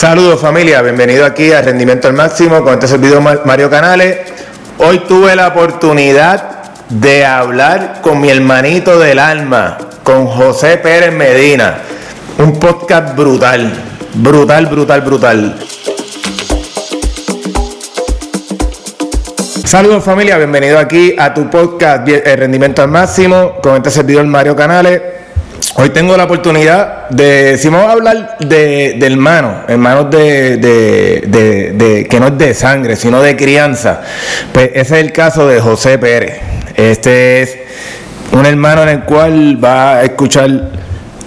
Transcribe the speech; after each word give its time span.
Saludos 0.00 0.40
familia, 0.40 0.80
bienvenido 0.80 1.26
aquí 1.26 1.52
a 1.52 1.60
Rendimiento 1.60 2.08
al 2.08 2.14
Máximo 2.14 2.62
con 2.62 2.72
este 2.72 2.88
servidor 2.88 3.20
Mario 3.44 3.68
Canales. 3.68 4.16
Hoy 4.78 5.00
tuve 5.00 5.36
la 5.36 5.48
oportunidad 5.48 6.72
de 6.88 7.26
hablar 7.26 8.00
con 8.00 8.18
mi 8.18 8.30
hermanito 8.30 8.98
del 8.98 9.18
alma, 9.18 9.76
con 10.02 10.26
José 10.26 10.78
Pérez 10.78 11.12
Medina. 11.12 11.80
Un 12.38 12.58
podcast 12.58 13.14
brutal, 13.14 13.74
brutal, 14.14 14.66
brutal, 14.68 15.02
brutal. 15.02 15.58
Saludos 19.66 20.02
familia, 20.02 20.38
bienvenido 20.38 20.78
aquí 20.78 21.14
a 21.18 21.34
tu 21.34 21.50
podcast 21.50 22.08
eh, 22.08 22.36
Rendimiento 22.36 22.80
al 22.80 22.88
Máximo 22.88 23.56
con 23.62 23.76
este 23.76 23.90
servidor 23.90 24.24
Mario 24.24 24.56
Canales. 24.56 25.19
Hoy 25.76 25.90
tengo 25.90 26.16
la 26.16 26.24
oportunidad 26.24 27.08
de, 27.10 27.56
si 27.56 27.68
vamos 27.68 27.88
a 27.88 27.92
hablar 27.92 28.36
de, 28.40 28.96
de 28.98 29.06
hermanos, 29.06 29.64
hermanos 29.68 30.10
de, 30.10 30.56
de, 30.56 32.06
que 32.10 32.20
no 32.20 32.26
es 32.26 32.38
de 32.38 32.54
sangre, 32.54 32.96
sino 32.96 33.22
de 33.22 33.36
crianza, 33.36 34.00
pues 34.52 34.70
ese 34.74 34.80
es 34.80 35.04
el 35.04 35.12
caso 35.12 35.46
de 35.46 35.60
José 35.60 35.98
Pérez. 35.98 36.40
Este 36.74 37.42
es 37.42 37.58
un 38.32 38.46
hermano 38.46 38.82
en 38.82 38.88
el 38.88 39.04
cual 39.04 39.62
va 39.62 39.98
a 39.98 40.02
escuchar 40.02 40.50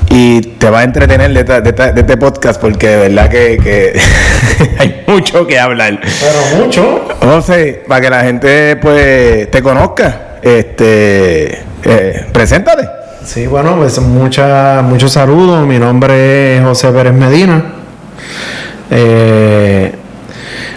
y 0.09 0.41
te 0.41 0.69
va 0.69 0.81
a 0.81 0.83
entretener 0.83 1.31
de, 1.31 1.69
este 1.95 2.17
podcast 2.17 2.59
porque 2.59 2.87
de 2.87 2.97
verdad 3.09 3.29
que, 3.29 3.99
hay 4.77 5.03
mucho 5.07 5.47
que 5.47 5.57
hablar. 5.57 6.01
Pero 6.01 6.63
mucho. 6.63 7.07
José, 7.21 7.81
para 7.87 8.01
que 8.01 8.09
la 8.09 8.23
gente 8.23 8.75
pues 8.75 9.49
te 9.49 9.63
conozca, 9.63 10.37
este, 10.41 11.59
eh, 11.85 12.25
preséntate. 12.33 13.02
Sí, 13.25 13.47
bueno, 13.47 13.77
pues 13.77 13.99
mucha, 13.99 14.81
muchos 14.81 15.13
saludos. 15.13 15.65
Mi 15.65 15.79
nombre 15.79 16.57
es 16.57 16.63
José 16.63 16.89
Pérez 16.91 17.13
Medina. 17.13 17.73
Eh, 18.91 19.95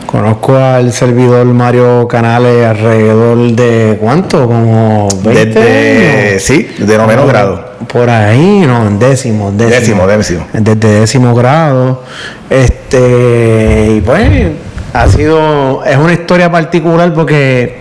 conozco 0.06 0.56
al 0.56 0.92
servidor 0.92 1.44
Mario 1.46 2.06
Canales 2.06 2.64
alrededor 2.64 3.38
de 3.50 3.98
cuánto, 4.00 4.46
como 4.46 5.08
20 5.24 5.60
Desde, 5.60 6.40
sí, 6.40 6.70
de 6.78 6.96
noveno 6.96 7.26
grado. 7.26 7.72
Por 7.92 8.08
ahí, 8.08 8.62
no, 8.64 8.86
en 8.86 8.98
décimo, 9.00 9.50
décimo. 9.50 10.06
Décimo, 10.06 10.46
Desde 10.52 11.00
décimo 11.00 11.34
grado. 11.34 12.04
Este, 12.48 13.96
y 13.96 14.00
pues, 14.02 14.52
ha 14.92 15.08
sido, 15.08 15.84
es 15.84 15.96
una 15.96 16.12
historia 16.12 16.50
particular 16.50 17.12
porque 17.12 17.80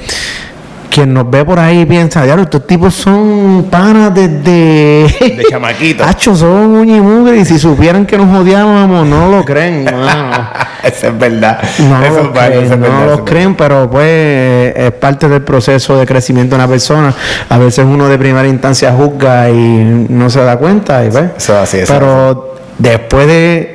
quien 0.95 1.13
nos 1.13 1.29
ve 1.29 1.43
por 1.43 1.59
ahí 1.59 1.85
piensa, 1.85 2.23
diablo, 2.23 2.43
estos 2.43 2.65
tipos 2.65 2.93
son 2.93 3.67
panas 3.69 4.15
desde. 4.15 5.03
De 5.35 5.43
chamaquitos. 5.49 6.07
Hacho, 6.07 6.33
son 6.33 6.73
uña 6.73 7.35
y 7.35 7.43
si 7.43 7.59
supieran 7.59 8.05
que 8.05 8.17
nos 8.17 8.33
odiábamos, 8.33 9.05
no 9.05 9.29
lo 9.29 9.43
creen. 9.43 9.85
Eso 10.83 11.07
es 11.07 11.19
verdad. 11.19 11.59
No 11.79 12.01
eso 12.05 12.23
lo 12.23 12.31
creen, 12.31 12.79
no 12.79 13.05
lo 13.07 13.25
creen, 13.25 13.55
pero 13.55 13.89
pues 13.89 14.73
es 14.75 14.91
parte 14.91 15.27
del 15.27 15.41
proceso 15.41 15.97
de 15.97 16.05
crecimiento 16.05 16.55
de 16.55 16.61
una 16.61 16.67
persona. 16.67 17.13
A 17.49 17.57
veces 17.57 17.83
uno 17.83 18.07
de 18.07 18.17
primera 18.19 18.47
instancia 18.47 18.93
juzga 18.93 19.49
y 19.49 20.05
no 20.07 20.29
se 20.29 20.41
da 20.43 20.57
cuenta. 20.57 21.03
Y 21.03 21.09
pues, 21.09 21.31
eso 21.37 21.57
así, 21.57 21.79
eso 21.79 21.91
pero 21.91 22.55
después 22.77 23.25
de 23.25 23.74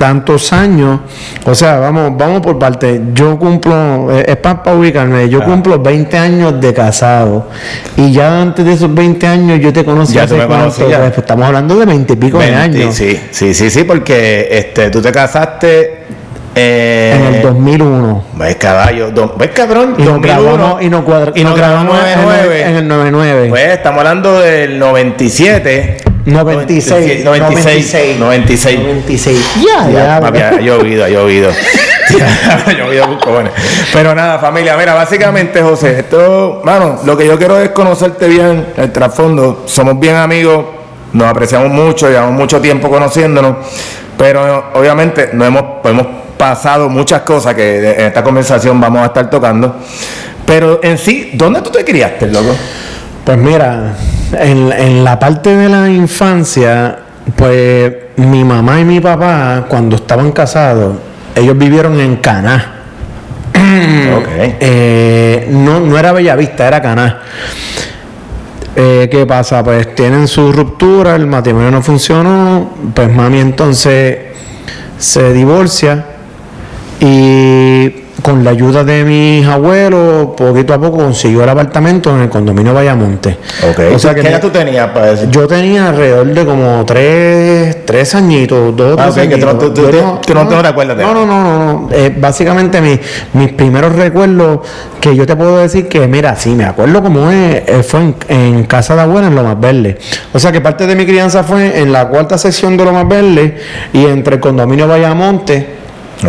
tantos 0.00 0.50
años, 0.54 1.00
o 1.44 1.54
sea, 1.54 1.78
vamos, 1.78 2.16
vamos 2.16 2.40
por 2.40 2.58
parte. 2.58 3.02
Yo 3.12 3.38
cumplo, 3.38 4.10
eh, 4.10 4.24
es 4.28 4.36
para 4.36 4.74
ubicarme, 4.74 5.28
yo 5.28 5.44
cumplo 5.44 5.78
20 5.78 6.16
años 6.16 6.58
de 6.58 6.72
casado. 6.72 7.48
Y 7.98 8.10
ya 8.10 8.40
antes 8.40 8.64
de 8.64 8.72
esos 8.72 8.94
20 8.94 9.26
años 9.26 9.60
yo 9.60 9.74
te 9.74 9.84
conocí 9.84 10.14
ya 10.14 10.22
hace 10.22 10.36
cuánto, 10.46 10.86
pues, 10.86 11.18
estamos 11.18 11.44
hablando 11.44 11.76
de 11.78 11.84
20 11.84 12.14
y 12.14 12.16
pico 12.16 12.38
de 12.38 12.54
años. 12.54 12.94
Sí, 12.94 13.20
sí, 13.30 13.52
sí, 13.52 13.68
sí, 13.68 13.84
porque 13.84 14.48
este, 14.50 14.88
tú 14.88 15.02
te 15.02 15.12
casaste 15.12 15.98
eh, 16.54 17.14
en 17.14 17.26
el 17.26 17.29
2001. 17.54 18.24
¿Ves 18.34 18.56
caballo? 18.56 19.10
¿Ves 19.36 19.50
cabrón? 19.50 19.94
Y 19.98 20.02
nos 20.02 20.20
grabamos, 20.20 20.82
y 20.82 20.88
nos, 20.88 21.04
y 21.34 21.44
nos 21.44 21.56
grabamos 21.56 21.96
en, 22.04 22.76
el 22.76 22.88
99. 22.88 23.48
Pues 23.48 23.68
estamos 23.68 23.98
hablando 23.98 24.40
del 24.40 24.78
97. 24.78 25.98
96. 26.26 27.24
96. 27.24 28.18
96. 28.18 28.80
96. 28.80 29.38
Ya, 29.66 29.90
ya. 29.90 30.32
ya 30.32 30.48
ha 30.48 30.60
llovido, 30.60 31.04
ha 31.04 31.08
llovido. 31.08 31.50
ha 31.50 32.72
llovido 32.72 33.18
Pero 33.92 34.14
nada, 34.14 34.38
familia, 34.38 34.76
mira, 34.76 34.94
básicamente, 34.94 35.62
José, 35.62 36.00
esto, 36.00 36.60
mano, 36.64 37.00
lo 37.04 37.16
que 37.16 37.26
yo 37.26 37.38
quiero 37.38 37.58
es 37.58 37.70
conocerte 37.70 38.28
bien, 38.28 38.66
el 38.76 38.92
trasfondo. 38.92 39.64
Somos 39.66 39.98
bien 39.98 40.16
amigos, 40.16 40.64
nos 41.12 41.28
apreciamos 41.28 41.70
mucho, 41.70 42.08
llevamos 42.08 42.32
mucho 42.32 42.60
tiempo 42.60 42.88
conociéndonos, 42.88 43.56
pero 44.16 44.70
obviamente 44.74 45.30
no 45.32 45.44
hemos, 45.44 45.64
hemos 45.84 46.06
pasado 46.40 46.88
muchas 46.88 47.20
cosas 47.20 47.54
que 47.54 47.92
en 47.92 48.06
esta 48.06 48.24
conversación 48.24 48.80
vamos 48.80 49.02
a 49.02 49.06
estar 49.06 49.28
tocando. 49.28 49.76
Pero 50.46 50.80
en 50.82 50.96
sí, 50.96 51.32
¿dónde 51.34 51.60
tú 51.60 51.68
te 51.68 51.84
criaste, 51.84 52.28
loco? 52.28 52.56
Pues 53.26 53.36
mira, 53.36 53.94
en, 54.32 55.04
la 55.04 55.18
parte 55.18 55.54
de 55.54 55.68
la 55.68 55.90
infancia, 55.90 56.96
pues 57.36 57.92
mi 58.16 58.42
mamá 58.42 58.80
y 58.80 58.86
mi 58.86 59.00
papá, 59.00 59.66
cuando 59.68 59.96
estaban 59.96 60.32
casados, 60.32 60.96
ellos 61.34 61.58
vivieron 61.58 62.00
en 62.00 62.16
Caná. 62.16 62.76
Eh, 64.42 65.48
no, 65.50 65.80
no 65.80 65.98
era 65.98 66.12
Bellavista, 66.12 66.66
era 66.66 66.80
Caná. 66.80 67.20
Eh, 68.74 69.08
¿Qué 69.10 69.26
pasa? 69.26 69.62
Pues 69.62 69.94
tienen 69.94 70.26
su 70.26 70.52
ruptura, 70.52 71.16
el 71.16 71.26
matrimonio 71.26 71.70
no 71.70 71.82
funcionó, 71.82 72.70
pues 72.94 73.10
mami 73.12 73.40
entonces 73.40 74.18
se 74.98 75.32
divorcia 75.32 76.06
y 77.00 77.90
con 78.22 78.44
la 78.44 78.50
ayuda 78.50 78.84
de 78.84 79.04
mis 79.04 79.46
abuelos, 79.46 80.28
poquito 80.36 80.74
a 80.74 80.78
poco 80.78 80.98
consiguió 80.98 81.42
el 81.42 81.48
apartamento 81.48 82.14
en 82.14 82.22
el 82.22 82.28
condominio 82.28 82.74
Vallamonte. 82.74 83.38
Okay. 83.72 83.94
O 83.94 83.98
sea, 83.98 84.14
¿Qué 84.14 84.20
edad 84.20 84.40
tú 84.40 84.50
tenías 84.50 84.88
para 84.90 85.12
decir? 85.12 85.30
Yo 85.30 85.46
tenía 85.46 85.88
alrededor 85.88 86.26
de 86.26 86.44
como 86.44 86.84
tres, 86.84 87.84
tres 87.86 88.14
añitos, 88.14 88.76
dos, 88.76 88.98
ah, 88.98 89.10
tres 89.10 89.26
añitos. 89.26 89.58
tú, 89.58 89.72
tú, 89.72 90.34
no, 90.34 90.48
te 90.48 90.68
acuerdas 90.68 90.96
de 90.96 91.02
No, 91.02 91.14
no, 91.14 91.26
no, 91.26 91.42
no. 91.42 91.88
Eh, 91.92 92.14
básicamente 92.16 92.80
mis 93.32 93.52
primeros 93.52 93.94
recuerdos 93.96 94.60
que 95.00 95.16
yo 95.16 95.26
te 95.26 95.34
puedo 95.34 95.58
decir 95.58 95.88
que, 95.88 96.06
mira, 96.06 96.36
sí, 96.36 96.50
me 96.50 96.64
acuerdo 96.64 97.02
como 97.02 97.30
es, 97.30 97.62
eh, 97.66 97.82
fue 97.82 98.14
en, 98.28 98.64
Casa 98.64 98.94
de 98.94 99.02
Abuela, 99.02 99.28
en 99.28 99.34
Lo 99.34 99.42
Más 99.42 99.58
Verde. 99.58 99.98
O 100.32 100.38
sea, 100.38 100.52
que 100.52 100.60
parte 100.60 100.86
de 100.86 100.94
mi 100.94 101.06
crianza 101.06 101.42
fue 101.42 101.80
en 101.80 101.92
la 101.92 102.08
cuarta 102.08 102.36
sección 102.36 102.76
de 102.76 102.84
Lo 102.84 102.92
Más 102.92 103.08
Verde 103.08 103.56
y 103.92 104.04
entre 104.04 104.36
el 104.36 104.40
condominio 104.40 104.86
Vallamonte 104.86 105.79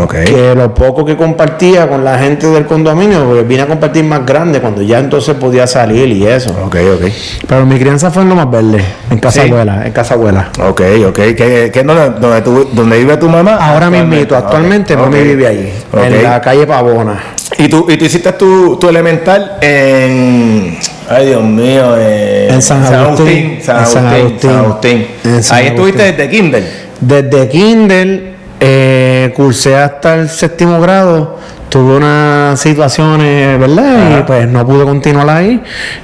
que 0.10 0.54
lo 0.56 0.74
poco 0.74 1.04
que 1.04 1.18
compartía 1.18 1.88
con 1.88 2.04
la 2.04 2.18
gente 2.18 2.48
del 2.48 2.66
condominio, 2.66 3.26
porque 3.26 3.44
vine 3.44 3.64
a 3.64 3.68
compartir 3.68 4.04
más 4.06 4.26
grande 4.26 4.62
cuando 4.62 4.82
ya 4.82 5.00
entonces 5.00 5.36
podía 5.36 5.68
salir 5.68 6.08
y 6.10 6.26
eso. 6.26 6.52
Ok, 6.66 6.78
ok. 6.96 7.12
Pero 7.48 7.66
mi 7.66 7.78
crianza 7.78 8.10
fue 8.10 8.24
en 8.24 8.30
lo 8.30 8.36
más 8.36 8.50
verde, 8.50 8.84
en 9.10 9.20
casa 9.20 9.44
abuela, 9.44 9.86
en 9.86 9.92
casa 9.92 10.14
abuela. 10.14 10.50
Ok, 10.60 10.82
ok. 11.08 11.16
¿Qué, 11.16 11.72
qué 11.74 11.84
donde, 11.84 12.42
donde, 12.74 12.98
vive 13.00 13.18
tu 13.18 13.28
mamá? 13.28 13.56
Ahora 13.56 13.90
mismo, 13.90 14.16
actualmente 14.36 14.96
okay. 14.96 15.06
mami 15.06 15.24
vive 15.24 15.48
ahí, 15.48 15.74
en 15.94 16.24
la 16.24 16.40
calle 16.42 16.66
Pavona. 16.66 17.20
¿Y 17.58 17.68
tú, 17.68 17.86
y 17.90 17.98
tú 17.98 18.06
hiciste 18.06 18.32
tu, 18.34 18.78
tu 18.78 18.88
elemental 18.88 19.58
en... 19.62 20.78
Ay, 21.10 21.28
Dios 21.28 21.44
mío, 21.44 21.98
en 22.00 22.62
San 22.62 22.82
Agustín. 22.86 23.60
San 23.62 24.08
Agustín. 24.08 24.40
San 24.40 24.56
Agustín. 24.56 25.08
Ahí 25.52 25.68
estuviste 25.68 26.04
desde 26.14 26.30
Kindle. 26.30 26.64
Desde 27.02 27.50
Kindle 27.50 28.32
eh, 28.64 29.11
cursé 29.30 29.76
hasta 29.76 30.16
el 30.16 30.30
séptimo 30.30 30.82
grado, 30.82 31.38
tuve 31.70 31.98
unas 31.98 32.60
situaciones, 32.60 33.60
¿verdad? 33.60 34.20
Y 34.20 34.24
pues 34.24 34.48
no 34.48 34.66
pude 34.66 34.84
continuar 34.84 35.30
ahí. 35.30 35.62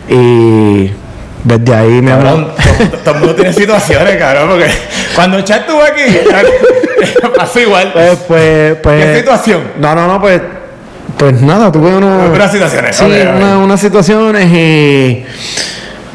Y 0.08 0.92
desde 1.44 1.76
ahí 1.76 2.02
me 2.02 2.12
habló. 2.12 2.54
Todo 3.04 3.16
el 3.16 3.20
mundo 3.20 3.36
tiene 3.36 3.54
situaciones, 3.54 4.18
cabrón, 4.18 4.50
porque 4.50 4.70
cuando 5.16 5.42
Chat 5.42 5.62
estuvo 5.62 5.82
aquí, 5.82 6.02
pasó 7.36 7.60
igual. 7.60 7.92
Pues, 7.94 8.18
pues, 8.28 8.76
pues, 8.84 9.06
¿Qué 9.06 9.18
situación? 9.20 9.62
No, 9.80 9.96
no, 9.96 10.08
no, 10.08 10.22
pues. 10.22 10.42
Pues 11.18 11.42
nada, 11.42 11.72
tuve 11.72 11.96
unos, 11.96 12.30
unas 12.30 12.52
situaciones. 12.52 12.96
Sí, 12.96 13.06
unas 13.06 13.80
situaciones 13.80 14.46
y, 14.52 15.26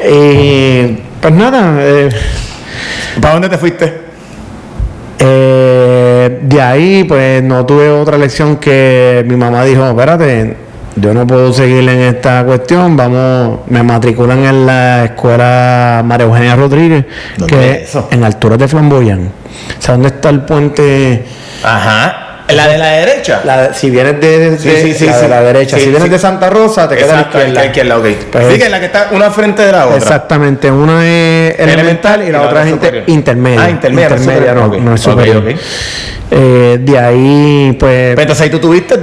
y. 0.07 0.97
Pues 1.19 1.33
nada. 1.33 1.75
Eh, 1.79 2.09
¿Para 3.19 3.33
dónde 3.33 3.49
te 3.49 3.57
fuiste? 3.57 4.01
Eh, 5.19 5.92
de 6.29 6.61
ahí, 6.61 7.03
pues 7.03 7.43
no 7.43 7.65
tuve 7.65 7.89
otra 7.89 8.17
lección 8.17 8.57
que 8.57 9.23
mi 9.27 9.35
mamá 9.35 9.63
dijo, 9.63 9.85
espérate, 9.87 10.55
yo 10.95 11.13
no 11.13 11.25
puedo 11.25 11.51
seguir 11.51 11.87
en 11.89 12.01
esta 12.01 12.43
cuestión, 12.43 12.95
vamos, 12.95 13.61
me 13.67 13.81
matriculan 13.81 14.45
en 14.45 14.65
la 14.65 15.05
escuela 15.05 16.03
María 16.05 16.25
Eugenia 16.27 16.55
Rodríguez, 16.55 17.05
que 17.47 17.83
es 17.83 17.97
en 18.11 18.23
altura 18.23 18.57
de 18.57 18.67
Flamboyán. 18.67 19.31
O 19.79 19.81
sea, 19.81 19.93
¿dónde 19.93 20.09
está 20.09 20.29
el 20.29 20.41
puente? 20.41 21.25
Ajá. 21.63 22.32
¿La 22.49 22.67
de 22.67 22.77
la 22.77 22.87
derecha? 22.87 23.41
La 23.45 23.61
de- 23.69 23.73
si 23.73 23.89
vienes 23.89 24.19
de, 24.19 24.51
de- 24.51 24.57
Sí, 24.59 24.69
sí, 24.81 24.93
sí, 24.93 25.05
la, 25.05 25.17
de 25.21 25.27
la 25.29 25.41
derecha, 25.41 25.77
si 25.79 25.89
vienes 25.89 26.09
de 26.11 26.19
Santa 26.19 26.49
Rosa, 26.49 26.87
te 26.89 26.95
queda 26.97 27.05
Exacto, 27.07 27.37
izquierda. 27.37 27.59
la 27.61 27.65
izquierda, 27.65 27.97
ok. 27.97 28.05
Pues- 28.31 28.47
sí, 28.51 28.57
que 28.59 28.65
es 28.65 28.71
la 28.71 28.79
que 28.79 28.85
está 28.87 29.07
una 29.11 29.31
frente 29.31 29.61
de 29.63 29.71
la 29.71 29.85
otra. 29.85 29.97
Exactamente, 29.97 30.69
una 30.69 31.05
es 31.07 31.57
elemental, 31.59 32.27
y 32.27 32.31
la, 32.31 32.41
otra 32.41 32.63
es 32.63 32.69
inter- 32.69 32.89
superior. 32.89 33.09
intermedia. 33.09 33.61
Ah, 33.63 33.69
intermedia, 33.69 34.07
es 34.15 34.21
intermedia, 34.21 34.53
no, 34.53 34.67
no 34.67 34.93
es 34.95 35.01
superior. 35.01 35.37
ok. 35.37 35.55
Eh, 36.31 36.77
de 36.81 36.99
ahí, 36.99 37.77
pues. 37.79 38.09
Pero 38.11 38.21
entonces 38.21 38.43
ahí 38.43 38.49
tú 38.49 38.59
tuviste 38.59 38.95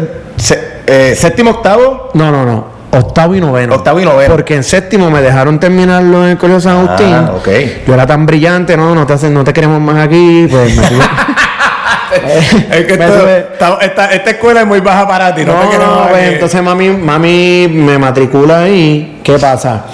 eh, 0.87 1.14
séptimo, 1.16 1.50
octavo. 1.52 2.10
No, 2.14 2.31
no, 2.31 2.44
no. 2.44 2.81
Octavo 2.92 3.37
y 3.37 3.40
noveno. 3.40 3.76
Octavo 3.76 4.00
y 4.00 4.04
noveno. 4.04 4.34
Porque 4.34 4.56
en 4.56 4.64
séptimo 4.64 5.10
me 5.12 5.22
dejaron 5.22 5.60
terminarlo 5.60 6.25
en 6.25 6.31
el 6.32 6.38
Colegio 6.38 6.60
San 6.60 6.78
Agustín. 6.78 7.06
Ah, 7.14 7.32
ok. 7.37 7.48
Yo 7.87 7.94
era 7.94 8.04
tan 8.04 8.26
brillante, 8.26 8.76
no, 8.76 8.96
no 8.96 9.06
te, 9.06 9.12
hacen- 9.12 9.32
no 9.32 9.44
te 9.44 9.52
queremos 9.52 9.81
más 9.81 10.04
aquí. 10.04 10.48
Pues 10.50 10.76
me 10.76 10.82
Es 12.73 12.87
que 12.87 12.93
esto- 12.95 13.29
esta, 13.29 13.79
esta- 13.81 14.12
esta 14.12 14.31
escuela 14.31 14.61
es 14.62 14.67
muy 14.67 14.81
baja 14.81 15.07
para 15.07 15.35
ti. 15.35 15.45
No, 15.45 15.55
No, 15.62 15.69
te 15.71 15.79
no, 15.79 16.07
pues, 16.11 16.33
entonces 16.33 16.62
mami, 16.62 16.91
mami 16.91 17.69
me 17.69 17.99
matricula 17.99 18.62
ahí. 18.65 19.21
¿Qué 19.23 19.39
pasa? 19.39 19.85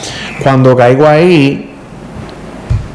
Cuando 0.43 0.77
caigo 0.77 1.07
ahí, 1.07 1.75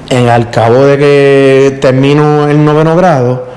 en 0.10 0.30
al 0.30 0.50
cabo 0.50 0.86
de 0.86 0.98
que 0.98 1.78
termino 1.82 2.48
el 2.50 2.64
noveno 2.64 2.96
grado, 2.96 3.48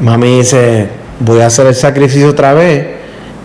mami 0.00 0.38
dice, 0.38 0.88
voy 1.20 1.40
a 1.40 1.46
hacer 1.46 1.66
el 1.66 1.74
sacrificio 1.74 2.30
otra 2.30 2.52
vez 2.54 2.86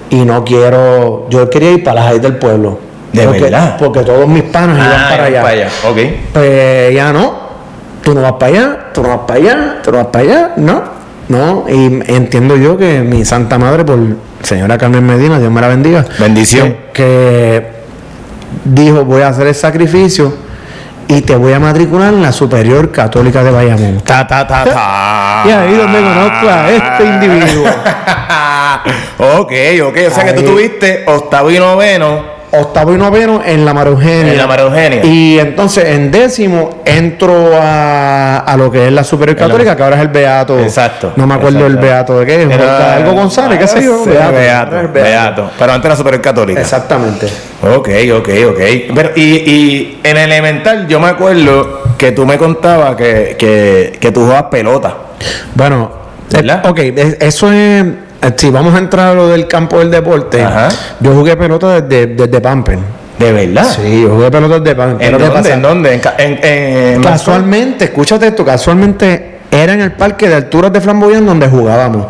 y 0.10 0.26
no 0.26 0.44
quiero, 0.44 1.28
yo 1.30 1.50
quería 1.50 1.72
ir 1.72 1.84
para 1.84 2.02
las 2.02 2.10
high 2.12 2.20
del 2.20 2.38
pueblo. 2.38 2.80
¿De 3.14 3.24
porque, 3.24 3.42
verdad? 3.42 3.76
Porque 3.78 4.02
todos 4.02 4.28
mis 4.28 4.44
panos 4.44 4.78
iban 4.78 4.92
Ah, 4.92 5.08
para 5.10 5.30
iban 5.30 5.46
allá. 5.46 5.68
Ok. 5.90 5.98
Pues 6.34 6.94
ya 6.94 7.12
no, 7.14 7.40
tú 8.04 8.14
no 8.14 8.22
vas 8.22 8.34
para 8.34 8.52
allá, 8.52 8.78
tú 8.94 9.02
no 9.04 9.10
vas 9.10 9.20
para 9.28 9.40
allá, 9.40 9.78
tú 9.84 9.92
no 9.92 9.98
vas 9.98 10.08
para 10.08 10.24
allá, 10.26 10.52
no, 10.58 10.84
no. 11.30 11.66
Y 11.70 11.86
entiendo 12.12 12.58
yo 12.58 12.78
que 12.78 13.02
mi 13.02 13.24
Santa 13.24 13.58
Madre, 13.58 13.86
por 13.86 14.00
señora 14.44 14.78
Carmen 14.78 15.06
Medina, 15.06 15.40
Dios 15.40 15.52
me 15.52 15.62
la 15.62 15.68
bendiga, 15.70 16.06
Bendición. 16.20 16.76
que, 16.94 16.94
que 16.94 17.72
dijo: 18.66 19.06
Voy 19.06 19.22
a 19.22 19.30
hacer 19.30 19.48
el 19.48 19.56
sacrificio 19.56 20.34
y 21.08 21.22
te 21.22 21.36
voy 21.36 21.54
a 21.54 21.60
matricular 21.60 22.14
en 22.14 22.22
la 22.22 22.32
Superior 22.32 22.92
Católica 22.92 23.44
de 23.44 23.52
Bayamón. 23.52 24.02
Ta, 24.02 24.28
ta, 24.28 24.46
ta, 24.46 24.64
ta. 24.66 25.44
Y 25.48 25.52
ahí 25.52 25.74
donde 25.74 26.00
conozco 26.00 26.50
a 26.50 26.70
este 26.70 27.06
individuo. 27.06 27.66
ok, 29.40 29.52
ok. 29.88 29.98
O 30.12 30.14
sea 30.14 30.26
que 30.26 30.34
tú 30.34 30.44
tuviste 30.44 31.06
octavo 31.08 31.50
y 31.50 31.58
noveno 31.58 32.39
Octavo 32.52 32.94
y 32.94 32.98
noveno 32.98 33.42
en 33.46 33.64
la 33.64 33.74
María 33.74 33.92
Eugenia. 33.92 34.32
en 34.32 34.38
la 34.38 34.48
María 34.48 34.66
Eugenia. 34.66 35.06
Y 35.06 35.38
entonces 35.38 35.86
en 35.86 36.10
décimo 36.12 36.82
entro 36.86 37.52
a, 37.62 38.38
a 38.40 38.58
lo 38.58 38.72
que 38.72 38.88
es 38.88 38.92
la 38.92 39.04
Superior 39.04 39.40
la- 39.40 39.46
Católica, 39.48 39.76
que 39.76 39.84
ahora 39.84 39.96
es 39.98 40.02
el 40.02 40.08
Beato. 40.08 40.60
Exacto, 40.60 41.14
No 41.16 41.28
me 41.28 41.36
acuerdo 41.36 41.66
el. 41.68 41.78
Beato 41.78 42.20
de 42.20 42.26
qué. 42.26 42.44
es, 42.44 42.50
Era- 42.50 42.96
algo 42.96 43.14
González, 43.14 43.60
qué 43.60 43.68
sé 43.68 43.84
yo. 43.84 44.04
Beato. 44.04 44.32
Beato, 44.34 44.80
el 44.80 44.88
Beato. 44.88 45.52
Pero 45.60 45.72
antes 45.74 45.86
era 45.86 45.96
super 45.96 46.20
católica. 46.22 46.60
Exactamente. 46.60 47.28
Ok, 47.62 47.90
ok, 48.18 48.30
ok. 48.50 48.60
Pero, 48.96 49.12
y, 49.16 49.22
y 49.22 50.00
en 50.04 50.18
elemental 50.18 50.88
yo 50.88 51.00
me 51.00 51.08
acuerdo 51.10 51.84
que 51.98 52.12
tú 52.14 52.26
me 52.26 52.38
contabas 52.38 52.96
que, 52.96 53.36
que, 53.38 53.98
que 54.00 54.12
tú 54.12 54.22
jugabas 54.22 54.44
pelota. 54.50 54.96
Bueno, 55.54 55.92
¿Verdad? 56.32 56.62
eh, 56.66 56.70
ok, 56.70 56.80
es- 56.80 57.18
eso 57.20 57.52
es. 57.52 57.86
Eh, 58.22 58.34
Si 58.36 58.50
vamos 58.50 58.74
a 58.76 58.78
entrar 58.80 59.08
a 59.10 59.14
lo 59.14 59.28
del 59.28 59.48
campo 59.48 59.80
del 59.80 59.92
deporte, 59.92 60.44
Ajá. 60.44 60.70
yo 61.00 61.14
jugué 61.14 61.36
pelota 61.38 61.82
desde, 61.82 62.08
desde 62.16 62.42
Pamper. 62.42 62.78
¿De 63.18 63.32
verdad? 63.34 63.66
Sí, 63.76 64.02
yo 64.04 64.10
jugué 64.16 64.32
pelota 64.32 64.60
desde 64.60 64.76
Pamper. 64.76 64.94
¿En 65.06 65.12
Pero 65.12 65.18
¿qué 65.18 65.24
dónde? 65.26 65.40
pasa? 65.42 65.54
¿En 65.54 65.62
dónde? 65.62 65.94
¿En, 65.94 66.00
ca- 66.00 66.16
en, 66.18 66.40
en- 66.42 67.04
Casualmente, 67.04 67.86
escúchate 67.86 68.28
esto, 68.28 68.46
casualmente 68.46 69.40
era 69.52 69.74
en 69.74 69.82
el 69.82 69.92
parque 69.94 70.30
de 70.30 70.36
alturas 70.36 70.72
de 70.72 70.80
Flamboyán 70.82 71.26
donde 71.26 71.48
jugábamos. 71.50 72.06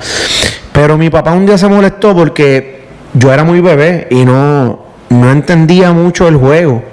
Pero 0.72 0.98
mi 0.98 1.10
papá 1.10 1.32
un 1.32 1.46
día 1.46 1.58
se 1.58 1.68
molestó 1.68 2.16
porque 2.16 2.82
yo 3.14 3.34
era 3.34 3.44
muy 3.44 3.60
bebé 3.60 4.08
y 4.12 4.24
no, 4.26 4.86
no 5.10 5.32
entendía 5.32 5.92
mucho 5.92 6.28
el 6.28 6.36
juego. 6.36 6.84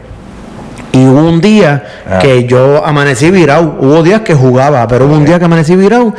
Y 0.93 1.05
hubo 1.05 1.29
un 1.29 1.41
día 1.43 1.85
Ah. 2.11 2.19
que 2.21 2.45
yo 2.45 2.83
amanecí 2.87 3.31
virado. 3.31 3.77
Hubo 3.81 4.03
días 4.03 4.23
que 4.23 4.35
jugaba, 4.35 4.87
pero 4.89 5.05
hubo 5.07 5.15
un 5.15 5.25
día 5.27 5.39
que 5.39 5.45
amanecí 5.45 5.77
virado. 5.77 6.15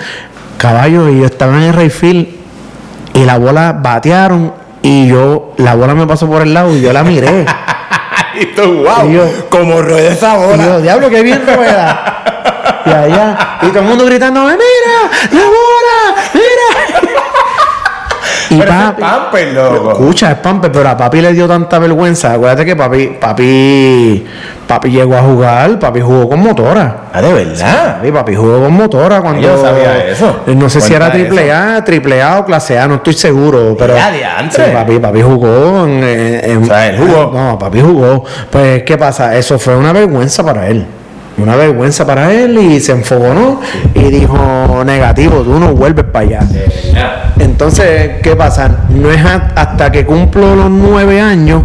Caballo, 0.57 1.09
y 1.09 1.19
yo 1.21 1.25
estaba 1.25 1.57
en 1.57 1.63
el 1.63 1.73
Rayfield 1.73 2.27
y 3.17 3.25
la 3.25 3.37
bola 3.37 3.73
batearon 3.77 4.53
y 4.81 5.07
yo, 5.07 5.53
la 5.57 5.75
bola 5.75 5.93
me 5.95 6.05
pasó 6.07 6.27
por 6.27 6.41
el 6.43 6.53
lado 6.53 6.75
y 6.75 6.81
yo 6.81 6.93
la 6.93 7.03
miré. 7.03 7.45
y 8.41 8.45
tú, 8.55 8.83
wow, 8.83 9.09
Y 9.09 9.13
yo- 9.13 9.49
como 9.49 9.81
rueda 9.81 10.11
esa 10.11 10.35
Y 10.35 10.45
bola. 10.45 10.63
yo, 10.65 10.81
diablo, 10.81 11.09
qué 11.09 11.21
bien 11.23 11.43
rueda. 11.45 12.13
Y 12.85 12.89
allá, 12.89 13.37
y 13.63 13.67
todo 13.67 13.79
el 13.79 13.85
mundo 13.85 14.05
gritándome, 14.05 14.51
mira, 14.53 15.11
la 15.33 15.45
bola, 15.45 16.21
mira. 16.33 16.46
Pero 18.59 18.71
es 18.71 18.93
Pamper, 18.99 19.53
loco. 19.53 19.91
escucha, 19.91 20.31
es 20.31 20.37
Pamper, 20.37 20.71
pero 20.71 20.89
a 20.89 20.97
papi 20.97 21.21
le 21.21 21.33
dio 21.33 21.47
tanta 21.47 21.79
vergüenza. 21.79 22.33
Acuérdate 22.33 22.65
que 22.65 22.75
papi, 22.75 23.07
papi, 23.19 24.25
papi 24.67 24.89
llegó 24.91 25.15
a 25.17 25.21
jugar, 25.21 25.79
papi 25.79 26.01
jugó 26.01 26.29
con 26.29 26.39
motora. 26.41 27.03
Ah, 27.13 27.21
de 27.21 27.33
verdad. 27.33 27.97
Papi, 27.97 28.11
papi 28.11 28.35
jugó 28.35 28.61
con 28.63 28.73
motora 28.73 29.21
cuando. 29.21 29.41
Yo 29.41 29.55
no 29.55 29.61
sabía 29.61 30.05
eso. 30.07 30.39
No 30.47 30.69
sé 30.69 30.81
si 30.81 30.93
era 30.93 31.11
triple 31.11 31.51
A, 31.51 31.83
triple 31.83 32.21
A 32.21 32.39
o 32.39 32.45
clase 32.45 32.77
A, 32.77 32.87
no 32.87 32.95
estoy 32.95 33.13
seguro. 33.13 33.75
Pero. 33.77 33.95
Sí, 34.51 34.61
papi, 34.73 34.99
papi 34.99 35.21
jugó 35.21 35.85
en, 35.85 36.03
en- 36.03 36.63
O 36.63 36.65
sea, 36.65 36.87
él 36.89 36.97
jugó. 36.97 37.31
No, 37.33 37.57
papi 37.59 37.81
jugó. 37.81 38.23
Pues, 38.49 38.83
¿qué 38.83 38.97
pasa? 38.97 39.35
Eso 39.35 39.57
fue 39.59 39.75
una 39.75 39.91
vergüenza 39.93 40.43
para 40.43 40.67
él. 40.67 40.85
Una 41.37 41.55
vergüenza 41.55 42.05
para 42.05 42.33
él 42.33 42.57
y 42.57 42.79
se 42.79 42.93
enfogonó 42.93 43.61
y 43.93 44.03
dijo, 44.09 44.83
negativo, 44.85 45.41
tú 45.43 45.59
no 45.59 45.73
vuelves 45.73 46.05
para 46.05 46.25
allá. 46.25 46.39
Entonces, 47.39 48.11
¿qué 48.23 48.35
pasa? 48.35 48.85
No 48.89 49.11
es 49.11 49.21
hasta 49.23 49.91
que 49.91 50.05
cumplo 50.05 50.55
los 50.55 50.69
nueve 50.71 51.21
años 51.21 51.63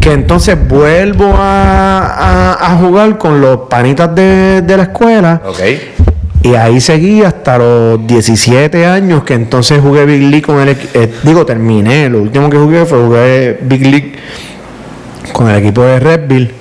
que 0.00 0.12
entonces 0.12 0.56
vuelvo 0.66 1.32
a, 1.36 2.06
a- 2.06 2.72
a 2.72 2.76
jugar 2.78 3.18
con 3.18 3.40
los 3.40 3.58
panitas 3.68 4.14
de, 4.14 4.62
de 4.62 4.76
la 4.76 4.84
escuela. 4.84 5.42
Y 6.42 6.54
ahí 6.54 6.80
seguí 6.80 7.22
hasta 7.22 7.58
los 7.58 8.06
17 8.06 8.86
años, 8.86 9.24
que 9.24 9.34
entonces 9.34 9.78
jugué 9.80 10.06
Big 10.06 10.22
League 10.22 10.42
con 10.42 10.58
el 10.58 10.70
equipo. 10.70 10.98
digo, 11.22 11.44
terminé. 11.44 12.08
Lo 12.08 12.22
último 12.22 12.48
que 12.48 12.56
jugué 12.56 12.86
fue 12.86 12.98
jugué 13.04 13.58
Big 13.62 13.82
League 13.82 14.12
con 15.34 15.50
el 15.50 15.56
equipo 15.58 15.82
de 15.82 16.00
Redville, 16.00 16.46
con 16.48 16.59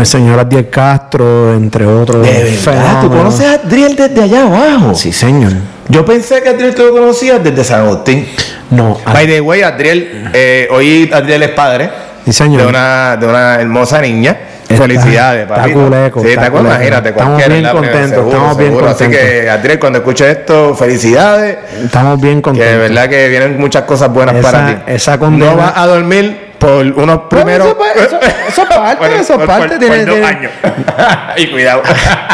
el 0.00 0.06
señor 0.06 0.38
Adiel 0.38 0.68
Castro, 0.70 1.54
entre 1.54 1.86
otros. 1.86 2.26
De 2.26 2.58
verdad, 2.64 3.00
tú 3.02 3.08
conoces 3.10 3.46
a 3.46 3.52
Adriel 3.54 3.96
desde 3.96 4.22
allá 4.22 4.42
abajo. 4.46 4.94
Sí, 4.94 5.12
señor. 5.12 5.52
Yo 5.88 6.04
pensé 6.04 6.42
que 6.42 6.48
Adriel 6.50 6.74
tú 6.74 6.82
lo 6.84 6.92
conocías 6.92 7.42
desde 7.42 7.64
San 7.64 7.80
Agustín. 7.82 8.26
No, 8.70 8.98
By 9.12 9.26
the 9.26 9.40
way, 9.40 9.62
Adriel, 9.62 10.30
eh, 10.32 10.68
hoy 10.70 11.10
Adriel 11.12 11.42
es 11.42 11.50
padre 11.50 11.90
sí, 12.24 12.32
señor. 12.32 12.62
de 12.62 12.66
una, 12.68 13.16
de 13.16 13.26
una 13.26 13.54
hermosa 13.60 14.00
niña. 14.00 14.36
Está- 14.62 14.84
Felicidades, 14.84 15.42
está 15.42 15.54
papi. 15.56 15.72
culeco, 15.72 16.20
Sí, 16.22 16.28
está 16.28 16.40
está 16.46 16.50
culeco. 16.50 16.74
Imagínate, 16.74 17.08
Estamos 17.10 17.36
bien 17.36 17.62
contentos, 17.70 18.08
seguro, 18.10 18.28
estamos 18.30 18.56
bien 18.56 18.70
seguro. 18.70 18.88
Así 18.88 19.04
contentos. 19.04 19.28
que, 19.28 19.50
Adriel, 19.50 19.78
cuando 19.78 19.98
escuches 19.98 20.28
esto, 20.38 20.74
felicidades. 20.74 21.56
Estamos 21.84 22.20
bien 22.20 22.36
Que 22.36 22.42
contentos. 22.42 22.72
de 22.72 22.78
verdad 22.78 23.08
que 23.10 23.28
vienen 23.28 23.58
muchas 23.60 23.82
cosas 23.82 24.10
buenas 24.10 24.36
Esa- 24.36 24.50
para 24.50 24.66
ti. 24.68 24.82
esa 24.86 25.18
condena- 25.18 25.50
No 25.50 25.56
vas 25.58 25.72
a 25.76 25.86
dormir 25.86 26.51
por 26.62 26.86
unos 27.02 27.20
primeros. 27.28 27.66
eso 27.68 27.76
pa- 27.78 27.92
eso- 27.92 28.20
eso 28.48 28.62
es 28.62 28.68
parte, 28.68 28.96
Por- 28.98 29.10
eso 29.10 29.32
es 29.32 29.38
por- 29.38 29.46
parte, 29.46 29.68
por- 29.68 29.78
tiene- 29.78 29.96
por 29.96 30.06
dos 30.06 30.14
tiene- 30.14 30.26
años. 30.26 30.52
y 31.36 31.46
cuidado. 31.48 31.82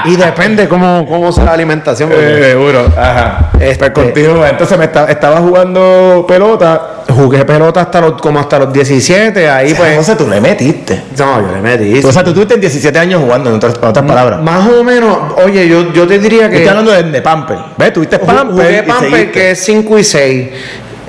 Y 0.04 0.16
depende 0.16 0.68
cómo, 0.68 1.06
cómo 1.08 1.32
sea 1.32 1.44
la 1.44 1.52
alimentación. 1.52 2.10
Eh, 2.12 2.40
seguro. 2.52 2.86
Ajá. 2.96 3.50
Este- 3.58 3.90
Pues 3.90 4.06
continúa. 4.06 4.48
Entonces 4.50 4.78
me 4.78 4.84
esta- 4.84 5.10
estaba 5.10 5.38
jugando 5.38 6.24
pelota. 6.28 6.94
Jugué 7.08 7.44
pelota 7.44 7.80
hasta 7.80 8.00
los, 8.02 8.20
como 8.20 8.38
hasta 8.38 8.58
los 8.58 8.72
17, 8.72 9.48
ahí 9.48 9.72
pues... 9.74 9.88
Entonces 9.90 10.16
tú 10.18 10.28
le 10.28 10.40
metiste. 10.42 11.02
No, 11.18 11.40
yo 11.40 11.52
le 11.54 11.60
metí. 11.60 12.06
O 12.06 12.12
sea, 12.12 12.22
tú 12.22 12.32
tuviste 12.34 12.58
17 12.58 12.96
años 12.98 13.22
jugando, 13.22 13.48
en 13.50 13.56
otras, 13.56 13.74
en 13.82 13.88
otras 13.88 14.04
palabras. 14.06 14.40
Más 14.42 14.68
o 14.68 14.84
menos, 14.84 15.16
oye, 15.42 15.66
yo, 15.66 15.90
yo 15.92 16.06
te 16.06 16.18
diría 16.18 16.48
que... 16.50 16.56
Estoy 16.56 16.68
hablando 16.68 16.92
de, 16.92 17.02
de 17.04 17.22
Pamper. 17.22 17.56
¿Ves? 17.78 17.92
Tuviste 17.94 18.18
Pamper. 18.18 18.46
Jugué 18.66 18.82
Pamper, 18.82 19.32
que 19.32 19.50
es 19.52 19.58
5 19.64 19.98
y 19.98 20.04
6. 20.04 20.48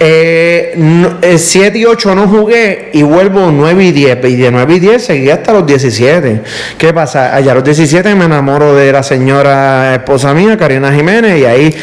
Eh, 0.01 1.35
7 1.37 1.77
y 1.77 1.85
8 1.85 2.15
no 2.15 2.27
jugué 2.27 2.89
y 2.93 3.03
vuelvo 3.03 3.51
9 3.51 3.83
y 3.83 3.91
10. 3.91 4.17
Y 4.25 4.35
de 4.37 4.51
9 4.51 4.75
y 4.75 4.79
10 4.79 5.03
seguí 5.03 5.29
hasta 5.29 5.51
los 5.51 5.65
17. 5.65 6.41
¿Qué 6.77 6.93
pasa? 6.93 7.35
Allá 7.35 7.51
a 7.51 7.55
los 7.55 7.63
17 7.65 8.15
me 8.15 8.25
enamoro 8.25 8.73
de 8.75 8.93
la 8.93 9.03
señora 9.03 9.95
esposa 9.95 10.33
mía, 10.33 10.57
Karina 10.57 10.93
Jiménez, 10.93 11.41
y 11.41 11.45
ahí 11.45 11.75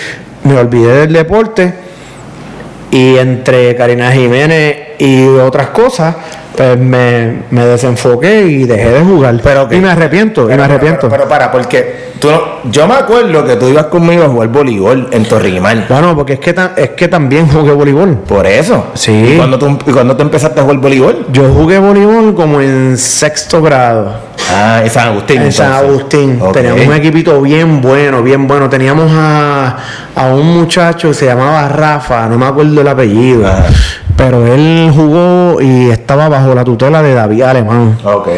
me 0.45 0.59
olvidé 0.59 1.01
del 1.01 1.13
deporte. 1.13 1.75
Y 2.91 3.19
entre 3.19 3.77
Karina 3.77 4.11
Jiménez 4.13 4.77
y 4.99 5.27
otras 5.27 5.69
cosas, 5.69 6.15
pues 6.57 6.79
me, 6.79 7.43
me 7.51 7.67
desenfoqué 7.67 8.47
y 8.47 8.65
dejé 8.65 8.91
de 8.91 9.01
jugar. 9.01 9.39
Pero, 9.43 9.65
ok. 9.65 9.73
y 9.73 9.77
me 9.77 9.91
arrepiento, 9.91 10.45
y 10.45 10.47
Pero, 10.47 10.57
me 10.57 10.63
pero, 10.63 10.75
arrepiento. 10.75 11.09
Pero, 11.09 11.11
pero 11.11 11.29
para, 11.29 11.53
porque 11.53 12.06
tú 12.21 12.29
no- 12.31 12.71
yo 12.71 12.87
me 12.89 12.95
acuerdo 12.95 13.45
que 13.45 13.57
tú 13.57 13.69
ibas 13.69 13.87
conmigo 13.87 14.25
a 14.25 14.29
jugar 14.29 14.49
voleibol 14.49 15.09
en 15.13 15.25
Torrimal. 15.25 15.87
Bueno, 15.89 16.15
porque 16.17 16.35
es 16.35 16.41
que, 16.41 16.53
ta- 16.53 16.73
es 16.77 16.91
que 16.91 17.09
también 17.09 17.49
jugué 17.53 17.73
voleibol. 17.73 18.17
Por 18.27 18.47
eso. 18.47 18.87
Sí. 18.95 19.13
¿Y 19.13 19.37
cuando 19.37 19.59
tú, 19.59 19.79
y 19.87 19.93
cuando 19.93 20.17
tú 20.17 20.23
empezaste 20.23 20.61
a 20.61 20.63
jugar 20.63 20.79
voleibol? 20.79 21.27
Yo 21.33 21.45
jugué 21.53 21.79
voleibol 21.79 22.35
como 22.35 22.61
en 22.61 22.97
sexto 22.99 23.61
grado. 23.63 24.15
Ah, 24.49 24.81
en 24.85 24.91
San 24.91 25.09
Agustín. 25.09 25.43
En 25.43 25.53
San. 25.53 25.73
Agustín. 25.73 26.41
Teníamos 26.53 26.87
un 26.87 26.93
equipito 26.95 27.41
bien 27.43 27.81
bueno, 27.81 28.23
bien 28.23 28.47
bueno. 28.47 28.69
Teníamos 28.69 29.11
a, 29.13 29.77
a 30.15 30.27
un 30.27 30.47
muchacho 30.59 31.09
que 31.09 31.15
se 31.15 31.27
llamaba 31.27 31.67
Rafa, 31.69 32.27
no 32.29 32.39
me 32.39 32.47
acuerdo 32.47 32.81
el 32.81 32.87
apellido. 32.89 33.45
Ah. 33.47 33.67
Pero 34.17 34.47
él 34.47 34.91
jugó 34.95 35.61
y 35.61 35.91
estaba 35.91 36.29
bajo 36.29 36.55
la 36.55 36.65
tutela 36.65 37.03
de 37.03 37.13
David 37.15 37.43
Alemán. 37.43 37.99
Ok. 38.03 38.29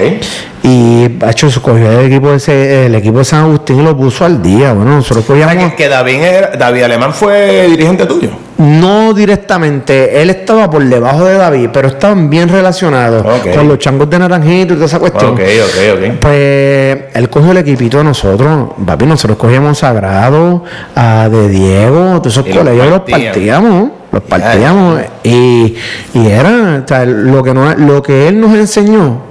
Y 0.65 1.07
ha 1.25 1.31
hecho 1.31 1.49
cogió 1.63 1.91
el 2.01 2.07
equipo, 2.07 2.33
ese, 2.33 2.87
el 2.87 2.95
equipo 2.97 3.19
de 3.19 3.25
San 3.25 3.45
Agustín 3.45 3.81
y 3.81 3.85
lo 3.85 3.97
puso 3.97 4.25
al 4.25 4.43
día. 4.43 4.73
Bueno, 4.73 4.97
nosotros 4.97 5.25
que, 5.71 5.77
que 5.77 5.89
David, 5.89 6.23
era- 6.23 6.51
David 6.57 6.83
Alemán 6.83 7.15
fue 7.15 7.69
dirigente 7.69 8.07
tuyo. 8.07 8.31
No 8.59 9.15
directamente, 9.15 10.21
él 10.21 10.31
estaba 10.31 10.69
por 10.69 10.85
debajo 10.85 11.25
de 11.25 11.35
David, 11.35 11.71
pero 11.73 11.87
estaban 11.87 12.29
bien 12.29 12.49
relacionados 12.49 13.25
con 13.55 13.69
los 13.69 13.79
changos 13.79 14.11
de 14.11 14.19
naranjito 14.19 14.73
y 14.73 14.77
toda 14.77 14.87
esa 14.87 14.99
cuestión. 14.99 15.33
Ok, 15.33 15.41
ok, 15.41 15.77
ok. 15.95 16.19
Pues 16.21 16.99
él 17.15 17.31
cogió 17.31 17.53
el 17.53 17.59
equipito 17.59 17.99
de 17.99 18.05
nosotros, 18.05 18.71
papi, 18.85 19.07
nosotros 19.07 19.38
cogíamos 19.38 19.79
Sagrado, 19.79 20.65
a 20.97 21.29
de 21.29 21.49
Diego, 21.49 22.21
todos 22.21 22.33
esos 22.33 22.49
Y 22.49 22.50
colegios 22.50 22.88
los 22.88 23.00
partíamos, 23.03 23.91
los 24.11 24.23
partíamos 24.25 25.03
y, 25.23 25.77
y 26.15 26.27
era 26.27 26.83
o 26.85 26.88
sea, 26.88 27.05
lo 27.05 27.45
que 27.45 27.55
no, 27.55 27.73
lo 27.77 28.03
que 28.03 28.27
él 28.27 28.41
nos 28.41 28.53
enseñó, 28.57 29.23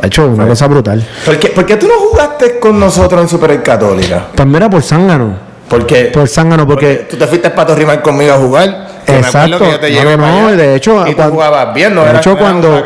ha 0.00 0.06
hecho 0.06 0.26
una 0.26 0.46
cosa 0.46 0.68
brutal. 0.68 1.04
¿Por 1.24 1.38
qué, 1.40 1.48
por 1.48 1.66
qué 1.66 1.76
tú 1.76 1.88
no 1.88 1.94
jugaste 1.94 2.60
con 2.60 2.78
nosotros 2.78 3.20
en 3.20 3.28
Super 3.28 3.60
Católica? 3.64 4.26
Pues 4.32 4.46
mira, 4.46 4.70
por 4.70 4.80
zángano, 4.80 5.53
Porque, 5.68 6.06
por 6.12 6.28
zángano, 6.28 6.66
porque 6.66 7.06
tú 7.10 7.16
te 7.16 7.26
fuiste 7.26 7.50
para 7.50 7.68
Torrimal 7.68 8.02
conmigo 8.02 8.32
a 8.34 8.36
jugar. 8.36 8.88
Exacto. 9.06 9.58
que 9.58 9.70
yo 9.72 9.80
te 9.80 9.90
No, 9.90 9.96
llevé 9.98 10.16
no, 10.16 10.22
para 10.22 10.32
no, 10.40 10.46
allá, 10.48 10.56
de 10.56 10.74
hecho, 10.76 11.06
y 11.06 11.10
tú 11.10 11.16
cuando- 11.16 11.34
jugabas 11.34 11.74
bien, 11.74 11.94
no 11.94 12.04
de 12.04 12.16
hecho, 12.16 12.38
cuando, 12.38 12.82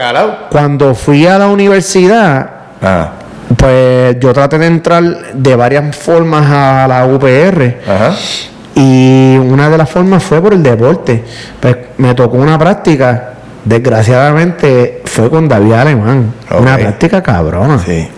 cuando 0.50 0.94
fui 0.94 1.26
a 1.26 1.38
la 1.38 1.47
universidad, 1.47 2.50
Ah, 2.82 3.11
pues 3.56 4.16
yo 4.20 4.32
traté 4.32 4.58
de 4.58 4.66
entrar 4.66 5.02
de 5.32 5.56
varias 5.56 5.94
formas 5.97 6.47
a 6.50 6.87
la 6.88 7.06
UPR. 7.06 7.78
ajá. 7.87 8.14
Y 8.75 9.37
una 9.38 9.68
de 9.68 9.76
las 9.78 9.90
formas 9.90 10.23
fue 10.23 10.40
por 10.40 10.52
el 10.54 10.62
deporte. 10.62 11.25
Pues 11.61 11.76
me 11.97 12.14
tocó 12.14 12.37
una 12.37 12.56
práctica, 12.58 13.30
desgraciadamente 13.64 15.02
fue 15.04 15.28
con 15.30 15.49
David 15.49 15.73
Alemán. 15.73 16.32
Una 16.56 16.76
práctica 16.76 17.20
cabrona. 17.23 17.78
Sí. 17.80 18.08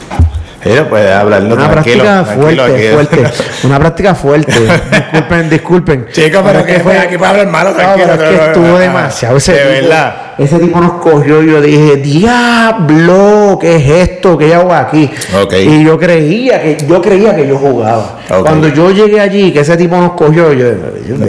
Pero 0.62 0.88
puedes 0.88 1.10
hablarlo 1.10 1.54
Una 1.54 1.70
tranquilo, 1.70 2.04
práctica 2.04 2.34
tranquilo 2.34 2.64
fuerte, 2.66 2.92
fuerte. 2.92 3.42
Una 3.66 3.78
práctica 3.78 4.14
fuerte. 4.14 4.52
Disculpen, 4.52 5.50
disculpen. 5.50 6.06
Chico, 6.12 6.40
pero 6.44 6.64
que 6.64 6.80
fue 6.80 6.98
aquí 6.98 7.16
para 7.16 7.30
hablar 7.30 7.46
malo, 7.48 7.70
No, 7.70 7.76
tranquilo. 7.76 8.08
pero 8.10 8.22
es 8.24 8.28
que 8.30 8.36
no, 8.36 8.42
no, 8.42 8.46
estuvo 8.48 8.66
no, 8.66 8.72
no. 8.72 8.78
demasiado. 8.78 9.36
Ese 9.38 9.52
De 9.52 9.58
tipo, 9.58 9.70
verdad. 9.88 10.14
Ese 10.38 10.58
tipo 10.58 10.80
nos 10.80 10.92
cogió 10.94 11.42
y 11.42 11.50
yo 11.50 11.60
dije, 11.60 11.96
diablo, 11.96 13.58
¿qué 13.60 13.76
es 13.76 13.88
esto? 14.08 14.38
¿Qué 14.38 14.54
hago 14.54 14.72
aquí? 14.72 15.10
Y 15.58 15.84
yo 15.84 15.98
creía 15.98 16.62
que 16.62 16.78
yo 16.88 17.02
creía 17.02 17.36
que 17.36 17.46
yo 17.46 17.56
jugaba. 17.58 18.20
Cuando 18.40 18.68
yo 18.68 18.90
llegué 18.90 19.20
allí, 19.20 19.52
que 19.52 19.60
ese 19.60 19.76
tipo 19.76 19.96
nos 19.96 20.12
cogió, 20.12 20.52
yo, 20.52 20.66
yo 21.06 21.16
No. 21.16 21.26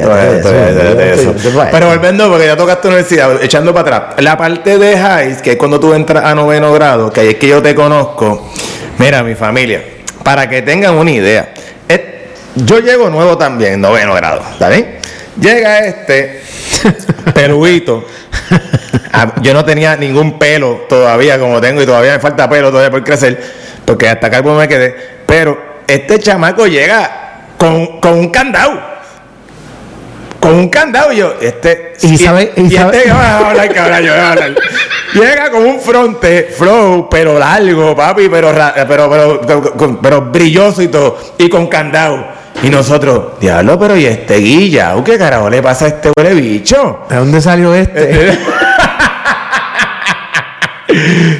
Pero 1.71 1.87
volviendo, 1.87 2.29
porque 2.29 2.45
ya 2.45 2.55
tocaste 2.55 2.87
universidad, 2.87 3.43
echando 3.43 3.73
para 3.73 3.97
atrás. 3.97 4.23
La 4.23 4.37
parte 4.37 4.77
de 4.77 4.93
highs, 4.93 5.41
que 5.41 5.51
es 5.51 5.57
cuando 5.57 5.79
tú 5.79 5.93
entras 5.93 6.23
a 6.25 6.33
noveno 6.35 6.71
grado, 6.73 7.11
que 7.11 7.21
ahí 7.21 7.27
es 7.29 7.35
que 7.35 7.47
yo 7.47 7.61
te 7.61 7.75
conozco. 7.75 8.49
Mira, 9.01 9.23
mi 9.23 9.33
familia, 9.35 9.81
para 10.23 10.47
que 10.47 10.61
tengan 10.61 10.93
una 10.95 11.11
idea. 11.11 11.53
es- 11.87 12.01
yo 12.55 12.79
llego 12.79 13.09
nuevo 13.09 13.37
también, 13.37 13.81
noveno 13.81 14.13
grado, 14.13 14.43
¿está 14.51 14.69
bien? 14.69 14.97
Llega 15.39 15.79
este 15.79 16.41
peluito. 17.33 18.05
Ah, 19.13 19.33
Yo 19.41 19.53
no 19.53 19.65
tenía 19.65 19.95
ningún 19.95 20.37
pelo 20.37 20.85
todavía 20.87 21.39
como 21.39 21.59
tengo 21.59 21.81
y 21.81 21.85
todavía 21.85 22.13
me 22.13 22.19
falta 22.19 22.49
pelo 22.49 22.69
todavía 22.69 22.91
por 22.91 23.03
crecer, 23.03 23.41
porque 23.85 24.07
hasta 24.07 24.27
acá 24.27 24.41
me 24.41 24.67
quedé. 24.67 24.95
Pero 25.25 25.81
este 25.87 26.19
chamaco 26.19 26.67
llega 26.67 27.39
con, 27.57 27.99
con 27.99 28.13
un 28.13 28.29
candado 28.29 28.79
con 30.41 30.55
un 30.55 30.67
candado 30.69 31.13
y 31.13 31.17
yo, 31.17 31.35
este. 31.39 31.93
Y 32.01 32.17
sabe- 32.17 32.51
y 32.57 32.69
sabe- 32.71 32.97
este, 32.97 33.09
vamos 33.11 33.25
a 33.25 33.49
hablar, 33.49 33.73
cabrón, 33.73 34.01
yo 34.03 34.11
voy 34.11 34.19
a 34.21 34.31
hablar. 34.31 34.55
Llega 35.13 35.51
con 35.51 35.65
un 35.65 35.79
fronte, 35.79 36.49
flow, 36.57 37.07
pero 37.09 37.37
largo, 37.39 37.95
papi, 37.95 38.27
pero, 38.27 38.51
pero, 38.87 39.41
pero, 39.45 39.99
pero, 40.01 40.21
brilloso 40.23 40.81
y 40.81 40.87
todo, 40.89 41.17
y 41.37 41.47
con 41.47 41.67
candado. 41.67 42.25
Y 42.63 42.69
nosotros, 42.69 43.39
diablo, 43.39 43.79
pero 43.79 43.95
¿y 43.95 44.05
este 44.05 44.37
guilla? 44.37 44.93
¿Qué 45.05 45.17
carajo 45.17 45.49
le 45.49 45.61
pasa 45.61 45.85
a 45.85 45.87
este 45.89 46.11
huele 46.17 46.33
bicho? 46.33 47.01
¿De 47.09 47.15
dónde 47.15 47.39
salió 47.41 47.73
este? 47.73 48.37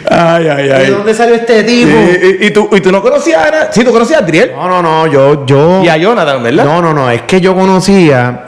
Ay, 0.10 0.48
ay, 0.48 0.68
¿De 0.68 0.74
ay. 0.74 0.86
dónde 0.92 1.14
salió 1.14 1.36
este 1.36 1.64
tipo? 1.64 1.92
y- 1.92 2.46
y 2.48 2.52
tú, 2.52 2.70
y 2.72 2.80
tú 2.80 2.90
no 2.92 3.02
conocías 3.02 3.38
a 3.44 3.48
Ana? 3.48 3.68
Sí, 3.72 3.84
tú 3.84 3.92
conocías 3.92 4.22
a 4.22 4.24
Adriel 4.24 4.52
No, 4.56 4.68
no, 4.70 4.82
no, 4.82 5.08
yo, 5.08 5.46
yo. 5.46 5.82
y 5.84 5.90
a 5.90 5.98
Jonathan, 5.98 6.42
¿verdad? 6.42 6.64
No, 6.64 6.82
no, 6.82 6.94
no, 6.94 7.10
es 7.12 7.24
que 7.24 7.42
yo 7.42 7.54
conocía 7.54 8.46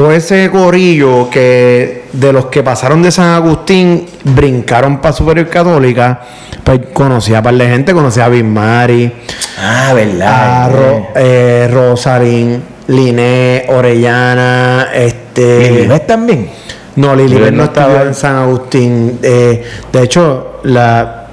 todo 0.00 0.12
ese 0.12 0.48
corillo 0.50 1.28
que 1.28 2.04
de 2.14 2.32
los 2.32 2.46
que 2.46 2.62
pasaron 2.62 3.02
de 3.02 3.10
San 3.10 3.34
Agustín 3.34 4.06
brincaron 4.24 4.98
para 4.98 5.12
Superior 5.12 5.46
Católica, 5.50 6.20
pues 6.64 6.80
conocía 6.94 7.40
a 7.40 7.42
par 7.42 7.52
de 7.52 7.68
gente, 7.68 7.92
conocía 7.92 8.24
a 8.24 8.28
Bismari, 8.30 9.12
Ah, 9.62 9.88
a 9.90 9.92
¿verdad? 9.92 10.70
Ro- 10.72 11.08
eh, 11.16 11.68
Rosarín, 11.70 12.62
Liné, 12.86 13.66
Orellana, 13.68 14.88
este. 14.94 15.70
¿Lilibet 15.70 16.06
también? 16.06 16.48
No, 16.96 17.14
Lilibet 17.14 17.52
no 17.52 17.64
estaba 17.64 18.00
en 18.04 18.14
San 18.14 18.36
Agustín. 18.36 19.18
Eh, 19.22 19.62
de 19.92 20.02
hecho, 20.02 20.60
la. 20.62 21.26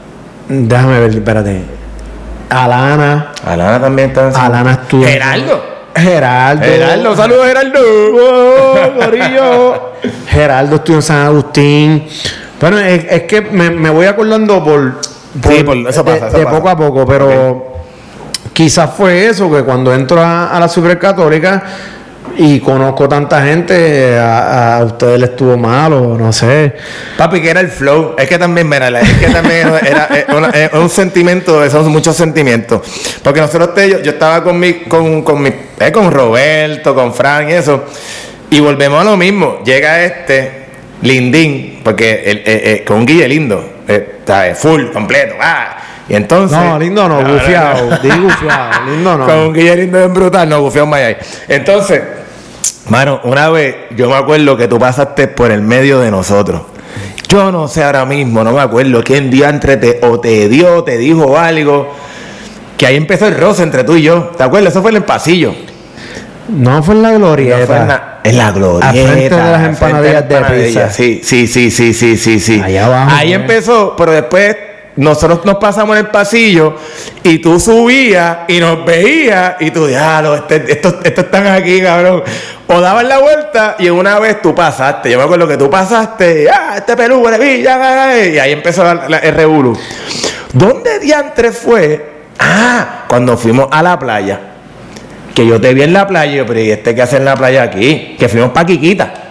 Déjame 0.49 0.99
ver, 0.99 1.11
espérate. 1.11 1.61
Alana. 2.49 3.31
Alana 3.45 3.79
también 3.79 4.09
está 4.09 4.27
en 4.27 4.35
Alana 4.35 4.71
estuvo. 4.73 5.03
en- 5.03 5.07
Geraldo. 5.09 5.76
Geraldo. 5.97 6.63
Geraldo, 6.65 7.15
saludos 7.15 7.45
Geraldo. 7.47 7.79
¡Oh, 7.79 8.91
gorillo! 8.95 9.91
Geraldo 10.27 10.75
estuvo 10.77 10.95
en 10.97 11.01
San 11.01 11.25
Agustín. 11.25 12.07
Bueno, 12.59 12.79
es, 12.79 13.05
es 13.09 13.23
que 13.23 13.41
me, 13.41 13.69
me 13.69 13.89
voy 13.89 14.05
acordando 14.07 14.63
por. 14.63 14.95
Sí, 15.47 15.63
por- 15.63 15.77
eso 15.77 16.03
de- 16.03 16.11
pasa, 16.13 16.27
eso 16.27 16.37
de 16.37 16.43
pasa. 16.45 16.55
poco 16.57 16.69
a 16.69 16.77
poco, 16.77 17.05
pero. 17.05 17.73
Quizás 18.53 18.89
fue 18.97 19.27
eso, 19.27 19.51
que 19.51 19.61
cuando 19.63 19.93
entro 19.93 20.19
a, 20.19 20.47
a 20.55 20.59
la 20.59 20.67
Supercatólica 20.67 21.61
y 22.35 22.59
conozco 22.59 23.07
tanta 23.07 23.41
gente, 23.43 24.17
a, 24.17 24.77
a 24.77 24.83
ustedes 24.83 25.19
les 25.19 25.29
estuvo 25.29 25.57
malo, 25.57 26.17
no 26.17 26.33
sé. 26.33 26.73
Papi, 27.17 27.41
que 27.41 27.49
era 27.49 27.61
el 27.61 27.69
flow. 27.69 28.15
Es 28.17 28.27
que 28.27 28.37
también, 28.37 28.67
mira, 28.67 28.89
es 28.99 29.13
que 29.17 29.27
también 29.27 29.67
era, 29.85 30.09
eh, 30.53 30.69
un 30.73 30.89
sentimiento, 30.89 31.69
son 31.69 31.87
muchos 31.91 32.15
sentimientos. 32.15 32.81
Porque 33.23 33.41
nosotros, 33.41 33.73
te, 33.73 33.89
yo, 33.89 34.11
estaba 34.11 34.43
con 34.43 34.59
mi, 34.59 34.73
con, 34.85 35.23
con 35.23 35.41
mi, 35.41 35.49
eh, 35.79 35.91
con 35.91 36.11
Roberto, 36.11 36.93
con 36.93 37.13
Frank 37.13 37.49
y 37.49 37.53
eso. 37.53 37.85
Y 38.49 38.59
volvemos 38.59 39.01
a 39.01 39.03
lo 39.03 39.17
mismo. 39.17 39.59
Llega 39.63 40.03
este, 40.03 40.67
Lindín, 41.01 41.81
porque 41.83 42.23
el, 42.25 42.37
eh, 42.37 42.43
eh, 42.45 42.83
con 42.85 42.97
un 42.97 43.05
Guille 43.05 43.27
lindo, 43.27 43.83
eh, 43.87 44.15
está, 44.19 44.53
full, 44.55 44.91
completo. 44.91 45.35
Y 46.09 46.15
entonces. 46.15 46.57
No, 46.57 46.79
lindo 46.79 47.07
no, 47.07 47.19
gufiado, 47.33 47.89
di 48.01 48.09
gufiado, 48.09 48.85
lindo 48.89 49.17
no. 49.17 49.25
Con 49.25 49.37
un 49.37 49.53
Guille 49.53 49.75
lindo 49.75 49.99
en 50.01 50.13
brutal, 50.13 50.47
no, 50.49 50.61
bufiado 50.61 50.87
más 50.87 51.01
ahí. 51.01 51.17
Entonces, 51.47 52.01
mano, 52.89 53.19
una 53.23 53.49
vez 53.49 53.75
yo 53.95 54.09
me 54.09 54.15
acuerdo 54.15 54.55
que 54.55 54.67
tú 54.67 54.79
pasaste 54.79 55.27
por 55.27 55.51
el 55.51 55.61
medio 55.61 55.99
de 55.99 56.09
nosotros. 56.11 56.61
Yo 57.29 57.51
no 57.51 57.67
sé 57.67 57.83
ahora 57.83 58.05
mismo, 58.05 58.43
no 58.43 58.53
me 58.53 58.61
acuerdo 58.61 59.03
quién 59.03 59.29
diantre 59.29 59.75
te 59.77 59.99
o 60.01 60.19
te 60.19 60.47
dio, 60.47 60.83
te 60.83 60.97
dijo 60.97 61.37
algo. 61.37 61.93
Que 62.77 62.85
ahí 62.87 62.95
empezó 62.95 63.27
el 63.27 63.35
roce 63.35 63.63
entre 63.63 63.83
tú 63.83 63.95
y 63.95 64.03
yo. 64.03 64.31
¿Te 64.37 64.43
acuerdas? 64.43 64.71
Eso 64.71 64.81
fue 64.81 64.91
en 64.91 64.97
el 64.97 65.03
pasillo. 65.03 65.53
No 66.47 66.81
fue 66.81 66.95
en 66.95 67.01
la 67.01 67.11
No 67.11 67.17
glorieta. 67.17 67.65
fue 67.65 67.77
en 67.77 67.87
la, 67.89 68.19
en 68.23 68.37
la 68.37 68.51
glorieta. 68.51 68.89
Al 68.89 68.95
frente 68.95 69.35
de 69.35 69.51
las 69.51 69.63
empanadillas 69.65 70.29
de 70.29 70.41
pizza. 70.41 70.89
Sí, 70.89 71.21
sí, 71.23 71.47
sí, 71.47 71.69
sí, 71.71 71.93
sí, 71.93 72.15
sí, 72.15 72.39
sí. 72.39 72.61
Allá 72.63 72.85
abajo, 72.85 73.11
Ahí 73.13 73.33
eh. 73.33 73.35
empezó, 73.35 73.95
pero 73.97 74.11
después 74.13 74.55
nosotros 74.97 75.45
nos 75.45 75.57
pasamos 75.57 75.95
en 75.95 76.05
el 76.05 76.11
pasillo 76.11 76.75
y 77.23 77.37
tú 77.39 77.59
subías 77.59 78.39
y 78.47 78.59
nos 78.59 78.83
veías 78.83 79.55
y 79.59 79.69
tú, 79.69 79.85
diablo, 79.85 80.35
este, 80.35 80.71
estos, 80.71 80.95
estos 81.03 81.25
están 81.25 81.47
aquí, 81.47 81.81
cabrón. 81.81 82.23
O 82.67 82.81
dabas 82.81 83.05
la 83.05 83.19
vuelta 83.19 83.75
y 83.77 83.89
una 83.89 84.19
vez 84.19 84.41
tú 84.41 84.53
pasaste. 84.55 85.11
Yo 85.11 85.19
me 85.19 85.23
acuerdo 85.23 85.47
que 85.47 85.55
tú 85.55 85.69
pasaste, 85.69 86.49
ah, 86.49 86.75
este 86.77 86.93
ah", 86.93 88.17
y 88.25 88.39
ahí 88.39 88.51
empezó 88.51 88.89
el 88.91 89.33
revolú. 89.33 89.77
¿Dónde 90.51 90.99
diantre 90.99 91.51
fue? 91.51 92.17
Ah, 92.39 93.05
cuando 93.07 93.37
fuimos 93.37 93.67
a 93.71 93.83
la 93.83 93.97
playa. 93.99 94.39
Que 95.35 95.45
yo 95.45 95.61
te 95.61 95.75
vi 95.75 95.83
en 95.83 95.93
la 95.93 96.07
playa, 96.07 96.43
pero 96.47 96.59
¿y 96.59 96.71
este 96.71 96.95
qué 96.95 97.03
hace 97.03 97.17
en 97.17 97.25
la 97.25 97.35
playa 97.35 97.61
aquí? 97.61 98.15
Que 98.17 98.27
fuimos 98.27 98.49
pa' 98.49 98.65
Quiquita. 98.65 99.26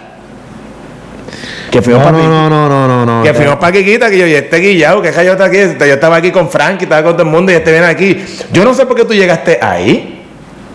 Que 1.77 1.81
fuimos 1.83 2.03
No, 2.03 2.09
pa' 2.11 2.15
Quiquita. 2.17 2.29
no, 2.33 2.49
no, 2.49 2.69
no, 2.69 2.87
no, 2.87 3.05
no. 3.05 3.23
Que 3.23 3.33
fuimos 3.33 3.55
pa' 3.57 3.71
Quiquita, 3.71 4.09
que 4.09 4.17
yo, 4.17 4.25
y 4.27 4.33
este 4.33 4.57
guillado, 4.57 5.01
que 5.01 5.11
yo 5.11 5.31
está 5.33 5.45
aquí, 5.45 5.57
yo 5.57 5.85
estaba 5.93 6.15
aquí 6.15 6.31
con 6.31 6.49
Frank, 6.49 6.81
y 6.81 6.83
estaba 6.85 7.03
con 7.03 7.13
todo 7.13 7.23
el 7.23 7.29
mundo, 7.29 7.51
y 7.51 7.55
este 7.55 7.71
viene 7.71 7.85
aquí. 7.87 8.23
Yo 8.51 8.63
no 8.65 8.73
sé 8.73 8.85
por 8.85 8.95
qué 8.95 9.05
tú 9.05 9.13
llegaste 9.13 9.59
ahí. 9.61 10.23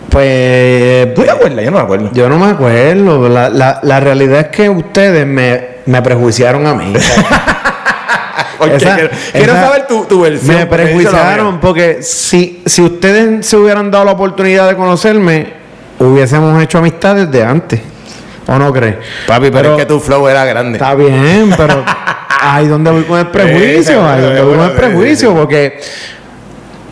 Pues. 0.09 1.13
¿Tú 1.15 1.23
te 1.23 1.31
acuerdas? 1.31 1.63
Yo 1.65 1.71
no 1.71 1.77
me 1.77 1.83
acuerdo. 1.83 2.09
Yo 2.13 2.29
no 2.29 2.37
me 2.39 2.45
acuerdo. 2.51 3.27
La, 3.29 3.49
la, 3.49 3.79
la 3.83 3.99
realidad 3.99 4.39
es 4.41 4.47
que 4.47 4.69
ustedes 4.69 5.25
me, 5.25 5.67
me 5.85 6.01
prejuiciaron 6.01 6.65
a 6.67 6.73
mí. 6.73 6.93
Porque 8.57 8.75
Esa- 8.77 8.95
quiero, 9.33 9.53
saber 9.55 9.87
tu, 9.87 10.05
tu 10.05 10.21
versión. 10.21 10.55
me 10.55 10.65
prejuiciaron 10.67 11.59
porque 11.59 12.01
si, 12.01 12.61
si 12.65 12.81
ustedes 12.81 13.45
se 13.45 13.57
hubieran 13.57 13.91
dado 13.91 14.05
la 14.05 14.11
oportunidad 14.13 14.69
de 14.69 14.75
conocerme, 14.77 15.47
hubiésemos 15.99 16.61
hecho 16.63 16.77
amistad 16.77 17.15
desde 17.15 17.43
antes. 17.43 17.81
¿O 18.47 18.57
no 18.59 18.73
crees? 18.73 18.95
Papi, 19.27 19.49
pero, 19.51 19.71
es 19.73 19.77
que 19.77 19.85
tu 19.85 19.99
flow 19.99 20.27
era 20.27 20.43
grande. 20.45 20.73
Está 20.77 20.95
bien, 20.95 21.53
pero 21.55 21.83
ahí 22.41 22.67
donde 22.67 22.91
voy 22.91 23.03
con 23.03 23.19
el 23.19 23.27
prejuicio, 23.27 24.05
ahí 24.07 24.21
donde 24.21 24.41
voy 24.41 24.55
con 24.57 24.65
el 24.65 24.71
prejuicio, 24.73 25.33
porque 25.33 25.79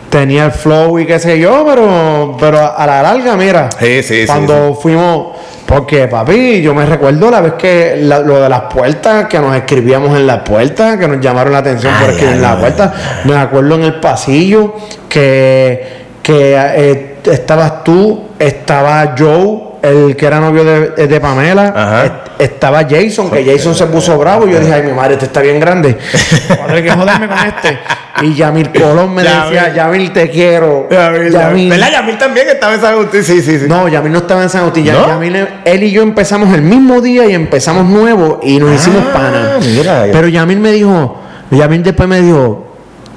tenía 0.08 0.46
el 0.46 0.52
flow 0.52 0.98
y 0.98 1.06
qué 1.06 1.18
sé 1.18 1.38
yo, 1.38 1.64
pero, 1.66 2.36
pero 2.38 2.76
a 2.76 2.86
la 2.86 3.02
larga, 3.02 3.34
mira, 3.36 3.70
Sí, 3.78 4.02
sí, 4.02 4.20
sí, 4.22 4.26
cuando 4.26 4.74
fuimos, 4.74 5.36
porque 5.66 6.06
papi, 6.06 6.60
yo 6.60 6.74
me 6.74 6.84
recuerdo 6.84 7.30
la 7.30 7.40
vez 7.40 7.54
que 7.54 7.96
la- 7.98 8.18
lo 8.20 8.40
de 8.40 8.48
las 8.48 8.62
puertas, 8.62 9.26
que 9.26 9.38
nos 9.38 9.54
escribíamos 9.56 10.14
en 10.18 10.26
las 10.26 10.40
puertas, 10.40 10.98
que 10.98 11.08
nos 11.08 11.18
llamaron 11.20 11.52
la 11.54 11.60
atención 11.60 11.94
por 11.98 12.10
escribir 12.10 12.34
en 12.36 12.42
las 12.42 12.54
ay. 12.56 12.60
puertas, 12.60 12.92
me 13.24 13.36
acuerdo 13.36 13.74
en 13.76 13.82
el 13.84 13.94
pasillo 14.00 14.74
que, 15.08 16.02
que 16.22 16.56
eh, 16.58 17.16
estabas 17.24 17.82
tú, 17.84 18.28
estaba 18.38 19.14
Joe, 19.18 19.71
el 19.82 20.14
que 20.16 20.26
era 20.26 20.40
novio 20.40 20.64
de, 20.64 21.06
de 21.08 21.20
Pamela, 21.20 22.04
est- 22.04 22.40
estaba 22.52 22.82
Jason, 22.88 23.30
que 23.30 23.44
Jason 23.44 23.74
se 23.74 23.86
puso 23.86 24.16
bravo 24.18 24.46
y 24.48 24.52
yo 24.52 24.60
dije, 24.60 24.72
ay, 24.72 24.82
mi 24.84 24.92
madre, 24.92 25.14
este 25.14 25.26
está 25.26 25.40
bien 25.40 25.58
grande. 25.60 25.96
Madre, 26.60 26.82
que 26.82 26.90
joderme 26.90 27.28
con 27.28 27.38
este. 27.38 27.78
Y 28.22 28.34
Yamil 28.34 28.70
Colón 28.72 29.14
me 29.14 29.24
Yamil. 29.24 29.52
decía, 29.54 29.74
Yamil, 29.74 30.12
te 30.12 30.30
quiero. 30.30 30.86
Yamil, 30.90 31.30
Yamil. 31.32 31.70
¿Verdad? 31.70 31.90
Yamil 31.92 32.18
también 32.18 32.48
estaba 32.50 32.74
en 32.74 32.80
San 32.80 32.92
Agustín. 32.94 33.24
Sí, 33.24 33.42
sí, 33.42 33.58
sí. 33.58 33.64
No, 33.68 33.88
Yamil 33.88 34.12
no 34.12 34.18
estaba 34.18 34.42
en 34.42 34.48
San 34.48 34.60
Agustín. 34.62 34.86
¿No? 34.92 35.06
Yamil, 35.08 35.48
él 35.64 35.82
y 35.82 35.90
yo 35.90 36.02
empezamos 36.02 36.54
el 36.54 36.62
mismo 36.62 37.00
día 37.00 37.26
y 37.26 37.34
empezamos 37.34 37.84
nuevo 37.86 38.38
y 38.42 38.58
nos 38.58 38.72
hicimos 38.74 39.04
pana. 39.06 39.56
mira. 39.60 40.04
Pero 40.12 40.28
Yamil 40.28 40.58
me 40.60 40.70
dijo, 40.72 41.16
Yamil 41.50 41.82
después 41.82 42.08
me 42.08 42.20
dijo, 42.20 42.71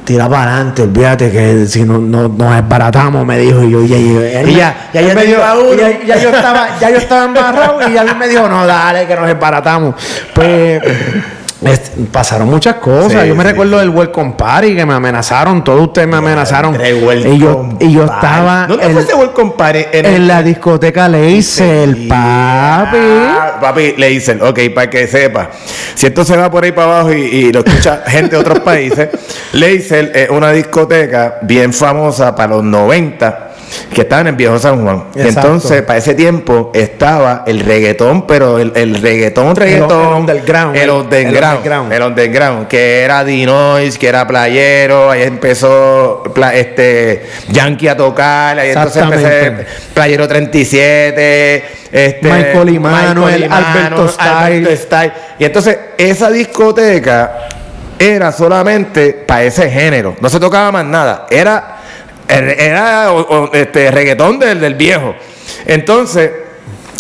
tira 0.05 0.29
para 0.29 0.55
adelante, 0.55 0.83
olvídate 0.83 1.31
que 1.31 1.65
si 1.67 1.83
no, 1.83 1.97
no- 1.97 2.27
nos 2.29 2.55
desbaratamos, 2.55 3.25
me 3.25 3.37
dijo. 3.39 3.63
Y 3.63 3.71
yo, 3.71 3.83
ya, 3.85 3.97
ya, 3.97 4.75
ya, 4.93 5.13
ya, 5.13 5.23
yo 5.25 5.43
a 5.43 5.55
estaba, 6.37 6.79
ya 6.79 6.89
yo 6.91 6.97
estaba 6.97 7.25
embarrado 7.25 7.89
y 7.89 7.93
Yamil 7.93 8.15
me 8.15 8.27
dijo, 8.27 8.47
no, 8.47 8.65
dale, 8.65 9.05
que 9.07 9.15
nos 9.15 9.27
desbaratamos. 9.27 9.95
Pues 10.33 10.81
es- 10.83 10.93
pasaron 12.11 12.49
muchas 12.49 12.75
cosas. 12.75 13.23
Sí, 13.23 13.27
yo 13.29 13.35
me 13.35 13.43
sí, 13.43 13.49
recuerdo 13.49 13.79
del 13.79 13.89
Welcome 13.89 14.33
Party 14.37 14.75
que 14.75 14.85
me 14.85 14.93
amenazaron, 14.93 15.63
todos 15.63 15.81
ustedes 15.87 16.07
me 16.07 16.17
amenazaron. 16.17 16.75
Y 17.25 17.37
yo, 17.39 17.69
y 17.79 17.91
yo 17.93 18.03
estaba 18.05 18.67
¿Dónde 18.67 18.85
en- 18.85 18.93
fue 18.93 19.01
ese 19.01 19.15
Welcome 19.15 19.53
Party? 19.57 19.79
En, 19.91 20.05
en 20.05 20.13
el- 20.15 20.27
la 20.27 20.43
discoteca 20.43 21.07
Leisel, 21.07 22.07
papi. 22.07 22.97
Ah, 22.97 23.57
papi, 23.61 23.95
le 23.97 24.09
dicen, 24.09 24.41
ok, 24.41 24.59
para 24.73 24.89
que 24.89 25.07
sepa. 25.07 25.49
Si 25.95 26.05
esto 26.07 26.23
se 26.25 26.35
va 26.37 26.51
por 26.51 26.63
ahí 26.63 26.71
para 26.71 26.87
abajo 26.99 27.13
y, 27.13 27.21
y 27.21 27.51
lo 27.53 27.59
escucha 27.65 28.03
gente 28.07 28.35
de 28.35 28.41
otros 28.41 28.59
países, 28.59 29.09
Leisel 29.53 30.11
es 30.13 30.29
una 30.29 30.51
discoteca 30.51 31.39
bien 31.41 31.73
famosa 31.73 32.35
para 32.35 32.49
los 32.55 32.63
90 32.63 33.44
que 33.93 34.01
estaba 34.01 34.27
en 34.29 34.37
viejo 34.37 34.57
San 34.59 34.83
Juan. 34.83 35.05
Exacto. 35.15 35.39
Entonces, 35.41 35.81
para 35.83 35.99
ese 35.99 36.13
tiempo 36.13 36.71
estaba 36.73 37.43
el 37.47 37.59
reggaetón, 37.61 38.25
pero 38.27 38.59
el, 38.59 38.71
el 38.75 39.01
reggaetón, 39.01 39.55
reggaetón. 39.55 40.07
el 40.07 40.13
underground, 40.21 40.75
El 40.75 40.83
el- 40.83 40.89
underground. 40.91 41.93
el 41.93 42.01
underground. 42.03 42.67
Que 42.67 43.01
era 43.01 43.23
Dinois, 43.23 43.97
que 43.97 44.07
era 44.07 44.27
playero. 44.27 45.11
Ahí 45.11 45.23
empezó 45.23 46.23
este 46.53 47.25
Yankee 47.49 47.87
a 47.87 47.97
tocar. 47.97 48.59
Ahí 48.59 48.69
entonces 48.69 49.01
empecé 49.03 49.65
Playero 49.93 50.27
37. 50.27 51.65
Este, 51.91 52.27
Michael 52.29 52.69
Emanuel, 52.75 53.49
Alberto 53.51 54.07
Style. 54.09 54.75
Style. 54.77 55.11
Y 55.39 55.45
entonces 55.45 55.77
esa 55.97 56.29
discoteca 56.29 57.47
era 57.97 58.31
solamente 58.31 59.13
para 59.25 59.43
ese 59.43 59.69
género. 59.69 60.15
No 60.19 60.27
se 60.29 60.39
tocaba 60.39 60.71
más 60.71 60.85
nada. 60.85 61.27
Era, 61.29 61.74
era 62.27 63.11
o- 63.11 63.21
o, 63.45 63.53
este, 63.53 63.91
reggaetón 63.91 64.39
del, 64.39 64.59
del 64.59 64.75
viejo. 64.75 65.15
Entonces, 65.65 66.31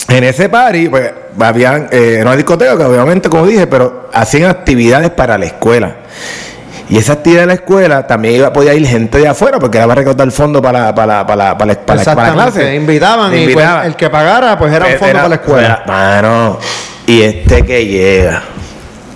en 0.07 0.23
ese 0.23 0.49
party, 0.49 0.87
pues, 0.89 1.11
habían, 1.39 1.87
eh, 1.91 2.15
era 2.19 2.27
una 2.27 2.35
discoteca 2.35 2.77
que 2.77 2.83
obviamente, 2.83 3.29
como 3.29 3.45
dije, 3.47 3.67
pero 3.67 4.09
hacían 4.13 4.49
actividades 4.49 5.09
para 5.11 5.37
la 5.37 5.45
escuela. 5.45 5.95
Y 6.87 6.99
esa 6.99 7.13
actividad 7.13 7.41
de 7.41 7.47
la 7.47 7.53
escuela 7.55 8.05
también 8.05 8.35
iba, 8.35 8.53
podía 8.53 8.75
ir 8.75 8.85
gente 8.87 9.17
de 9.17 9.27
afuera 9.27 9.57
porque 9.57 9.79
era 9.79 9.87
para 9.87 10.01
recaudar 10.01 10.29
fondos 10.31 10.61
para, 10.61 10.93
para, 10.93 11.25
para, 11.25 11.57
para, 11.57 11.65
la- 11.73 11.77
para, 11.83 12.03
para 12.15 12.33
clase. 12.33 12.75
invitaban 12.75 13.29
y 13.33 13.37
pues, 13.37 13.41
Invitaban. 13.41 13.85
el 13.87 13.95
que 13.95 14.09
pagara 14.11 14.55
pues 14.59 14.71
era 14.71 14.85
un 14.85 14.91
fondo 14.91 15.05
Era- 15.07 15.17
para 15.19 15.29
la 15.29 15.35
escuela. 15.35 15.81
era- 15.83 15.83
mano, 15.87 16.59
y 17.07 17.21
este 17.23 17.65
que 17.65 17.85
llega. 17.87 18.43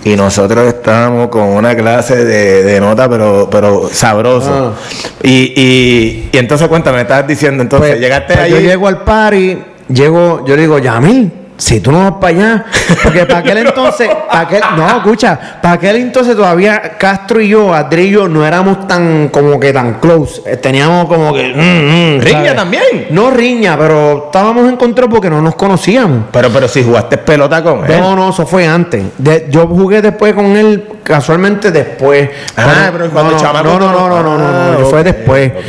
Y 0.04 0.16
nosotros 0.16 0.66
estábamos 0.66 1.28
con 1.28 1.42
una 1.42 1.76
clase 1.76 2.24
de, 2.24 2.62
de 2.62 2.80
nota, 2.80 3.08
pero, 3.08 3.48
pero 3.50 3.88
sabroso. 3.92 4.74
Y, 5.22 5.52
y, 5.54 6.30
y 6.32 6.38
entonces 6.38 6.68
cuéntame, 6.68 6.96
me 6.96 7.02
estabas 7.02 7.26
diciendo, 7.26 7.62
entonces, 7.62 7.90
Pues, 7.90 8.00
llegaste 8.00 8.32
pues 8.34 8.38
allí. 8.46 8.54
Yo 8.54 8.60
llego 8.60 8.88
al 8.88 9.04
party, 9.04 9.58
llego, 9.88 10.44
yo 10.46 10.56
le 10.56 10.62
digo, 10.62 10.78
Yamil, 10.78 11.30
si 11.60 11.80
tú 11.80 11.92
no 11.92 11.98
vas 11.98 12.12
para 12.20 12.28
allá, 12.28 12.64
porque 13.02 13.26
para 13.26 13.40
aquel 13.40 13.58
entonces, 13.58 14.08
para 14.28 14.40
aquel, 14.40 14.62
no, 14.76 14.88
escucha, 14.96 15.38
para 15.60 15.74
aquel 15.74 15.96
entonces 15.96 16.34
todavía 16.34 16.96
Castro 16.98 17.38
y 17.40 17.48
yo, 17.50 17.74
Adri 17.74 18.04
y 18.04 18.10
yo, 18.12 18.28
no 18.28 18.46
éramos 18.46 18.88
tan, 18.88 19.28
como 19.28 19.60
que 19.60 19.70
tan 19.72 20.00
close. 20.00 20.40
Eh, 20.46 20.56
Teníamos 20.56 21.04
como 21.06 21.34
que. 21.34 21.48
mm, 21.54 22.16
mm, 22.16 22.20
Riña 22.22 22.38
¿sabes? 22.40 22.56
también. 22.56 23.06
No 23.10 23.30
riña, 23.30 23.76
pero 23.78 24.24
estábamos 24.26 24.72
encontrados 24.72 25.12
porque 25.12 25.28
no 25.28 25.42
nos 25.42 25.54
conocíamos. 25.54 26.24
Pero, 26.32 26.48
pero 26.50 26.66
si 26.66 26.82
jugaste 26.82 27.18
pelota 27.18 27.62
con 27.62 27.84
él. 27.90 28.00
No, 28.00 28.16
no, 28.16 28.30
eso 28.30 28.46
fue 28.46 28.66
antes. 28.66 29.02
De- 29.18 29.46
yo 29.50 29.66
jugué 29.66 30.00
después 30.00 30.32
con 30.32 30.56
él, 30.56 30.88
casualmente 31.02 31.70
después. 31.70 32.30
Ah, 32.56 32.88
pero 32.90 33.10
cuando 33.10 33.32
no, 33.32 33.36
no, 33.36 33.42
chamaco 33.42 33.64
no, 33.64 33.78
no, 33.78 33.86
tú 33.86 33.92
no, 33.92 34.08
no- 34.08 34.22
no, 34.22 34.22
no, 34.22 34.38
no, 34.38 34.44
Ah, 34.48 34.76
no, 34.80 34.86
fue 34.86 35.00
ok, 35.00 35.04
después. 35.04 35.52
ok. 35.52 35.64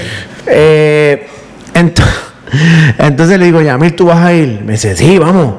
Eh, 0.48 1.28
ento- 1.74 2.04
entonces 2.98 3.40
le 3.40 3.46
digo, 3.46 3.62
Yamil, 3.62 3.94
¿tú 3.96 4.06
vas 4.08 4.18
a 4.20 4.34
ir? 4.34 4.62
Me 4.66 4.74
dice, 4.74 4.96
sí, 4.96 5.18
vamos. 5.18 5.56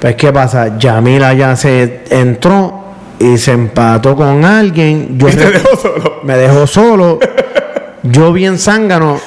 Pues, 0.00 0.14
¿qué 0.16 0.32
pasa? 0.32 0.78
Yamil 0.78 1.22
allá 1.22 1.54
se 1.56 2.04
entró 2.10 2.84
y 3.18 3.36
se 3.38 3.52
empató 3.52 4.16
con 4.16 4.44
alguien. 4.44 5.18
Yo 5.18 5.28
Y 5.28 5.32
te 5.32 5.44
re- 5.46 5.52
dejó 5.52 5.76
solo. 5.76 6.12
me 6.24 6.36
dejó 6.36 6.66
solo. 6.66 7.18
Yo 8.02 8.32
bien 8.32 8.58
zángano. 8.58 9.18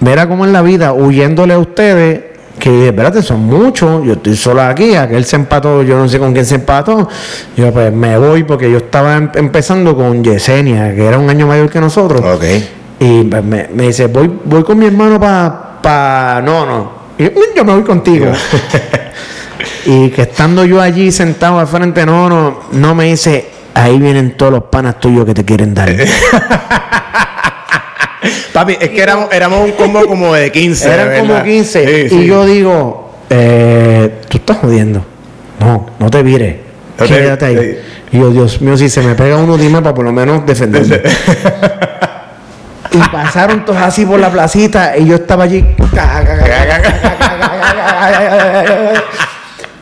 Verá 0.00 0.28
cómo 0.28 0.44
en 0.44 0.52
la 0.52 0.62
vida, 0.62 0.92
huyéndole 0.92 1.54
a 1.54 1.58
ustedes, 1.58 2.20
que 2.58 2.70
dije, 2.70 2.86
espérate, 2.88 3.22
son 3.22 3.40
muchos, 3.46 4.04
yo 4.04 4.14
estoy 4.14 4.34
solo 4.36 4.62
aquí, 4.62 4.94
aquel 4.94 5.24
se 5.24 5.36
empató, 5.36 5.82
yo 5.82 5.96
no 5.96 6.08
sé 6.08 6.18
con 6.18 6.32
quién 6.32 6.44
se 6.44 6.56
empató. 6.56 7.08
Yo 7.56 7.72
pues 7.72 7.92
me 7.92 8.18
voy 8.18 8.44
porque 8.44 8.70
yo 8.70 8.78
estaba 8.78 9.16
em- 9.16 9.30
empezando 9.34 9.94
con 9.96 10.22
Yesenia, 10.24 10.94
que 10.94 11.04
era 11.06 11.18
un 11.18 11.30
año 11.30 11.46
mayor 11.46 11.70
que 11.70 11.80
nosotros. 11.80 12.20
Ok. 12.20 12.44
Y 13.00 13.24
pues, 13.24 13.44
me, 13.44 13.68
me 13.72 13.84
dice, 13.84 14.06
voy, 14.08 14.30
voy 14.44 14.64
con 14.64 14.78
mi 14.78 14.86
hermano 14.86 15.20
para... 15.20 15.62
No, 15.86 16.66
no. 16.66 17.06
Y 17.18 17.24
yo, 17.24 17.30
yo 17.54 17.64
me 17.64 17.72
voy 17.74 17.82
contigo. 17.82 18.32
y 19.86 20.10
que 20.10 20.22
estando 20.22 20.64
yo 20.64 20.80
allí 20.80 21.12
sentado 21.12 21.58
al 21.58 21.66
frente, 21.68 22.04
no, 22.04 22.28
no, 22.28 22.60
no 22.72 22.94
me 22.94 23.04
dice, 23.06 23.48
ahí 23.74 23.98
vienen 23.98 24.36
todos 24.36 24.52
los 24.52 24.64
panas 24.64 24.98
tuyos 25.00 25.24
que 25.24 25.34
te 25.34 25.44
quieren 25.44 25.74
dar. 25.74 25.90
Papi, 28.52 28.76
es 28.80 28.88
que 28.90 29.00
éramos, 29.00 29.28
éramos 29.32 29.60
un 29.60 29.72
combo 29.72 30.04
como 30.06 30.34
de 30.34 30.50
15. 30.50 30.92
Eran 30.92 31.08
¿verdad? 31.08 31.20
como 31.20 31.42
15. 31.42 31.86
Sí, 31.86 31.92
y 32.06 32.08
sí. 32.08 32.26
yo 32.26 32.44
digo, 32.46 33.12
eh, 33.30 34.22
tú 34.28 34.38
estás 34.38 34.56
jodiendo. 34.58 35.04
No, 35.60 35.86
no 35.98 36.10
te 36.10 36.22
vires. 36.22 36.56
No 36.98 37.06
Quédate 37.06 37.44
ahí. 37.44 37.56
sí. 37.56 37.76
Y 38.12 38.18
yo, 38.18 38.30
Dios 38.30 38.60
mío, 38.62 38.76
si 38.76 38.88
se 38.88 39.02
me 39.02 39.14
pega 39.14 39.36
uno, 39.36 39.58
dime 39.58 39.82
para 39.82 39.94
por 39.94 40.04
lo 40.04 40.12
menos 40.12 40.46
defenderme. 40.46 41.00
y 42.96 43.08
pasaron 43.10 43.64
todos 43.64 43.80
así 43.80 44.04
por 44.06 44.18
la 44.20 44.30
placita 44.30 44.96
y 44.96 45.06
yo 45.06 45.16
estaba 45.16 45.44
allí. 45.44 45.64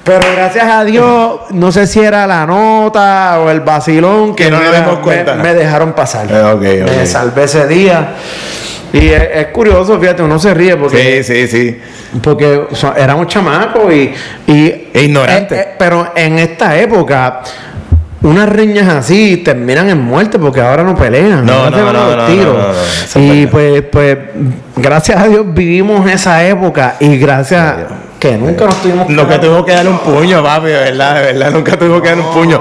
Pero 0.05 0.21
gracias 0.37 0.69
a 0.71 0.85
Dios, 0.85 1.41
no 1.51 1.73
sé 1.73 1.87
si 1.87 2.01
era 2.01 2.27
la 2.27 2.45
nota 2.45 3.41
o 3.41 3.49
el 3.49 3.61
vacilón 3.61 4.35
que, 4.35 4.45
Que 4.45 4.51
no 4.51 4.61
nos 4.61 4.73
dimos 4.75 4.97
me- 4.99 5.03
cuenta. 5.03 5.35
Me, 5.37 5.55
dejaron 5.55 5.95
pasar. 5.95 6.27
Eh. 6.31 6.85
Me 6.99 7.07
salvé 7.07 7.45
ese 7.45 7.67
día. 7.67 8.09
Y 8.93 9.09
es, 9.09 9.23
es 9.35 9.47
curioso, 9.47 9.99
fíjate, 9.99 10.23
uno 10.23 10.39
se 10.39 10.53
ríe 10.53 10.77
porque 10.77 11.23
Sí, 11.25 11.49
sí, 11.49 11.49
sí. 11.49 11.81
porque 12.23 12.67
éramos 12.97 13.27
chamacos 13.29 13.93
y, 13.93 14.13
y 14.47 14.91
E 14.93 15.03
ignorantes. 15.05 15.59
eh, 15.59 15.63
eh, 15.71 15.75
pero 15.79 16.13
en 16.15 16.39
esta 16.39 16.77
época 16.77 17.41
unas 18.25 18.49
riñas 18.49 18.89
así 18.89 19.37
terminan 19.39 19.89
en 19.91 20.01
muerte 20.01 20.39
porque 20.39 20.61
ahora 20.61 20.83
no 20.83 20.95
pelean 20.97 21.45
No, 21.47 21.71
no, 21.71 21.77
se 21.77 21.83
van 21.83 21.97
a 21.97 21.99
no, 22.01 22.17
no, 22.17 22.27
tiros. 22.27 22.57
no, 22.57 22.73
es 22.73 23.17
y 23.17 23.47
pues 23.47 23.83
pues 23.93 24.19
gracias 24.77 25.21
a 25.23 25.29
Dios 25.29 25.45
vivimos 25.55 26.11
esa 26.11 26.45
época 26.47 26.97
y 27.01 27.17
gracias 27.19 27.75
que 28.19 28.39
nunca 28.39 28.65
nos 28.65 28.81
tuvimos 28.81 29.09
Nunca 29.11 29.39
tuvimos 29.39 29.65
que 29.67 29.73
dar 29.73 29.87
un 29.87 29.99
puño, 29.99 30.43
papi, 30.43 30.69
de 30.69 30.73
verdad, 30.73 31.15
de 31.17 31.33
verdad, 31.33 31.51
nunca 31.51 31.79
tuvimos 31.79 32.01
que 32.01 32.09
dar 32.09 32.19
un 32.19 32.33
puño. 32.33 32.59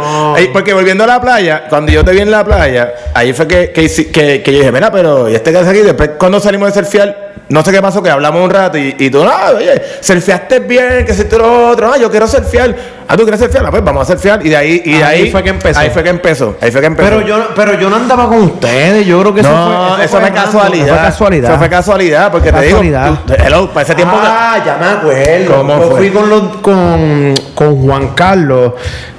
Porque 0.51 0.73
volviendo 0.73 1.05
a 1.05 1.07
la 1.07 1.21
playa, 1.21 1.63
cuando 1.69 1.89
yo 1.89 2.03
te 2.03 2.11
vi 2.11 2.19
en 2.19 2.31
la 2.31 2.43
playa, 2.43 2.91
ahí 3.13 3.31
fue 3.31 3.47
que, 3.47 3.71
que, 3.71 3.87
que, 4.11 4.41
que 4.43 4.51
yo 4.51 4.57
dije, 4.59 4.71
mira, 4.73 4.91
pero 4.91 5.29
¿y 5.29 5.35
este 5.35 5.53
que 5.53 5.59
hace 5.59 5.69
aquí? 5.69 5.79
Después, 5.79 6.11
cuando 6.19 6.41
salimos 6.41 6.73
de 6.73 6.81
surfear, 6.83 7.22
no 7.49 7.63
sé 7.63 7.71
qué 7.71 7.81
pasó, 7.81 8.01
que 8.01 8.09
hablamos 8.09 8.41
un 8.43 8.49
rato 8.49 8.77
y, 8.77 8.95
y 8.97 9.09
tú, 9.09 9.23
no, 9.23 9.31
oye, 9.57 9.81
surfeaste 10.01 10.59
bien, 10.59 11.05
que 11.05 11.13
si 11.13 11.25
tú 11.25 11.37
lo 11.37 11.67
otro, 11.69 11.87
no, 11.89 11.97
yo 11.97 12.09
quiero 12.09 12.27
surfear. 12.27 12.73
Ah, 13.05 13.17
tú 13.17 13.23
quieres 13.23 13.39
surfear, 13.41 13.65
Ah, 13.65 13.69
pues 13.69 13.83
vamos 13.83 14.09
a 14.09 14.13
surfear. 14.13 14.43
Y 14.45 14.49
de 14.49 14.55
ahí, 14.55 14.81
y 14.85 14.93
de 14.93 15.03
Ahí 15.03 15.21
ahí, 15.23 15.31
fue 15.31 15.43
que 15.43 15.49
empezó. 15.49 15.77
Ahí 15.79 15.89
fue 15.89 16.03
que 16.03 16.09
empezó. 16.09 16.55
Ahí 16.61 16.71
fue 16.71 16.79
que 16.79 16.87
empezó. 16.87 17.09
Pero 17.09 17.21
yo, 17.21 17.49
pero 17.53 17.73
yo 17.77 17.89
no 17.89 17.97
andaba 17.97 18.27
con 18.29 18.41
ustedes, 18.43 19.05
yo 19.05 19.19
creo 19.19 19.33
que 19.33 19.41
eso 19.41 19.49
no, 19.51 19.95
fue, 19.95 20.05
eso, 20.05 20.11
fue 20.17 20.19
random, 20.21 20.43
casualidad. 20.45 20.87
Fue 20.87 20.97
casualidad. 20.97 21.49
Eso 21.51 21.59
fue 21.59 21.69
casualidad, 21.69 22.31
porque 22.31 22.49
Casualidad. 22.49 23.19
te 23.27 23.33
digo, 23.35 23.45
hello, 23.45 23.69
para 23.71 23.81
ese 23.83 23.95
tiempo. 23.95 24.15
Ah, 24.17 24.63
ya 24.65 24.77
me 24.77 24.85
acuerdo. 24.87 25.55
¿Cómo 25.57 25.79
Yo 25.81 25.87
fue? 25.89 25.97
fui 25.97 26.09
con, 26.11 26.29
los, 26.29 26.41
con, 26.61 27.33
con 27.53 27.81
Juan 27.85 28.07
Carlos. 28.15 28.71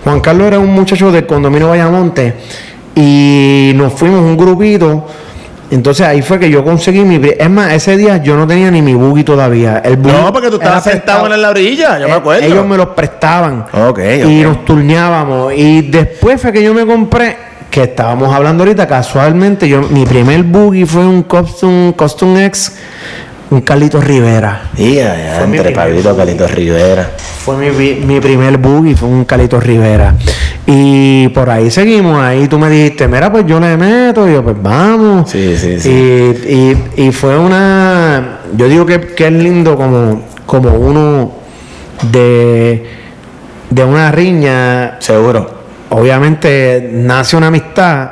Juan 0.03 0.21
Carlos 0.21 0.47
era 0.49 0.59
un 0.59 0.71
muchacho 0.71 1.13
del 1.13 1.27
condominio 1.27 1.69
Vallamonte. 1.69 2.35
Y 2.97 3.73
nos 3.75 3.93
fuimos 3.93 4.21
un 4.21 4.37
grupito. 4.37 5.07
Entonces 5.71 6.07
ahí 6.07 6.23
fue 6.23 6.39
que 6.39 6.51
yo 6.51 6.63
conseguí 6.63 7.01
mi. 7.01 7.21
Es 7.39 7.51
más, 7.51 7.73
ese 7.73 7.97
día 7.97 8.19
yo 8.19 8.37
no 8.37 8.47
tenía 8.47 8.71
ni 8.71 8.83
mi 8.83 8.95
buggy 8.95 9.25
todavía. 9.25 9.79
El 9.85 9.97
buggy 9.97 10.13
no, 10.15 10.33
porque 10.33 10.49
tú 10.51 10.57
estabas 10.57 10.85
sentado 10.85 11.33
en 11.33 11.41
la 11.43 11.51
orilla, 11.51 11.99
yo 11.99 12.07
me 12.07 12.13
Eh, 12.15 12.17
acuerdo. 12.17 12.45
Ellos 12.47 12.67
me 12.67 12.77
los 12.77 12.89
prestaban. 12.89 13.65
Ok, 13.73 13.99
Y 14.29 14.45
ok. 14.45 14.49
nos 14.49 14.65
turneábamos. 14.65 15.53
Y 15.57 15.83
después 15.83 16.41
fue 16.41 16.53
que 16.53 16.63
yo 16.63 16.75
me 16.75 16.87
compré, 16.87 17.37
que 17.71 17.85
estábamos 17.85 18.33
hablando 18.33 18.63
ahorita, 18.63 18.87
casualmente, 18.87 19.69
yo 19.69 19.83
mi 19.83 20.05
primer 20.07 20.43
buggy 20.45 20.85
fue 20.85 21.05
un 21.07 21.23
Custom, 21.25 21.93
Custom 21.95 22.37
X, 22.39 22.77
un 23.51 23.61
Carlitos 23.63 24.05
Rivera. 24.05 24.71
Y 24.77 24.99
Fue 25.39 25.47
mi 25.49 25.57
entre 25.57 25.73
Pablito, 25.73 26.17
Carlitos 26.17 26.51
Rivera. 26.53 27.11
Fue 27.45 27.57
mi, 27.57 27.95
mi 28.07 28.21
primer 28.21 28.57
buggy, 28.57 28.95
fue 28.95 29.07
un 29.09 29.25
Carlitos 29.27 29.63
Rivera. 29.63 30.15
Y 30.67 31.29
por 31.29 31.51
ahí 31.51 31.71
seguimos, 31.71 32.19
ahí 32.19 32.49
tú 32.49 32.59
me 32.59 32.71
dijiste, 32.71 33.07
mira, 33.07 33.31
pues 33.31 33.45
yo 33.47 33.61
le 33.61 33.77
meto, 33.77 34.27
y 34.27 34.33
yo, 34.33 34.43
pues 34.43 34.57
vamos. 34.63 35.31
Sí, 35.31 35.55
sí, 35.59 35.79
sí. 35.79 35.91
Y, 35.91 36.95
y, 36.99 37.07
y 37.09 37.13
fue 37.13 37.39
una, 37.39 38.39
yo 38.57 38.67
digo 38.67 38.87
que, 38.87 38.99
que 39.09 39.27
es 39.27 39.33
lindo 39.33 39.77
como, 39.77 40.23
como 40.47 40.71
uno 40.71 41.33
de, 42.11 42.87
de 43.69 43.85
una 43.85 44.11
riña, 44.11 44.97
Seguro. 45.01 45.51
obviamente 45.91 46.89
nace 46.95 47.37
una 47.37 47.49
amistad. 47.49 48.11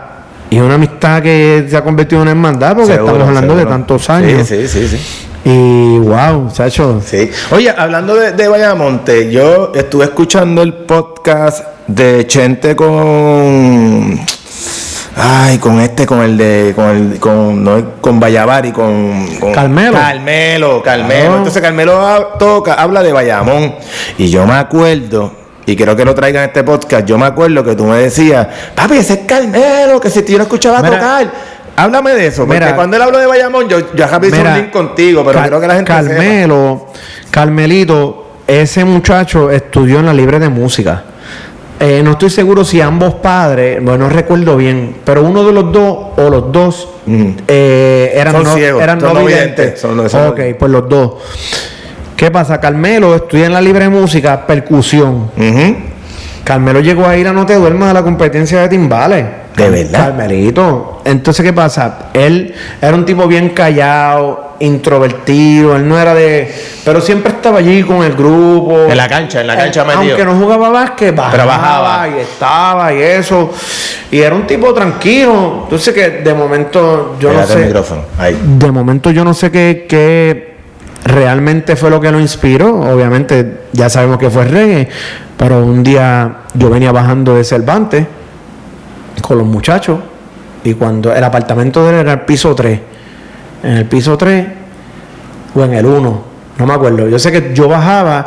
Y 0.50 0.58
una 0.60 0.74
amistad 0.74 1.22
que 1.22 1.64
se 1.70 1.74
ha 1.74 1.82
convertido 1.82 2.20
en 2.20 2.28
una 2.28 2.30
hermandad 2.32 2.76
porque 2.76 2.92
Seguro, 2.92 3.12
estamos 3.14 3.28
hablando 3.28 3.56
de 3.56 3.64
tantos 3.64 4.10
años. 4.10 4.46
Sí, 4.46 4.68
sí, 4.68 4.86
sí, 4.86 4.98
sí. 4.98 5.26
Y 5.44 5.98
wow, 5.98 6.50
Sacho. 6.52 7.00
Sí. 7.04 7.30
Oye, 7.50 7.70
hablando 7.76 8.14
de, 8.14 8.32
de 8.32 8.48
Bayamonte, 8.48 9.30
yo 9.30 9.72
estuve 9.74 10.04
escuchando 10.04 10.62
el 10.62 10.72
podcast 10.74 11.64
de 11.88 12.26
Chente 12.26 12.76
con. 12.76 14.20
Ay, 15.16 15.58
con 15.58 15.80
este, 15.80 16.06
con 16.06 16.20
el 16.22 16.36
de. 16.38 16.72
Con 16.76 16.88
el. 17.12 17.18
Con, 17.18 17.64
no, 17.64 18.00
con 18.00 18.20
Vallavari, 18.20 18.70
con, 18.72 19.26
con- 19.40 19.52
Carmelo. 19.52 19.92
Carmelo, 19.94 20.82
Carmelo. 20.82 21.18
Claro. 21.20 21.36
Entonces 21.38 21.60
Carmelo 21.62 22.06
ha- 22.06 22.38
toca, 22.38 22.74
habla 22.74 23.02
de 23.02 23.12
Bayamón. 23.12 23.74
Y 24.18 24.28
yo 24.30 24.46
me 24.46 24.54
acuerdo. 24.54 25.32
Y 25.66 25.76
quiero 25.76 25.94
que 25.94 26.04
lo 26.04 26.14
traigan 26.14 26.44
este 26.44 26.62
podcast. 26.64 27.04
Yo 27.06 27.18
me 27.18 27.26
acuerdo 27.26 27.62
que 27.62 27.74
tú 27.76 27.84
me 27.84 27.96
decías, 27.96 28.46
papi, 28.74 28.96
ese 28.98 29.12
es 29.14 29.18
Carmelo, 29.26 30.00
que 30.00 30.10
si 30.10 30.24
yo 30.24 30.38
no 30.38 30.44
escuchaba 30.44 30.80
Mira. 30.82 30.98
tocar. 30.98 31.32
Háblame 31.76 32.10
de 32.12 32.26
eso, 32.26 32.46
porque 32.46 32.60
Mira. 32.60 32.76
cuando 32.76 32.96
él 32.96 33.02
habló 33.02 33.18
de 33.18 33.26
Bayamón, 33.26 33.68
yo, 33.68 33.94
yo 33.94 34.04
acá 34.04 34.20
hice 34.22 34.40
un 34.40 34.54
link 34.54 34.70
contigo, 34.70 35.24
pero 35.24 35.40
creo 35.42 35.60
que 35.60 35.66
la 35.66 35.74
gente 35.76 35.92
sepa. 35.92 36.06
Carmelo, 36.06 36.86
Carmelito, 37.30 38.30
ese 38.46 38.84
muchacho 38.84 39.50
estudió 39.50 40.00
en 40.00 40.06
la 40.06 40.12
libre 40.14 40.38
de 40.38 40.48
música. 40.48 41.04
Eh, 41.80 42.00
no 42.04 42.12
estoy 42.12 42.30
seguro 42.30 42.64
si 42.64 42.80
ambos 42.80 43.14
padres, 43.14 43.82
bueno, 43.82 44.04
no 44.04 44.10
recuerdo 44.10 44.56
bien, 44.56 44.98
pero 45.04 45.22
uno 45.22 45.42
de 45.44 45.52
los 45.52 45.72
dos 45.72 45.98
o 46.16 46.30
los 46.30 46.52
dos 46.52 46.88
Mm. 47.04 47.30
eh, 47.48 48.12
eran, 48.14 48.32
Son 48.34 48.44
no, 48.44 48.54
ciegos, 48.54 48.80
eran 48.80 49.00
son 49.00 49.14
no 49.14 49.24
videntes. 49.24 49.80
son 49.80 49.98
ok, 49.98 50.40
pues 50.56 50.70
los 50.70 50.88
dos. 50.88 51.14
¿Qué 52.16 52.30
pasa? 52.30 52.60
Carmelo 52.60 53.16
estudia 53.16 53.46
en 53.46 53.52
la 53.52 53.60
libre 53.60 53.82
de 53.84 53.90
música, 53.90 54.46
percusión. 54.46 55.28
Carmelo 56.44 56.78
llegó 56.78 57.06
a 57.06 57.16
ir 57.16 57.26
a 57.26 57.32
No 57.32 57.44
Te 57.44 57.56
Duermas 57.56 57.90
a 57.90 57.94
la 57.94 58.02
competencia 58.04 58.60
de 58.60 58.68
timbales. 58.68 59.24
¿De 59.56 59.68
verdad? 59.68 60.06
Carmelito. 60.08 61.02
Entonces, 61.04 61.44
¿qué 61.44 61.52
pasa? 61.52 62.06
Él 62.14 62.54
era 62.80 62.94
un 62.94 63.04
tipo 63.04 63.26
bien 63.26 63.50
callado, 63.50 64.54
introvertido, 64.60 65.76
él 65.76 65.86
no 65.88 65.98
era 65.98 66.14
de... 66.14 66.52
Pero 66.84 67.00
siempre 67.00 67.32
estaba 67.32 67.58
allí 67.58 67.82
con 67.82 68.02
el 68.02 68.14
grupo. 68.14 68.86
En 68.88 68.96
la 68.96 69.08
cancha, 69.08 69.40
en 69.40 69.46
la 69.46 69.56
cancha 69.56 69.82
Eh, 69.82 69.84
metido. 69.86 70.02
Aunque 70.02 70.24
no 70.24 70.34
jugaba 70.36 70.70
básquet, 70.70 71.14
bajaba, 71.14 71.32
Pero 71.32 71.46
bajaba. 71.46 72.08
y 72.08 72.20
estaba 72.20 72.94
y 72.94 73.02
eso. 73.02 73.50
Y 74.10 74.20
era 74.20 74.34
un 74.34 74.46
tipo 74.46 74.72
tranquilo. 74.72 75.60
Entonces 75.64 75.92
que 75.94 76.08
de 76.22 76.34
momento 76.34 77.16
yo 77.20 77.28
Pégate 77.30 77.48
no 77.48 77.54
el 77.54 77.60
sé... 77.60 77.66
micrófono. 77.66 78.02
Ahí. 78.18 78.38
De 78.58 78.70
momento 78.70 79.10
yo 79.10 79.24
no 79.24 79.34
sé 79.34 79.50
qué, 79.50 79.86
qué 79.88 80.54
realmente 81.04 81.76
fue 81.76 81.90
lo 81.90 82.00
que 82.00 82.10
lo 82.10 82.20
inspiró. 82.20 82.80
Obviamente 82.80 83.62
ya 83.72 83.88
sabemos 83.90 84.18
que 84.18 84.30
fue 84.30 84.44
reggae, 84.44 84.88
pero 85.36 85.58
un 85.64 85.82
día 85.82 86.36
yo 86.54 86.70
venía 86.70 86.92
bajando 86.92 87.34
de 87.34 87.44
Cervantes 87.44 88.06
con 89.20 89.38
los 89.38 89.46
muchachos 89.46 89.98
y 90.64 90.74
cuando 90.74 91.12
el 91.14 91.22
apartamento 91.24 91.84
de 91.84 91.90
él 91.90 91.94
era 92.00 92.12
el 92.12 92.20
piso 92.20 92.54
3, 92.54 92.80
en 93.64 93.70
el 93.72 93.84
piso 93.86 94.16
3 94.16 94.46
o 95.54 95.64
en 95.64 95.74
el 95.74 95.86
1, 95.86 96.22
no 96.58 96.66
me 96.66 96.74
acuerdo. 96.74 97.08
Yo 97.08 97.18
sé 97.18 97.30
que 97.32 97.52
yo 97.54 97.68
bajaba 97.68 98.26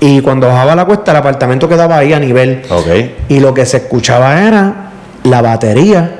y 0.00 0.20
cuando 0.20 0.48
bajaba 0.48 0.74
la 0.74 0.84
cuesta 0.84 1.10
el 1.12 1.16
apartamento 1.18 1.68
quedaba 1.68 1.96
ahí 1.98 2.12
a 2.12 2.18
nivel 2.18 2.62
Ok. 2.70 2.86
y 3.28 3.40
lo 3.40 3.52
que 3.54 3.66
se 3.66 3.78
escuchaba 3.78 4.40
era 4.40 4.90
la 5.24 5.42
batería 5.42 6.18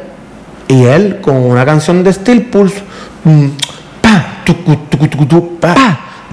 y 0.69 0.85
él 0.85 1.19
con 1.21 1.37
una 1.37 1.65
canción 1.65 2.05
de 2.05 2.13
Steel 2.13 2.43
Pulse 2.43 2.83
mm, 3.25 3.47
pa, 4.01 4.25
tucu, 4.45 4.77
tucu, 4.89 5.09
tucu, 5.09 5.27
tu, 5.27 5.59
pa, 5.59 5.75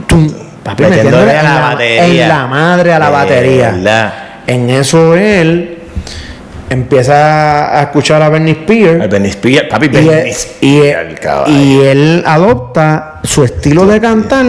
tum, 0.06 0.30
papi, 0.64 0.84
Metiéndole 0.84 1.36
en 1.38 1.44
la 1.44 1.60
batería. 1.60 2.24
en 2.24 2.30
la 2.30 2.48
madre 2.48 2.94
a 2.94 3.00
la 3.00 3.06
De 3.08 3.12
batería 3.12 3.72
verdad. 3.72 4.14
en 4.46 4.70
eso 4.70 5.16
él 5.16 5.79
empieza 6.70 7.78
a 7.80 7.84
escuchar 7.84 8.22
a 8.22 8.30
Bernie 8.30 8.54
Spears 8.54 9.04
El 9.04 9.10
Benny 9.10 9.30
Spears, 9.30 9.68
papi, 9.70 9.90
y, 9.92 9.98
él, 9.98 10.28
y, 10.28 10.30
Spears, 10.30 11.10
el 11.10 11.20
caballo. 11.20 11.54
y 11.54 11.80
él 11.82 12.24
adopta 12.26 13.20
su 13.24 13.44
estilo 13.44 13.86
de 13.86 14.00
cantar 14.00 14.46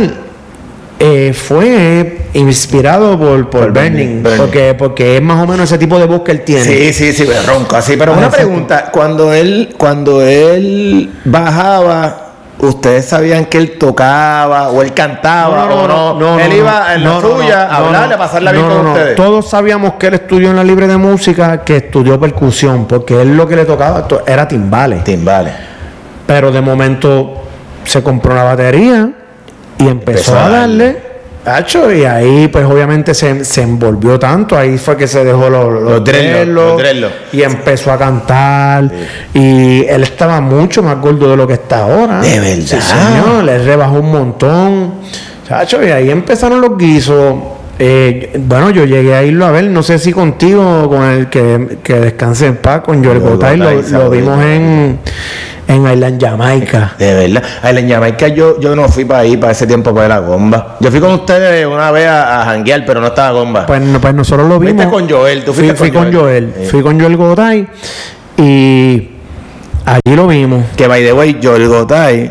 eh, 1.02 1.33
fue 1.33 2.18
inspirado 2.35 3.18
por, 3.18 3.48
por, 3.48 3.61
Por 3.62 3.72
Bernie, 3.72 4.04
Bernie, 4.04 4.22
Bernie. 4.22 4.38
Porque, 4.38 4.74
porque 4.74 5.16
es 5.16 5.22
más 5.22 5.42
o 5.42 5.46
menos 5.46 5.64
ese 5.70 5.78
tipo 5.78 5.98
de 5.98 6.04
voz 6.04 6.20
que 6.20 6.33
él 6.33 6.42
tiene. 6.42 6.62
Sí, 6.62 6.92
sí, 6.92 7.14
sí, 7.14 7.24
pero 7.26 7.40
ronco 7.54 7.74
así. 7.76 7.96
Pero 7.96 8.12
Ah, 8.12 8.18
una 8.18 8.26
exacto. 8.26 8.46
pregunta, 8.46 8.90
cuando 8.92 9.33
él, 9.33 9.74
cuando 9.78 10.20
él 10.20 11.09
bajaba, 11.24 12.19
¿ustedes 12.61 13.07
sabían 13.07 13.46
que 13.46 13.59
él 13.59 13.79
tocaba 13.79 14.68
o 14.68 14.83
él 14.83 14.92
cantaba 14.92 15.64
o 15.66 16.14
no? 16.18 16.38
él 16.38 16.53
iba 16.53 16.94
en 16.94 17.05
la 17.05 17.11
no, 17.11 17.20
no, 17.20 17.29
suya 17.37 17.66
no, 17.66 17.73
a 17.73 17.77
hablarle, 17.77 18.09
no, 18.09 18.14
a 18.14 18.18
pasarla 18.18 18.53
bien 18.53 18.68
no, 18.68 18.75
con 18.75 18.79
no, 18.79 18.90
no. 18.90 18.92
ustedes. 18.94 19.16
Todos 19.16 19.49
sabíamos 19.51 19.94
que 19.94 20.07
él 20.09 20.14
estudió 20.14 20.51
en 20.51 20.57
la 20.57 20.64
libre 20.64 20.87
de 20.87 20.96
música, 20.96 21.64
que 21.64 21.77
estudió 21.77 22.18
percusión, 22.20 22.87
porque 22.87 23.20
él 23.23 23.37
lo 23.37 23.46
que 23.49 23.57
le 23.57 23.64
tocaba 23.64 24.07
to- 24.07 24.23
era 24.27 24.46
timbales. 24.46 25.03
Timbales. 25.05 25.55
Pero 26.27 26.53
de 26.53 26.61
momento 26.61 27.42
se 27.85 28.03
compró 28.03 28.33
una 28.33 28.44
batería 28.44 29.11
y 29.79 29.88
empezó, 29.88 30.38
a 30.38 30.49
darle. 30.49 31.10
Hacho, 31.44 31.90
y 31.92 32.05
ahí 32.05 32.48
pues 32.48 32.66
obviamente 32.66 33.14
se, 33.14 33.44
se 33.46 33.62
envolvió 33.62 34.18
tanto, 34.18 34.59
ahí 34.59 34.76
fue 34.76 34.96
que 34.96 35.09
se 35.09 35.24
dejó 35.24 35.48
los, 35.48 35.83
los, 35.83 36.05
Los 36.46 37.12
y 37.33 37.42
empezó 37.42 37.92
a 37.92 37.98
cantar 37.98 38.90
y 39.33 39.85
él 39.87 40.03
estaba 40.03 40.40
mucho 40.42 40.83
más 40.83 41.00
gordo 41.00 41.31
de 41.31 41.37
lo 41.37 41.46
que 41.46 41.55
está 41.55 41.85
ahora. 41.85 42.20
De 42.20 42.40
verdad. 42.40 42.64
Sí, 42.66 42.81
señor, 42.81 43.44
le 43.44 43.59
rebajó 43.59 44.00
un 44.00 44.12
montón. 44.12 44.94
Chacho, 45.48 45.83
y 45.83 45.90
ahí 45.90 46.11
empezaron 46.11 46.61
los 46.61 46.76
guisos. 46.76 47.35
Eh, 47.83 48.38
bueno, 48.38 48.69
yo 48.69 48.85
llegué 48.85 49.14
a 49.14 49.23
irlo 49.23 49.47
a 49.47 49.51
ver, 49.53 49.64
no 49.64 49.83
sé 49.83 49.99
si 49.99 50.12
contigo 50.12 50.83
o 50.85 50.88
con 50.90 51.03
el 51.03 51.31
que, 51.31 51.79
que 51.83 51.95
descanse 51.95 52.47
en 52.49 52.57
paz, 52.59 52.83
con 52.83 53.03
Joel 53.03 53.21
Gotay, 53.21 53.57
lo, 53.57 53.71
lo 53.81 54.11
vimos 54.11 54.38
en, 54.45 54.99
en 55.66 55.90
Island 55.90 56.23
Jamaica. 56.23 56.93
De 56.99 57.14
verdad. 57.14 57.43
En 57.64 57.88
Jamaica 57.88 58.29
yo, 58.29 58.61
yo 58.61 58.77
no 58.77 58.87
fui 58.87 59.07
para 59.07 59.21
ahí 59.21 59.38
para 59.38 59.53
ese 59.53 59.66
tiempo 59.66 59.95
para 59.95 60.09
la 60.09 60.19
gomba. 60.19 60.77
Yo 60.81 60.90
fui 60.90 61.01
con 61.01 61.12
ustedes 61.12 61.64
una 61.64 61.90
vez 61.90 62.07
a, 62.07 62.43
a 62.43 62.45
janguear, 62.45 62.85
pero 62.85 63.01
no 63.01 63.07
estaba 63.07 63.31
gomba. 63.31 63.64
Pues, 63.64 63.81
no- 63.81 63.99
pues 63.99 64.12
nosotros 64.12 64.47
lo 64.47 64.57
Fuiste 64.59 64.75
vimos. 64.77 64.93
con 64.93 65.09
Joel, 65.09 65.43
tú 65.43 65.55
Fui, 65.55 65.64
fuiste 65.64 65.79
fui 65.79 65.90
con 65.90 66.12
Joel. 66.12 66.53
Joel. 66.53 66.55
Sí. 66.66 66.71
Fui 66.71 66.83
con 66.83 67.01
Joel 67.01 67.16
Gotay 67.16 67.66
y 68.37 69.09
allí 69.87 70.14
lo 70.16 70.27
vimos. 70.27 70.64
Que 70.77 70.87
by 70.87 71.03
the 71.03 71.14
way, 71.14 71.38
Joel 71.43 71.66
Gotay 71.66 72.31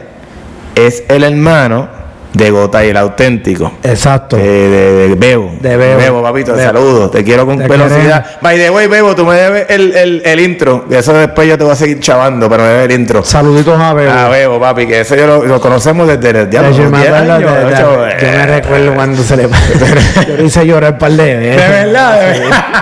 es 0.75 1.03
el 1.09 1.23
hermano 1.23 1.97
de 2.33 2.51
Gotay, 2.51 2.89
el 2.89 2.97
auténtico. 2.97 3.71
Exacto. 3.83 4.37
Eh, 4.37 4.41
de, 4.41 5.07
de 5.09 5.15
Bebo. 5.15 5.51
De 5.59 5.75
Bebo. 5.77 6.21
papito, 6.21 6.53
Bebo. 6.53 6.63
saludos. 6.63 7.11
Te 7.11 7.23
quiero 7.23 7.45
con 7.45 7.57
Te 7.57 7.67
velocidad. 7.67 8.23
By 8.41 8.57
the 8.57 8.69
way, 8.69 8.87
Bebo, 8.87 9.15
tú 9.15 9.25
me 9.25 9.35
debes 9.35 9.65
el, 9.69 9.95
el, 9.95 10.21
el 10.23 10.39
intro. 10.39 10.85
Y 10.89 10.95
eso 10.95 11.13
después 11.13 11.47
yo 11.47 11.57
te 11.57 11.63
voy 11.63 11.73
a 11.73 11.75
seguir 11.75 11.99
chavando, 11.99 12.47
pero 12.49 12.63
me 12.63 12.69
debes 12.69 12.85
el 12.85 12.99
intro. 13.01 13.23
Saluditos 13.23 13.79
a 13.79 13.93
Bebo. 13.93 14.11
Ah, 14.15 14.29
Bebo, 14.29 14.59
papi, 14.59 14.85
que 14.87 15.01
eso 15.01 15.15
yo 15.15 15.25
lo, 15.25 15.45
lo 15.45 15.59
conocemos 15.59 16.07
desde 16.07 16.29
el 16.41 16.49
diablo. 16.49 16.71
yo, 16.71 16.89
me 16.89 16.97
10 16.99 17.09
acuerdo 17.11 17.33
años, 17.33 17.51
de- 17.51 17.59
de- 17.59 17.65
ocho, 17.65 17.95
yo 17.95 18.27
me 18.27 18.43
eh. 18.43 18.45
recuerdo 18.45 18.93
cuando 18.93 19.23
se 19.23 19.37
le 19.37 19.43
yo 20.27 20.35
le 20.37 20.43
hice 20.43 20.65
llorar 20.67 20.93
un 20.93 20.99
par 20.99 21.11
de 21.11 21.37
De 21.37 21.55
verdad, 21.55 22.19
de 22.19 22.39
verdad. 22.39 22.65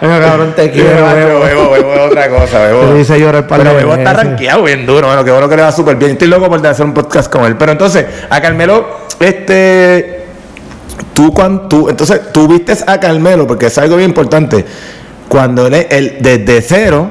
Venga, 0.00 0.18
cabrón, 0.20 0.54
te 0.56 0.70
quiero, 0.70 0.88
Bebo. 1.14 1.40
Bebo, 1.40 1.70
Bebo, 1.72 1.94
es 1.94 2.00
otra 2.00 2.28
cosa, 2.30 2.58
Bebo. 2.60 2.80
Pero 2.80 2.94
dice 2.94 3.20
llorar 3.20 3.46
para 3.46 3.62
Pero 3.64 3.76
Bebo 3.76 3.94
está 3.94 4.12
rankeado 4.14 4.62
bien 4.62 4.86
duro, 4.86 5.06
bueno, 5.06 5.22
que 5.24 5.30
bueno 5.30 5.48
que 5.48 5.56
le 5.56 5.62
va 5.62 5.72
súper 5.72 5.96
bien. 5.96 6.12
Estoy 6.12 6.28
loco 6.28 6.48
por 6.48 6.66
hacer 6.66 6.86
un 6.86 6.94
podcast 6.94 7.30
con 7.30 7.44
él. 7.44 7.56
Pero 7.56 7.72
entonces, 7.72 8.06
a 8.30 8.40
Carmelo, 8.50 8.86
este. 9.20 10.24
Tú, 11.14 11.32
cuando, 11.32 11.68
tú, 11.68 11.88
entonces, 11.88 12.32
tú 12.32 12.48
viste 12.48 12.74
a 12.86 12.98
Carmelo, 12.98 13.46
porque 13.46 13.66
es 13.66 13.78
algo 13.78 13.96
bien 13.96 14.10
importante. 14.10 14.64
Cuando 15.28 15.66
él, 15.66 15.86
él 15.90 16.16
desde 16.20 16.62
cero, 16.62 17.10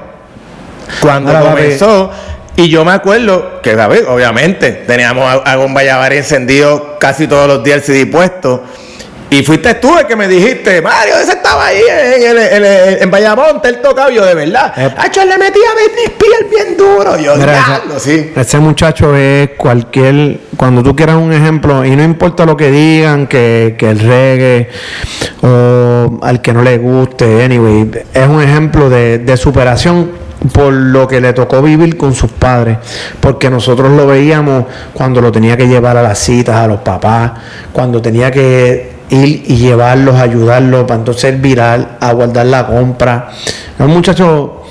cuando 0.99 1.31
Ahora, 1.31 1.51
papi. 1.51 1.61
comenzó, 1.61 2.11
y 2.55 2.69
yo 2.69 2.83
me 2.83 2.91
acuerdo 2.91 3.61
que, 3.61 3.75
David, 3.75 4.01
obviamente, 4.07 4.71
teníamos 4.85 5.23
a, 5.23 5.33
a 5.51 5.55
Gon 5.55 5.73
Vallavari 5.73 6.17
encendido 6.17 6.97
casi 6.99 7.27
todos 7.27 7.47
los 7.47 7.63
días 7.63 7.77
el 7.77 7.83
CD 7.83 8.05
puesto. 8.05 8.63
Y 9.31 9.43
fuiste 9.43 9.75
tú 9.75 9.97
el 9.97 10.07
que 10.07 10.15
me 10.15 10.27
dijiste, 10.27 10.81
Mario, 10.81 11.15
ese 11.21 11.33
estaba 11.33 11.67
ahí 11.67 11.81
en, 11.87 12.37
en, 12.37 12.65
en, 12.65 13.03
en 13.03 13.11
Bayamón, 13.11 13.61
él 13.63 13.79
tocaba. 13.81 14.11
Y 14.11 14.15
yo, 14.15 14.25
de 14.25 14.33
verdad, 14.33 14.73
Eh. 14.75 14.93
Hacho, 14.97 15.21
él 15.21 15.29
le 15.29 15.37
metía 15.37 15.69
a 15.69 15.75
Britney 15.75 16.49
bien 16.49 16.77
duro. 16.77 17.17
Yo, 17.17 17.35
Mira, 17.35 17.81
ese, 17.95 17.99
sí. 17.99 18.31
ese 18.35 18.59
muchacho 18.59 19.15
es 19.15 19.51
cualquier. 19.57 20.39
Cuando 20.57 20.81
tú 20.81 20.95
quieras 20.95 21.17
un 21.17 21.31
ejemplo, 21.31 21.85
y 21.85 21.95
no 21.95 22.03
importa 22.03 22.45
lo 22.45 22.57
que 22.57 22.71
digan, 22.71 23.27
que, 23.27 23.75
que 23.77 23.89
el 23.91 23.99
reggae 23.99 24.69
o 25.41 26.19
al 26.21 26.41
que 26.41 26.53
no 26.53 26.63
le 26.63 26.77
guste, 26.77 27.43
anyway, 27.43 27.89
es 28.13 28.27
un 28.27 28.41
ejemplo 28.41 28.89
de, 28.89 29.19
de 29.19 29.37
superación 29.37 30.11
por 30.53 30.71
lo 30.73 31.07
que 31.07 31.19
le 31.21 31.33
tocó 31.33 31.61
vivir 31.61 31.97
con 31.97 32.13
sus 32.13 32.31
padres, 32.31 32.77
porque 33.19 33.49
nosotros 33.49 33.91
lo 33.91 34.07
veíamos 34.07 34.65
cuando 34.93 35.21
lo 35.21 35.31
tenía 35.31 35.55
que 35.57 35.67
llevar 35.67 35.97
a 35.97 36.01
las 36.01 36.17
citas 36.19 36.55
a 36.55 36.67
los 36.67 36.79
papás, 36.79 37.31
cuando 37.73 38.01
tenía 38.01 38.31
que 38.31 38.98
ir 39.09 39.43
y 39.47 39.55
llevarlos, 39.57 40.15
ayudarlos 40.15 40.83
para 40.83 40.99
entonces 40.99 41.39
virar, 41.41 41.97
a 41.99 42.13
guardar 42.13 42.45
la 42.45 42.65
compra. 42.67 43.29
Es 43.77 43.85
un 43.85 43.91
muchacho, 43.91 44.63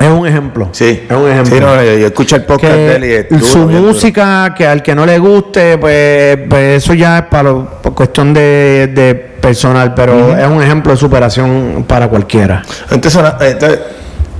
es 0.00 0.08
un 0.08 0.26
ejemplo. 0.26 0.68
Sí, 0.72 1.02
es 1.08 1.16
un 1.16 1.28
ejemplo 1.28 1.54
Sí, 1.56 1.60
no, 1.60 1.82
yo, 1.82 1.98
yo 1.98 2.06
escuché 2.06 2.36
el 2.36 2.44
podcast 2.44 2.72
de 2.74 2.96
él 2.96 3.26
y 3.30 3.38
su 3.44 3.66
bien 3.66 3.80
duro. 3.80 3.92
música, 3.92 4.54
que 4.56 4.66
al 4.66 4.82
que 4.82 4.94
no 4.94 5.04
le 5.04 5.18
guste, 5.18 5.76
pues, 5.78 6.38
pues 6.48 6.84
eso 6.84 6.94
ya 6.94 7.18
es 7.18 7.24
para 7.24 7.44
lo- 7.44 7.68
por 7.82 7.94
cuestión 7.94 8.32
de, 8.32 8.90
de 8.94 9.14
personal, 9.14 9.94
pero 9.94 10.36
es 10.36 10.46
un 10.46 10.62
ejemplo 10.62 10.92
de 10.92 10.98
superación 10.98 11.84
para 11.88 12.08
cualquiera. 12.08 12.62
Entonces, 12.90 13.22
entonces, 13.40 13.80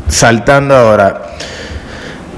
saltando 0.09 0.77
ahora, 0.77 1.23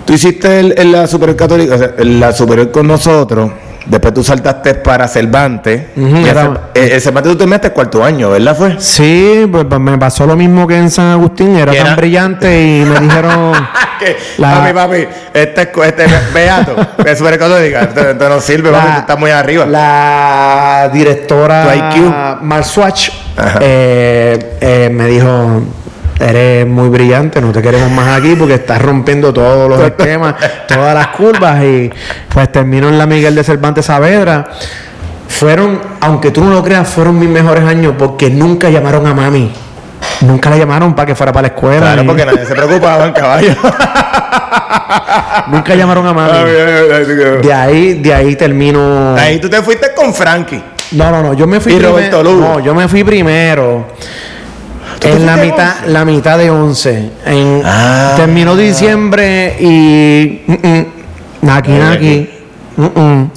tú 0.05 0.13
hiciste 0.15 0.61
el, 0.61 0.75
el- 0.77 0.93
la 0.93 1.07
superior 1.07 1.37
católica, 1.37 1.75
o 1.75 1.79
sea, 1.79 1.91
el- 1.99 2.19
la 2.21 2.33
superior 2.33 2.71
con 2.71 2.87
nosotros, 2.87 3.51
después 3.91 4.15
tú 4.15 4.23
saltaste 4.25 4.75
para 4.75 5.09
Cervantes, 5.09 5.83
y 5.97 6.01
el, 6.05 6.27
era- 6.27 6.45
Cer- 6.45 6.61
el- 6.75 6.91
el 6.93 7.01
Cervantes 7.01 7.33
tú 7.33 7.39
terminaste 7.39 7.71
cuarto 7.71 8.05
año, 8.05 8.31
¿verdad 8.31 8.57
fue? 8.57 8.77
Sí, 8.79 9.47
pues, 9.51 9.65
pues, 9.69 9.81
me 9.81 9.99
pasó 9.99 10.27
lo 10.27 10.37
mismo 10.37 10.67
que 10.67 10.77
en 10.79 10.91
San 10.91 11.07
Agustín, 11.07 11.57
era 11.57 11.73
¿Qué 11.73 11.79
tan 11.81 11.97
brillante 11.97 12.63
y 12.79 12.85
me 12.85 13.01
dijeron... 13.01 13.53
que, 13.99 14.17
La- 14.39 14.53
papi, 14.61 14.73
papi, 14.73 15.07
este, 15.35 15.71
este 15.85 16.05
es 16.05 16.33
beato, 16.33 16.75
es 17.05 17.21
católica, 17.39 17.83
esto, 17.83 18.11
esto 18.11 18.29
no 18.29 18.41
sirve, 18.41 18.71
papi, 18.71 18.93
tú 18.93 18.99
estás 19.01 19.19
muy 19.19 19.31
arriba. 19.31 19.67
La 19.67 20.89
directora 20.93 21.65
Tu 21.73 21.79
IQ. 22.01 22.15
Mar 22.43 22.65
Swatch 22.65 23.11
eh, 23.61 24.57
eh, 24.61 24.91
me 24.93 25.07
dijo, 25.07 25.63
eres 26.21 26.67
muy 26.67 26.89
brillante, 26.89 27.41
no 27.41 27.51
te 27.53 27.63
queremos 27.63 27.91
más 27.91 28.19
aquí 28.19 28.35
porque 28.37 28.55
estás 28.55 28.81
rompiendo 28.81 29.33
todos 29.33 29.69
los 29.69 29.81
esquemas, 29.81 30.35
todas 30.69 30.95
las 30.95 31.09
curvas 31.09 31.63
y 31.65 31.91
pues 32.29 32.53
termino 32.53 32.89
en 32.89 32.99
la 32.99 33.07
Miguel 33.07 33.35
de 33.35 33.43
Cervantes 33.45 33.87
Saavedra. 33.87 34.49
Fueron, 35.29 35.81
aunque 36.01 36.31
tú 36.31 36.45
no 36.45 36.51
lo 36.51 36.63
creas, 36.63 36.89
fueron 36.89 37.19
mis 37.19 37.29
mejores 37.29 37.65
años 37.65 37.95
porque 37.99 38.29
nunca 38.31 38.69
llamaron 38.69 39.07
a 39.07 39.15
mami. 39.15 39.51
Nunca 40.23 40.51
la 40.51 40.57
llamaron 40.59 40.95
para 40.95 41.07
que 41.07 41.15
fuera 41.15 41.33
para 41.33 41.49
la 41.49 41.55
escuela. 41.55 41.81
Claro, 41.81 42.05
porque 42.05 42.27
nadie 42.27 42.45
se 42.45 42.55
preocupaba 42.55 43.07
en 43.07 43.13
caballo. 43.13 43.55
Nunca 45.49 45.75
llamaron 45.75 46.07
a 46.07 46.13
mami. 46.13 46.51
De 47.43 47.53
ahí, 47.53 47.95
de 47.95 48.15
ahí 48.15 48.37
termino. 48.37 49.15
Ahí 49.17 49.41
tú 49.41 49.49
te 49.49 49.63
fuiste 49.63 49.93
con 49.95 50.13
Frankie. 50.15 50.63
No, 50.93 51.11
no, 51.11 51.23
no, 51.23 51.35
yo 51.35 51.47
me 51.47 51.61
fui 51.61 51.73
¿Y 51.73 51.77
primer- 51.77 51.93
Roberto 51.93 52.23
Lugo? 52.23 52.41
No, 52.41 52.61
yo 52.61 52.75
me 52.75 52.89
fui 52.89 53.05
primero. 53.05 53.87
En 55.03 55.27
la 55.27 55.37
mitad, 55.37 55.75
11? 55.81 55.89
la 55.93 56.05
mitad 56.05 56.39
de 56.39 56.51
11. 56.51 57.11
En, 57.27 57.63
Ah. 57.65 58.15
Terminó 58.17 58.57
diciembre 58.57 59.57
y. 59.61 60.43
mm, 60.47 60.53
mm, 60.53 60.87
naki. 61.43 62.31
Mm, 62.77 63.01
mm. 63.01 63.31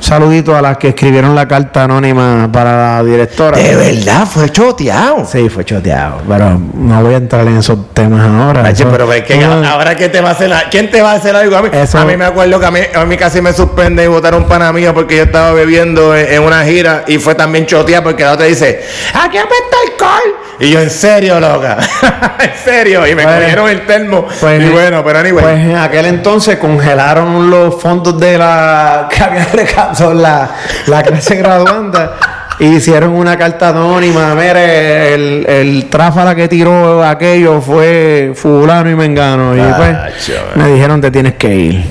Saludito 0.00 0.56
a 0.56 0.62
las 0.62 0.76
que 0.78 0.88
escribieron 0.88 1.34
la 1.34 1.46
carta 1.46 1.84
anónima 1.84 2.48
para 2.52 2.96
la 2.98 3.04
directora. 3.04 3.56
De 3.58 3.76
verdad, 3.76 4.26
fue 4.26 4.48
choteado. 4.50 5.24
Sí, 5.26 5.48
fue 5.48 5.64
choteado, 5.64 6.22
pero 6.28 6.58
no 6.74 7.02
voy 7.02 7.14
a 7.14 7.18
entrar 7.18 7.46
en 7.46 7.58
esos 7.58 7.92
temas 7.94 8.26
ahora. 8.26 8.68
Eso- 8.70 8.88
pero 8.90 9.12
es 9.12 9.22
que 9.24 9.42
ahora 9.44 9.94
que 9.96 10.08
te 10.08 10.20
va 10.20 10.30
a 10.30 10.32
hacer 10.32 10.48
la- 10.48 10.64
¿quién 10.70 10.90
te 10.90 11.00
va 11.02 11.12
a 11.12 11.14
hacer 11.14 11.34
algo 11.36 11.56
a 11.56 11.62
mí? 11.62 11.68
Eso- 11.72 11.98
A 11.98 12.04
mí 12.04 12.16
me 12.16 12.24
acuerdo 12.24 12.58
que 12.58 12.66
a 12.66 12.70
mí, 12.70 12.80
a 12.94 13.04
mí 13.04 13.16
casi 13.16 13.40
me 13.40 13.52
suspende 13.52 14.04
y 14.04 14.06
votaron 14.06 14.44
pana 14.44 14.72
mío 14.72 14.92
porque 14.94 15.16
yo 15.16 15.22
estaba 15.24 15.52
bebiendo 15.52 16.16
en, 16.16 16.32
en 16.34 16.42
una 16.42 16.64
gira 16.64 17.04
y 17.06 17.18
fue 17.18 17.34
también 17.34 17.66
choteada 17.66 18.02
porque 18.02 18.24
la 18.24 18.32
otra 18.32 18.46
dice, 18.46 18.82
aquí 19.14 19.38
apesta 19.38 19.76
alcohol. 19.90 20.34
Y 20.62 20.70
yo, 20.72 20.80
en 20.80 20.90
serio, 20.90 21.40
loca. 21.40 21.78
en 22.38 22.50
serio. 22.64 23.06
Y 23.06 23.14
me 23.14 23.22
Pues- 23.22 23.34
cogieron 23.36 23.68
el 23.70 23.86
termo. 23.86 24.26
Pues, 24.40 24.62
y 24.62 24.68
bueno, 24.68 25.02
pero 25.02 25.18
anyway. 25.20 25.42
Pues 25.42 25.58
en 25.58 25.76
aquel 25.76 26.04
entonces 26.06 26.58
congelaron 26.58 27.48
los 27.48 27.80
fondos 27.80 28.18
de 28.20 28.36
la 28.36 29.08
que 29.10 29.22
recaudado 29.70 30.14
la, 30.14 30.50
la 30.86 31.02
clase 31.02 31.36
graduanda. 31.36 32.16
Hicieron 32.58 33.12
una 33.12 33.38
carta 33.38 33.70
anónima, 33.70 34.34
mire, 34.34 35.14
el, 35.14 35.46
el 35.48 35.88
tráfala 35.88 36.34
que 36.34 36.46
tiró 36.46 37.02
aquello 37.02 37.58
fue 37.62 38.32
fulano 38.34 38.90
y 38.90 38.94
mengano. 38.94 39.56
Y 39.56 39.60
pues 39.60 39.96
Acho, 39.96 40.34
me 40.56 40.68
dijeron 40.68 41.00
te 41.00 41.10
tienes 41.10 41.34
que 41.36 41.54
ir. 41.54 41.84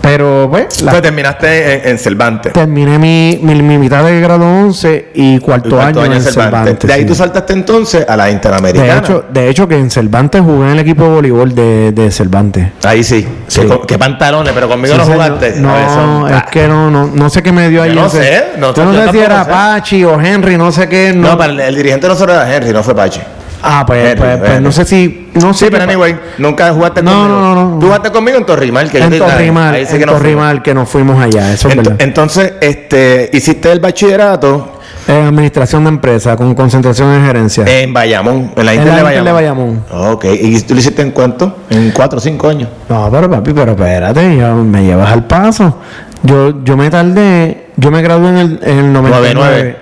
Pero 0.00 0.48
pues 0.50 0.80
la- 0.82 0.92
Pues 0.92 1.02
terminaste 1.02 1.74
en, 1.74 1.88
en 1.90 1.98
Cervantes. 1.98 2.52
terminé 2.52 2.98
mi, 2.98 3.38
mi, 3.42 3.60
mi 3.62 3.76
mitad 3.78 4.02
de 4.02 4.18
grado 4.20 4.44
11 4.46 5.10
y 5.14 5.38
cuarto, 5.40 5.68
Cuarto 5.70 6.00
año, 6.00 6.06
en 6.06 6.12
en 6.14 6.22
Cervantes. 6.22 6.78
De 6.88 6.92
ahí 6.92 7.02
sí. 7.02 7.06
tú 7.06 7.14
saltaste 7.14 7.52
entonces 7.52 8.06
a 8.08 8.16
la 8.16 8.30
Interamericana. 8.30 8.94
de 8.94 8.98
hecho, 9.00 9.24
de 9.30 9.48
hecho 9.50 9.68
que 9.68 9.76
en 9.76 9.90
Cervantes 9.90 10.40
jugué 10.40 10.66
en 10.68 10.72
el 10.72 10.78
equipo 10.78 11.04
de 11.04 11.10
voleibol 11.10 11.54
de, 11.54 11.92
de 11.92 12.10
Cervantes. 12.10 12.68
ahí 12.84 13.04
sí. 13.04 13.26
Sí. 13.46 13.60
¿Qué, 13.86 13.98
pantalones, 13.98 14.52
pero 14.54 14.68
conmigo 14.68 14.94
Sí, 14.94 15.00
no 15.00 15.06
jugaste. 15.06 15.54
No, 15.56 15.74
son- 15.94 16.34
es 16.34 16.42
que 16.44 16.66
no, 16.66 16.90
no, 16.90 17.06
no 17.12 17.28
sé 17.30 17.42
qué 17.42 17.52
me 17.52 17.68
dio 17.68 17.82
ahí. 17.82 17.94
No 17.94 18.08
sé, 18.08 18.44
no 18.58 18.72
Yo 18.74 18.84
no 18.86 18.92
sé 18.94 19.10
si 19.12 19.18
era. 19.18 19.44
Pachi 19.46 20.04
o 20.04 20.18
Henry, 20.20 20.56
no 20.56 20.72
sé 20.72 20.88
qué. 20.88 21.12
No, 21.14 21.30
No, 21.32 21.38
para 21.38 21.52
el, 21.52 21.60
el 21.60 21.74
dirigente 21.76 22.06
de 22.06 22.12
nosotros 22.14 22.36
era 22.36 22.54
Henry, 22.56 22.72
no 22.72 22.82
fue 22.82 22.94
Pache. 22.94 23.20
Ah, 23.62 23.84
pues, 23.86 24.04
Henry, 24.04 24.20
pues, 24.20 24.38
pues 24.38 24.50
Henry. 24.50 24.64
no 24.64 24.72
sé 24.72 24.84
si. 24.84 25.30
No 25.34 25.52
sé 25.54 25.66
Sí, 25.66 25.70
pero 25.70 25.84
anyway, 25.84 26.16
nunca 26.38 26.72
jugaste 26.72 27.02
No, 27.02 27.10
conmigo. 27.12 27.28
no, 27.40 27.54
no, 27.54 27.70
no. 27.72 27.78
Tú 27.78 27.86
jugaste 27.86 28.10
conmigo 28.10 28.38
en 28.38 28.46
Torrimal, 28.46 28.90
que 28.90 28.98
yo 28.98 29.04
En 29.04 29.18
Torrimal, 29.18 29.74
ahí 29.74 29.86
en 29.90 29.98
que. 29.98 30.06
Torrimal, 30.06 30.62
que 30.62 30.74
nos 30.74 30.88
fuimos 30.88 31.22
allá, 31.22 31.52
eso 31.52 31.68
es 31.68 31.74
Ent- 31.74 31.76
verdad. 31.78 31.96
entonces, 31.98 32.54
este, 32.60 33.30
hiciste 33.32 33.70
el 33.70 33.80
bachillerato 33.80 34.76
En 35.06 35.26
administración 35.26 35.84
de 35.84 35.88
empresa, 35.90 36.36
con 36.36 36.54
concentración 36.54 37.12
en 37.14 37.26
gerencia. 37.26 37.64
en 37.66 37.92
Bayamón, 37.92 38.52
en 38.56 38.66
la 38.66 38.72
En 38.74 38.80
Inter 38.80 38.94
la 39.02 39.08
de 39.08 39.14
Inter 39.16 39.24
de 39.24 39.32
Bayamón. 39.32 39.82
Bayamón. 39.88 40.12
Ok, 40.14 40.24
¿y 40.40 40.60
tú 40.62 40.74
lo 40.74 40.80
hiciste 40.80 41.02
en 41.02 41.10
cuánto? 41.10 41.58
En 41.70 41.90
cuatro 41.90 42.18
o 42.18 42.20
cinco 42.20 42.48
años. 42.48 42.68
No, 42.88 43.08
pero 43.10 43.28
papi, 43.30 43.52
pero 43.52 43.72
espérate, 43.72 44.36
ya 44.36 44.52
me 44.54 44.84
llevas 44.84 45.10
al 45.12 45.26
paso. 45.26 45.78
Yo, 46.22 46.62
yo 46.64 46.76
me 46.76 46.90
tardé, 46.90 47.68
yo 47.76 47.90
me 47.90 48.02
gradué 48.02 48.28
en 48.28 48.36
el, 48.36 48.60
en 48.62 48.78
el 48.78 48.92
99. 48.92 49.34
nueve. 49.34 49.76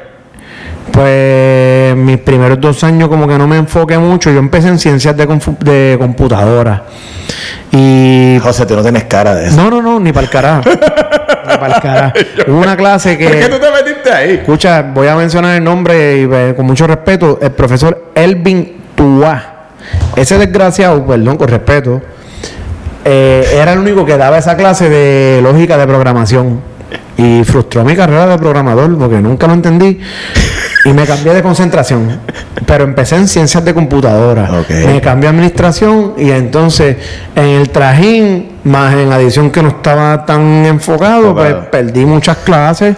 Pues 0.92 1.96
mis 1.96 2.18
primeros 2.18 2.61
dos 2.61 2.83
años 2.85 3.09
como 3.09 3.27
que 3.29 3.38
no 3.38 3.46
me 3.46 3.57
enfoqué 3.57 3.98
mucho. 3.98 4.31
Yo 4.31 4.38
empecé 4.38 4.68
en 4.68 4.79
ciencias 4.79 5.16
de, 5.16 5.27
de 5.61 5.96
computadora. 5.98 6.85
Y... 7.70 8.38
José, 8.42 8.66
tú 8.66 8.74
no 8.74 8.83
tienes 8.83 9.05
cara 9.05 9.35
de 9.35 9.48
eso. 9.48 9.57
No, 9.57 9.70
no, 9.70 9.83
no, 9.83 10.01
ni 10.01 10.12
para 10.12 10.24
el 10.24 10.31
carajo. 10.31 10.62
ni 10.70 11.57
para 11.59 11.77
el 11.77 11.83
carajo. 11.83 12.14
Hubo 12.48 12.59
una 12.59 12.77
clase 12.77 13.16
¿Por 13.16 13.33
qué 13.33 13.46
tú 13.48 13.59
que... 13.59 13.66
te 13.66 13.70
metiste 13.70 14.11
ahí? 14.11 14.35
Escucha, 14.35 14.83
voy 14.83 15.09
a 15.09 15.16
mencionar 15.16 15.57
el 15.57 15.64
nombre 15.64 16.20
y 16.20 16.29
eh, 16.31 16.55
con 16.57 16.66
mucho 16.66 16.87
respeto, 16.87 17.38
el 17.42 17.53
profesor 17.53 18.11
Elvin 18.14 18.79
Tuá. 18.94 19.55
Ese 20.16 20.38
desgraciado, 20.38 21.07
perdón, 21.07 21.37
con 21.37 21.48
respeto, 21.48 22.03
eh, 23.05 23.46
era 23.55 23.72
el 23.72 23.79
único 23.79 24.05
que 24.05 24.16
daba 24.16 24.38
esa 24.38 24.57
clase 24.57 24.88
de 24.88 25.40
lógica 25.42 25.77
de 25.77 25.87
programación. 25.87 26.61
Y 27.16 27.42
frustró 27.44 27.85
mi 27.85 27.96
carrera 27.96 28.27
de 28.27 28.38
programador 28.38 28.96
porque 28.96 29.20
nunca 29.20 29.46
lo 29.46 29.53
entendí. 29.55 30.01
Y 30.88 30.92
me 30.92 31.05
cambié 31.07 31.35
de 31.35 31.42
concentración. 31.42 32.18
Pero 32.66 32.85
empecé 32.85 33.16
en 33.16 33.29
ciencias 33.29 33.64
de 33.64 33.74
computadora. 33.74 34.48
Me 34.68 35.01
cambié 35.01 35.29
a 35.29 35.31
administración 35.33 36.14
y 36.18 36.31
entonces 36.31 36.96
en 37.35 37.44
el 37.44 37.70
trajín, 37.70 38.53
más 38.64 38.94
en 38.94 39.09
la 39.09 39.20
edición 39.20 39.51
que 39.51 39.62
no 39.62 39.68
estaba 39.68 40.24
tan 40.27 40.40
enfocado, 40.66 41.35
pues 41.35 41.55
perdí 41.70 42.05
muchas 42.05 42.38
clases. 42.38 42.96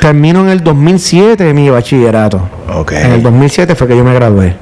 Termino 0.00 0.40
en 0.42 0.48
el 0.50 0.62
2007 0.62 1.52
mi 1.54 1.68
bachillerato. 1.70 2.40
En 2.90 3.12
el 3.12 3.22
2007 3.22 3.74
fue 3.74 3.86
que 3.88 3.96
yo 3.96 4.04
me 4.04 4.14
gradué. 4.14 4.54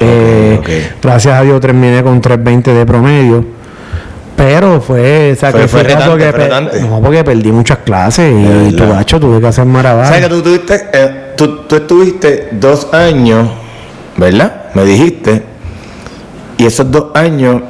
Eh. 0.00 0.90
Gracias 1.02 1.34
a 1.34 1.42
Dios 1.42 1.60
terminé 1.60 2.02
con 2.02 2.20
320 2.20 2.74
de 2.74 2.86
promedio. 2.86 3.44
Pero 4.36 4.80
fue, 4.80 5.32
o 5.32 5.36
sea, 5.38 5.50
Fue- 5.52 5.60
que 5.60 5.68
fue 5.68 5.82
retante, 5.82 6.04
que 6.16 6.24
fue 6.24 6.32
pe- 6.32 6.38
retante. 6.38 6.80
No, 6.80 7.00
porque 7.00 7.22
perdí 7.22 7.52
muchas 7.52 7.78
clases 7.78 8.32
y 8.32 8.72
tu 8.74 8.88
gacho 8.88 9.20
tuve 9.20 9.40
que 9.40 9.46
hacer 9.46 9.64
maravillas. 9.66 10.08
¿Sabes 10.08 10.22
que 10.24 10.28
tú 10.34 10.42
tuviste, 10.42 10.80
eh, 10.92 11.21
tú, 11.36 11.58
tú 11.68 11.76
estuviste 11.76 12.48
dos 12.52 12.88
años, 12.92 13.48
¿verdad? 14.16 14.66
Me 14.74 14.84
dijiste. 14.84 15.42
Y 16.58 16.66
esos 16.66 16.90
dos 16.90 17.06
años, 17.14 17.62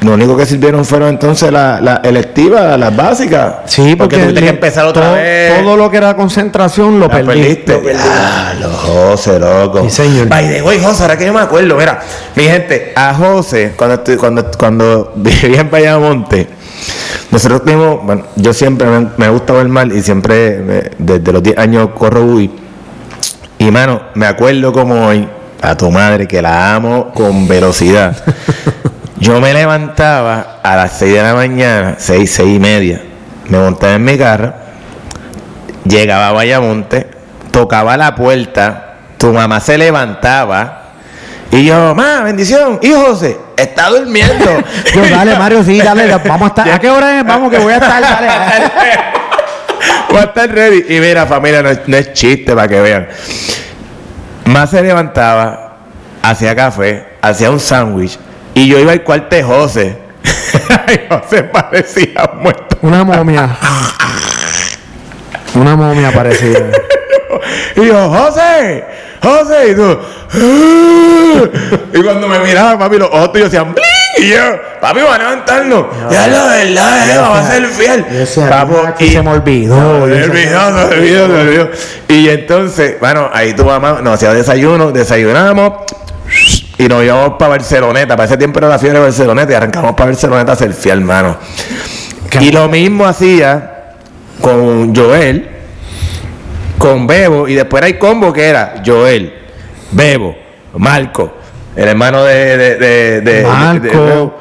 lo 0.00 0.14
único 0.14 0.36
que 0.36 0.46
sirvieron 0.46 0.84
fueron 0.84 1.08
entonces 1.08 1.52
las 1.52 1.80
la 1.82 2.00
electivas, 2.04 2.78
las 2.78 2.94
básicas. 2.96 3.54
Sí, 3.66 3.94
porque, 3.96 4.16
tuviste 4.18 4.40
que 4.40 4.48
empezar 4.48 4.86
otra 4.86 5.02
todo, 5.06 5.14
vez. 5.14 5.62
todo 5.62 5.76
lo 5.76 5.90
que 5.90 5.96
era 5.98 6.14
concentración 6.16 6.98
lo 6.98 7.06
La 7.08 7.14
perdiste. 7.14 7.72
Lo 7.72 7.82
perdí. 7.82 8.00
Ah, 8.04 8.54
los 8.60 8.72
José, 8.72 9.38
loco. 9.38 9.82
Sí, 9.84 9.90
señor. 9.90 10.28
By 10.28 10.48
the 10.48 10.62
way, 10.62 10.80
José, 10.82 11.02
ahora 11.02 11.16
que 11.18 11.26
yo 11.26 11.32
me 11.32 11.40
acuerdo, 11.40 11.76
mira, 11.76 12.00
mi 12.34 12.44
gente, 12.44 12.92
a 12.96 13.14
José, 13.14 13.74
cuando 13.76 13.94
estoy, 13.96 14.16
cuando, 14.16 14.50
cuando 14.58 15.12
vivía 15.16 15.60
en 15.60 15.68
Payamonte, 15.68 16.48
nosotros 17.30 17.62
tuvimos, 17.62 18.04
bueno, 18.04 18.22
yo 18.36 18.52
siempre 18.54 18.86
me, 18.88 19.08
me 19.16 19.28
gusta 19.28 19.52
ver 19.52 19.68
mal 19.68 19.92
y 19.92 20.02
siempre, 20.02 20.58
me- 20.58 20.90
desde 20.98 21.32
los 21.32 21.42
10 21.42 21.58
años 21.58 21.90
corro 21.96 22.22
Uy. 22.24 22.50
Y 23.58 23.70
mano, 23.70 24.02
me 24.14 24.26
acuerdo 24.26 24.72
como 24.72 25.06
hoy, 25.06 25.28
a 25.60 25.76
tu 25.76 25.90
madre, 25.90 26.28
que 26.28 26.40
la 26.40 26.74
amo 26.74 27.12
con 27.12 27.48
velocidad. 27.48 28.16
Yo 29.20 29.40
me 29.40 29.52
levantaba 29.52 30.60
a 30.62 30.76
las 30.76 30.92
6 30.98 31.12
de 31.12 31.22
la 31.22 31.34
mañana, 31.34 31.96
6, 31.98 32.30
6 32.30 32.56
y 32.56 32.60
media. 32.60 33.02
Me 33.48 33.58
montaba 33.58 33.94
en 33.94 34.04
mi 34.04 34.16
carro, 34.16 34.52
llegaba 35.84 36.28
a 36.28 36.32
Bayamonte, 36.32 37.08
tocaba 37.50 37.96
la 37.96 38.14
puerta, 38.14 38.94
tu 39.18 39.32
mamá 39.32 39.58
se 39.58 39.76
levantaba 39.76 40.78
y 41.50 41.64
yo, 41.64 41.94
ma, 41.94 42.20
bendición, 42.20 42.78
y 42.82 42.92
José, 42.92 43.38
está 43.56 43.88
durmiendo. 43.88 44.44
Yo, 44.94 45.00
dale, 45.08 45.36
Mario, 45.36 45.64
sí, 45.64 45.80
dale, 45.80 46.06
vamos 46.26 46.42
a 46.42 46.46
estar. 46.48 46.70
¿A 46.70 46.78
qué 46.78 46.90
hora 46.90 47.18
es? 47.18 47.24
Vamos, 47.24 47.50
que 47.50 47.58
voy 47.58 47.72
a 47.72 47.76
estar, 47.76 48.02
dale. 48.02 49.17
Va 50.14 50.20
a 50.20 50.24
estar 50.24 50.50
ready. 50.50 50.84
Y 50.88 51.00
mira, 51.00 51.26
familia, 51.26 51.62
no 51.62 51.70
es, 51.70 51.80
no 51.86 51.96
es 51.96 52.12
chiste 52.12 52.54
para 52.54 52.68
que 52.68 52.80
vean. 52.80 53.08
Más 54.46 54.70
se 54.70 54.82
levantaba, 54.82 55.76
hacía 56.22 56.56
café, 56.56 57.04
hacía 57.20 57.50
un 57.50 57.60
sándwich 57.60 58.18
y 58.54 58.66
yo 58.68 58.78
iba 58.78 58.92
al 58.92 59.02
cuarto 59.02 59.36
de 59.36 59.42
José. 59.42 59.98
José 61.10 61.42
parecía 61.44 62.30
muerto. 62.40 62.78
Una 62.82 63.04
momia. 63.04 63.56
Una 65.54 65.76
momia 65.76 66.10
parecida. 66.12 66.60
Y 67.76 67.86
yo, 67.86 68.10
José, 68.10 68.84
José, 69.22 69.70
y 69.70 69.74
tú. 69.76 69.98
"Ah". 70.34 71.42
y 71.94 72.02
cuando 72.02 72.26
me 72.26 72.40
miraba, 72.40 72.76
papi, 72.78 72.98
los 72.98 73.08
ojos 73.08 73.32
tuyos 73.32 73.46
hacían 73.48 73.72
bling. 73.72 73.84
Y 74.20 74.28
yo, 74.30 74.38
papi, 74.80 75.00
va 75.00 75.14
a 75.14 75.18
levantarnos. 75.18 75.86
ya 76.10 76.26
la 76.26 76.46
verdad, 76.46 77.30
va 77.32 77.38
a 77.40 77.50
ser 77.50 77.66
fiel. 77.66 78.04
Yo 78.10 78.18
decía, 78.18 78.48
Papo, 78.48 78.82
"Aquí 78.86 79.04
y- 79.06 79.10
se 79.12 79.22
me 79.22 79.30
olvidó. 79.30 79.74
Se 79.76 79.80
me 79.80 80.24
olvidó, 80.24 80.66
se 80.66 80.72
me 80.72 80.82
olvidó, 80.96 81.26
se 81.26 81.32
me 81.32 81.40
olvidó. 81.40 81.68
Y 82.08 82.28
entonces, 82.28 82.96
bueno, 83.00 83.30
ahí 83.32 83.54
tu 83.54 83.64
mamá 83.64 84.00
nos 84.02 84.14
hacía 84.14 84.32
desayuno, 84.34 84.90
desayunamos 84.92 85.72
y 86.78 86.88
nos 86.88 87.04
íbamos 87.04 87.34
para 87.38 87.50
Barceloneta. 87.50 88.16
Para 88.16 88.26
ese 88.26 88.36
tiempo 88.36 88.58
era 88.58 88.68
la 88.68 88.78
fiebre 88.78 88.98
de 88.98 89.04
Barceloneta 89.04 89.52
y 89.52 89.54
arrancamos 89.54 89.92
para 89.92 90.10
Barceloneta 90.10 90.52
a 90.52 90.56
ser 90.56 90.72
fiel, 90.72 90.98
hermano. 90.98 91.36
Y 92.40 92.50
lo 92.50 92.68
mismo 92.68 93.06
hacía 93.06 93.92
con 94.40 94.94
Joel, 94.94 95.48
con 96.76 97.06
Bebo, 97.06 97.48
y 97.48 97.54
después 97.54 97.80
era 97.80 97.88
el 97.88 97.98
combo 97.98 98.32
que 98.32 98.46
era 98.48 98.82
Joel, 98.84 99.32
Bebo, 99.92 100.36
Marco, 100.74 101.37
el 101.82 101.88
hermano 101.88 102.24
de, 102.24 102.56
de, 102.56 102.74
de, 102.76 103.20
de- 103.20 103.42
Marco. 103.44 104.38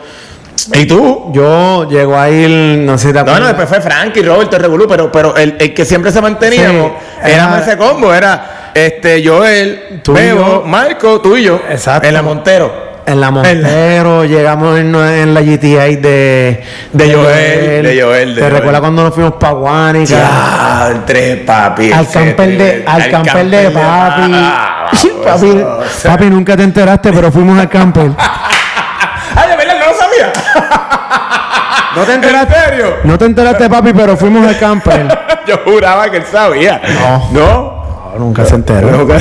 y 0.73 0.85
tú. 0.85 1.31
Yo 1.33 1.87
llego 1.89 2.17
a 2.17 2.29
ir, 2.29 2.49
no 2.79 2.97
sé 2.97 3.07
si 3.07 3.13
te 3.13 3.13
No, 3.15 3.19
acuerdas. 3.21 3.41
no, 3.41 3.47
después 3.47 3.69
fue 3.69 3.81
Frankie, 3.81 4.21
Roberto, 4.23 4.57
Revolú, 4.57 4.87
pero, 4.87 5.11
pero 5.11 5.35
el, 5.35 5.55
el 5.59 5.73
que 5.73 5.85
siempre 5.85 6.11
se 6.11 6.21
manteníamos 6.21 6.91
Sí, 7.23 7.31
era 7.31 7.59
ese 7.59 7.77
combo, 7.77 8.13
era 8.13 8.71
este 8.73 9.23
Joel, 9.25 10.01
Tú 10.03 10.13
Bebo. 10.13 10.63
Marco, 10.65 11.21
tú 11.21 11.37
y 11.37 11.43
yo. 11.43 11.59
Exacto. 11.69 12.07
En 12.07 12.13
la 12.13 12.21
Montero. 12.21 12.86
En 13.07 13.21
la 13.21 13.31
Montero, 13.31 14.25
llegamos 14.25 14.77
en, 14.77 14.93
en 14.93 15.33
la 15.33 15.39
GTA 15.39 15.85
de, 15.85 16.63
De 16.91 17.13
Joel, 17.13 17.83
de 17.83 18.01
Joel, 18.01 18.35
de 18.35 18.41
¿Te 18.41 18.41
Joel. 18.41 18.53
recuerdas 18.53 18.81
cuando 18.81 19.03
nos 19.03 19.13
fuimos 19.15 19.33
para 19.39 19.53
Guánica? 19.53 20.09
Ya, 20.13 20.87
el 20.91 21.05
tres 21.05 21.37
papi. 21.45 21.89
Al 21.93 22.09
camper 22.09 22.57
de, 22.57 22.83
al 22.85 23.09
camper 23.09 23.45
de 23.49 23.69
papi. 23.71 24.31
Ah, 24.35 24.87
papi, 25.23 25.51
vamos, 25.53 25.85
o 25.85 25.89
sea. 25.89 26.11
papi, 26.11 26.25
nunca 26.29 26.57
te 26.57 26.63
enteraste, 26.63 27.13
pero 27.13 27.31
fuimos 27.31 27.57
al 27.57 27.69
camper. 27.69 28.11
Ay, 29.35 29.49
de 29.51 29.55
verdad, 29.55 29.73
no 29.79 29.85
lo 29.85 29.97
sabía. 29.97 30.33
¿No 31.95 32.03
te 32.03 32.13
enteraste? 32.13 32.55
¿En 32.57 32.65
serio? 32.65 32.95
No 33.05 33.17
te 33.17 33.25
enteraste, 33.25 33.69
papi, 33.69 33.93
pero 33.93 34.17
fuimos 34.17 34.45
al 34.45 34.59
camper. 34.59 35.07
Yo 35.47 35.59
juraba 35.63 36.11
que 36.11 36.17
él 36.17 36.25
sabía. 36.29 36.81
No. 36.99 37.29
¿No? 37.31 37.77
No, 38.13 38.19
nunca 38.19 38.43
se 38.45 38.55
enteró. 38.55 38.91
Nunca- 38.91 39.15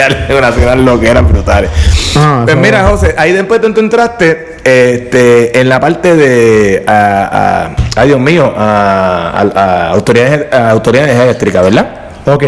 Ya 0.00 0.08
le- 0.08 0.34
Unas 0.38 0.56
unas 0.56 0.76
loqueras 0.78 1.28
brutales. 1.28 1.70
Ah, 2.16 2.40
pues 2.44 2.54
eso- 2.54 2.62
mira, 2.62 2.88
José, 2.88 3.14
ahí 3.18 3.32
después 3.32 3.60
tú, 3.60 3.66
entraste 3.78 4.56
este, 4.64 5.60
en 5.60 5.68
la 5.68 5.78
parte 5.80 6.16
de. 6.16 6.84
A, 6.86 7.72
a- 7.96 8.00
ay, 8.00 8.08
Dios 8.08 8.20
mío, 8.20 8.52
a, 8.56 9.90
autoridades, 9.92 10.52
a 10.52 10.70
autoridades 10.70 11.18
eléctricas, 11.18 11.62
¿verdad? 11.64 11.86
Ok, 12.26 12.44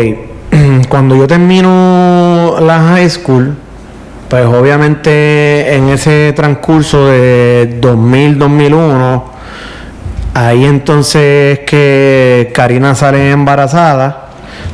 cuando 0.89 1.15
yo 1.17 1.27
termino 1.27 2.57
la 2.61 2.81
high 2.81 3.09
school, 3.11 3.55
pues 4.29 4.47
obviamente 4.47 5.75
en 5.75 5.89
ese 5.91 6.33
transcurso 6.35 7.07
de 7.07 7.79
2000-2001, 7.81 9.23
ahí 10.35 10.65
entonces 10.65 11.61
que 11.67 12.51
Karina 12.55 12.95
sale 12.95 13.31
embarazada 13.31 14.22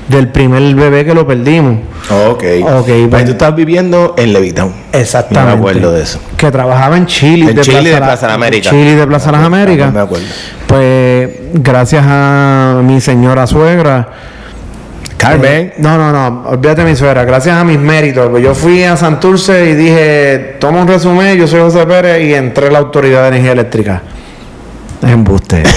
del 0.08 0.28
primer 0.28 0.74
bebé 0.74 1.04
que 1.04 1.14
lo 1.14 1.26
perdimos. 1.26 1.76
Ok. 2.10 2.44
Ok, 2.62 2.88
Ahí 2.88 3.06
pues- 3.10 3.24
tú 3.26 3.30
estás 3.32 3.54
viviendo 3.54 4.14
en 4.16 4.32
Levitown. 4.32 4.72
Exactamente. 4.92 5.54
Me 5.54 5.58
acuerdo 5.60 5.92
de 5.92 6.02
eso. 6.02 6.18
Que 6.36 6.50
trabajaba 6.50 6.96
en 6.96 7.06
Chile. 7.06 7.50
En 7.50 7.60
Chile 7.60 7.90
de 7.90 7.96
Plaza 7.98 8.26
Las 8.26 8.34
Américas. 8.36 8.72
Chile 8.72 8.96
de 8.96 9.06
Plaza 9.06 9.32
Las 9.32 9.42
Américas. 9.44 9.92
Me 9.92 10.00
acuerdo. 10.00 10.26
Pues 10.66 11.30
gracias 11.54 12.04
a 12.06 12.80
mi 12.82 13.00
señora 13.00 13.46
suegra. 13.46 14.08
Carmen. 15.18 15.50
Eh, 15.52 15.74
no, 15.78 15.98
no, 15.98 16.12
no, 16.12 16.48
olvídate 16.48 16.84
de 16.84 16.90
mi 16.90 16.96
suegra, 16.96 17.24
gracias 17.24 17.56
a 17.56 17.64
mis 17.64 17.78
méritos. 17.78 18.28
Pues 18.30 18.42
yo 18.42 18.54
fui 18.54 18.84
a 18.84 18.96
Santurce 18.96 19.68
y 19.70 19.74
dije, 19.74 20.56
toma 20.60 20.80
un 20.82 20.86
resumen, 20.86 21.36
yo 21.36 21.48
soy 21.48 21.58
José 21.60 21.84
Pérez 21.86 22.22
y 22.24 22.34
entré 22.34 22.68
a 22.68 22.70
la 22.70 22.78
Autoridad 22.78 23.22
de 23.22 23.28
Energía 23.28 23.52
Eléctrica. 23.52 24.02
Es 25.02 25.10
embuste. 25.10 25.64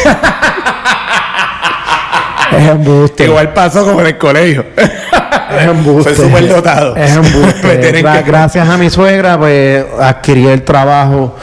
es 2.58 2.68
embuste. 2.70 3.26
Igual 3.26 3.54
pasó 3.54 3.86
como 3.86 4.02
en 4.02 4.08
el 4.08 4.18
colegio. 4.18 4.66
Es 4.78 5.68
embuste. 5.68 6.16
Soy 6.16 6.28
súper 6.28 6.48
dotado. 6.48 6.96
Es 6.96 7.12
embuste. 7.16 7.94
Gra- 8.04 8.18
que- 8.24 8.24
Gracias 8.32 8.70
a 8.70 8.78
mi 8.78 8.90
suegra, 8.90 9.38
pues 9.38 9.84
adquirí 10.00 10.48
el 10.48 10.64
trabajo, 10.64 11.36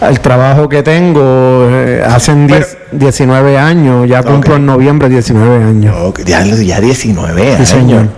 el 0.00 0.20
trabajo 0.20 0.68
que 0.68 0.82
tengo 0.82 1.68
eh, 1.70 2.02
hace 2.06 2.34
10 2.34 2.76
19 2.92 3.58
años. 3.58 4.08
Ya 4.08 4.22
cumplo 4.22 4.56
en 4.56 4.66
noviembre 4.66 5.08
19 5.08 5.64
años. 5.64 5.96
Ok, 6.04 6.20
ya, 6.24 6.42
ya 6.44 6.80
19 6.80 7.42
Sí, 7.42 7.48
años. 7.54 7.68
señor. 7.68 8.08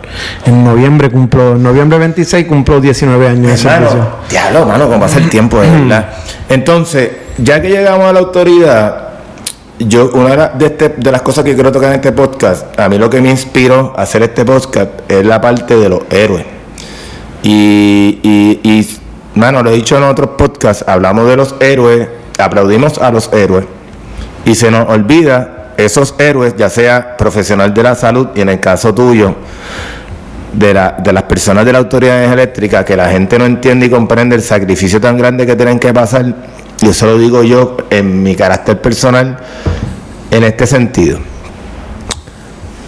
En 0.46 0.62
noviembre 0.64 1.10
cumplo, 1.10 1.52
en 1.56 1.62
noviembre 1.62 1.98
26 1.98 2.46
cumplo 2.46 2.80
19 2.80 3.28
años 3.28 3.62
diablo, 4.30 4.66
mano, 4.66 4.86
como 4.88 5.00
pasa 5.00 5.18
el 5.18 5.28
tiempo, 5.30 5.60
de 5.60 5.70
verdad. 5.70 6.06
Entonces, 6.48 7.10
ya 7.38 7.60
que 7.62 7.68
llegamos 7.70 8.06
a 8.08 8.12
la 8.12 8.18
autoridad, 8.20 9.08
yo, 9.80 10.10
una 10.14 10.30
de, 10.30 10.36
la- 10.36 10.48
de, 10.50 10.66
este- 10.66 10.94
de 10.96 11.10
las 11.12 11.22
cosas 11.22 11.44
que 11.44 11.54
quiero 11.54 11.72
tocar 11.72 11.90
en 11.90 11.96
este 11.96 12.12
podcast, 12.12 12.78
a 12.78 12.88
mí 12.88 12.98
lo 12.98 13.08
que 13.10 13.20
me 13.20 13.30
inspiró 13.30 13.92
a 13.96 14.02
hacer 14.02 14.22
este 14.22 14.44
podcast 14.44 14.90
es 15.08 15.24
la 15.24 15.40
parte 15.40 15.76
de 15.76 15.88
los 15.88 16.00
héroes. 16.10 16.44
Y, 17.42 18.20
y, 18.22 18.60
y, 18.62 19.00
mano, 19.34 19.62
lo 19.62 19.70
he 19.70 19.74
dicho 19.74 19.96
en 19.96 20.04
otros 20.04 20.30
podcasts, 20.36 20.84
hablamos 20.86 21.26
de 21.28 21.36
los 21.36 21.54
héroes, 21.60 22.08
aplaudimos 22.38 22.98
a 22.98 23.10
los 23.10 23.32
héroes, 23.32 23.64
y 24.44 24.54
se 24.54 24.70
nos 24.70 24.88
olvida 24.88 25.72
esos 25.76 26.14
héroes, 26.18 26.54
ya 26.58 26.68
sea 26.68 27.16
profesional 27.16 27.72
de 27.72 27.82
la 27.82 27.94
salud, 27.94 28.28
y 28.34 28.42
en 28.42 28.50
el 28.50 28.60
caso 28.60 28.92
tuyo, 28.94 29.34
de, 30.52 30.74
la, 30.74 30.96
de 31.02 31.12
las 31.12 31.22
personas 31.22 31.64
de 31.64 31.72
la 31.72 31.78
autoridad 31.78 32.24
eléctrica 32.24 32.84
que 32.84 32.96
la 32.96 33.08
gente 33.08 33.38
no 33.38 33.46
entiende 33.46 33.86
y 33.86 33.90
comprende 33.90 34.34
el 34.36 34.42
sacrificio 34.42 35.00
tan 35.00 35.16
grande 35.16 35.46
que 35.46 35.56
tienen 35.56 35.78
que 35.78 35.94
pasar, 35.94 36.26
y 36.82 36.88
eso 36.88 37.06
lo 37.06 37.18
digo 37.18 37.42
yo 37.42 37.76
en 37.88 38.22
mi 38.22 38.34
carácter 38.36 38.80
personal, 38.82 39.38
en 40.30 40.44
este 40.44 40.66
sentido. 40.66 41.18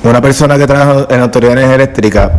Una 0.05 0.21
persona 0.21 0.59
que 0.59 0.67
trabaja 0.67 1.07
en 1.15 1.21
autoridades 1.21 1.69
eléctricas, 1.69 2.31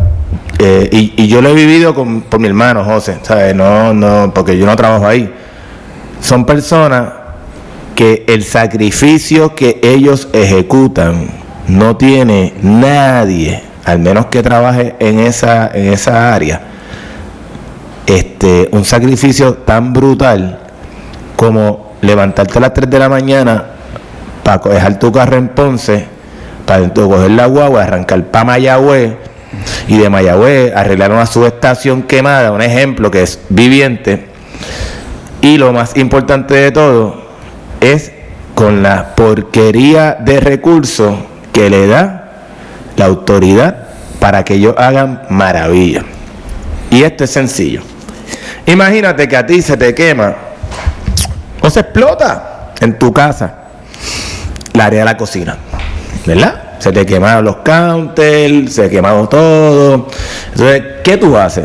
eh, 0.58 0.88
y, 0.92 1.26
yo 1.26 1.40
lo 1.40 1.48
he 1.48 1.54
vivido 1.54 1.94
con, 1.94 2.22
por 2.22 2.38
mi 2.40 2.48
hermano 2.48 2.84
José, 2.84 3.18
¿sabes? 3.22 3.54
No, 3.54 3.92
no, 3.94 4.32
porque 4.34 4.56
yo 4.56 4.66
no 4.66 4.76
trabajo 4.76 5.06
ahí. 5.06 5.32
Son 6.20 6.44
personas 6.44 7.08
que 7.94 8.24
el 8.28 8.44
sacrificio 8.44 9.54
que 9.54 9.80
ellos 9.82 10.28
ejecutan 10.32 11.28
no 11.68 11.96
tiene 11.96 12.54
nadie, 12.62 13.62
al 13.84 13.98
menos 13.98 14.26
que 14.26 14.42
trabaje 14.42 14.94
en 14.98 15.20
esa, 15.20 15.70
en 15.72 15.92
esa 15.92 16.34
área, 16.34 16.60
este, 18.06 18.68
un 18.72 18.84
sacrificio 18.84 19.54
tan 19.54 19.92
brutal 19.92 20.60
como 21.36 21.94
levantarte 22.02 22.58
a 22.58 22.60
las 22.60 22.74
3 22.74 22.90
de 22.90 22.98
la 22.98 23.08
mañana 23.08 23.73
para 24.44 24.60
dejar 24.74 24.98
tu 24.98 25.10
carro 25.10 25.36
en 25.36 25.48
Ponce, 25.48 26.04
para 26.66 26.92
coger 26.92 27.30
la 27.32 27.46
guagua, 27.46 27.82
arrancar 27.82 28.22
para 28.26 28.44
Mayagüez 28.44 29.14
y 29.88 29.98
de 29.98 30.10
Mayagüez 30.10 30.74
arreglar 30.76 31.10
una 31.10 31.26
subestación 31.26 32.02
quemada, 32.02 32.52
un 32.52 32.62
ejemplo 32.62 33.10
que 33.10 33.22
es 33.22 33.40
viviente, 33.48 34.28
Y 35.40 35.58
lo 35.58 35.72
más 35.72 35.96
importante 35.96 36.54
de 36.54 36.70
todo 36.70 37.22
es 37.80 38.12
con 38.54 38.82
la 38.82 39.14
porquería 39.14 40.16
de 40.18 40.40
recursos 40.40 41.14
que 41.52 41.68
le 41.68 41.86
da 41.86 42.30
la 42.96 43.06
autoridad 43.06 43.88
para 44.20 44.42
que 44.42 44.54
ellos 44.54 44.74
hagan 44.78 45.22
maravilla. 45.28 46.02
Y 46.90 47.02
esto 47.02 47.24
es 47.24 47.30
sencillo. 47.30 47.82
Imagínate 48.64 49.28
que 49.28 49.36
a 49.36 49.44
ti 49.44 49.60
se 49.60 49.76
te 49.76 49.94
quema 49.94 50.34
o 51.60 51.68
se 51.68 51.80
explota 51.80 52.72
en 52.80 52.98
tu 52.98 53.12
casa 53.12 53.64
la 54.74 54.86
área 54.86 55.00
de 55.00 55.04
la 55.04 55.16
cocina, 55.16 55.56
¿verdad? 56.26 56.62
Se 56.80 56.92
te 56.92 57.06
quemaron 57.06 57.44
los 57.44 57.56
counters, 57.58 58.74
se 58.74 58.90
quemado 58.90 59.28
todo. 59.28 60.08
Entonces, 60.50 60.82
¿qué 61.04 61.16
tú 61.16 61.36
haces? 61.36 61.64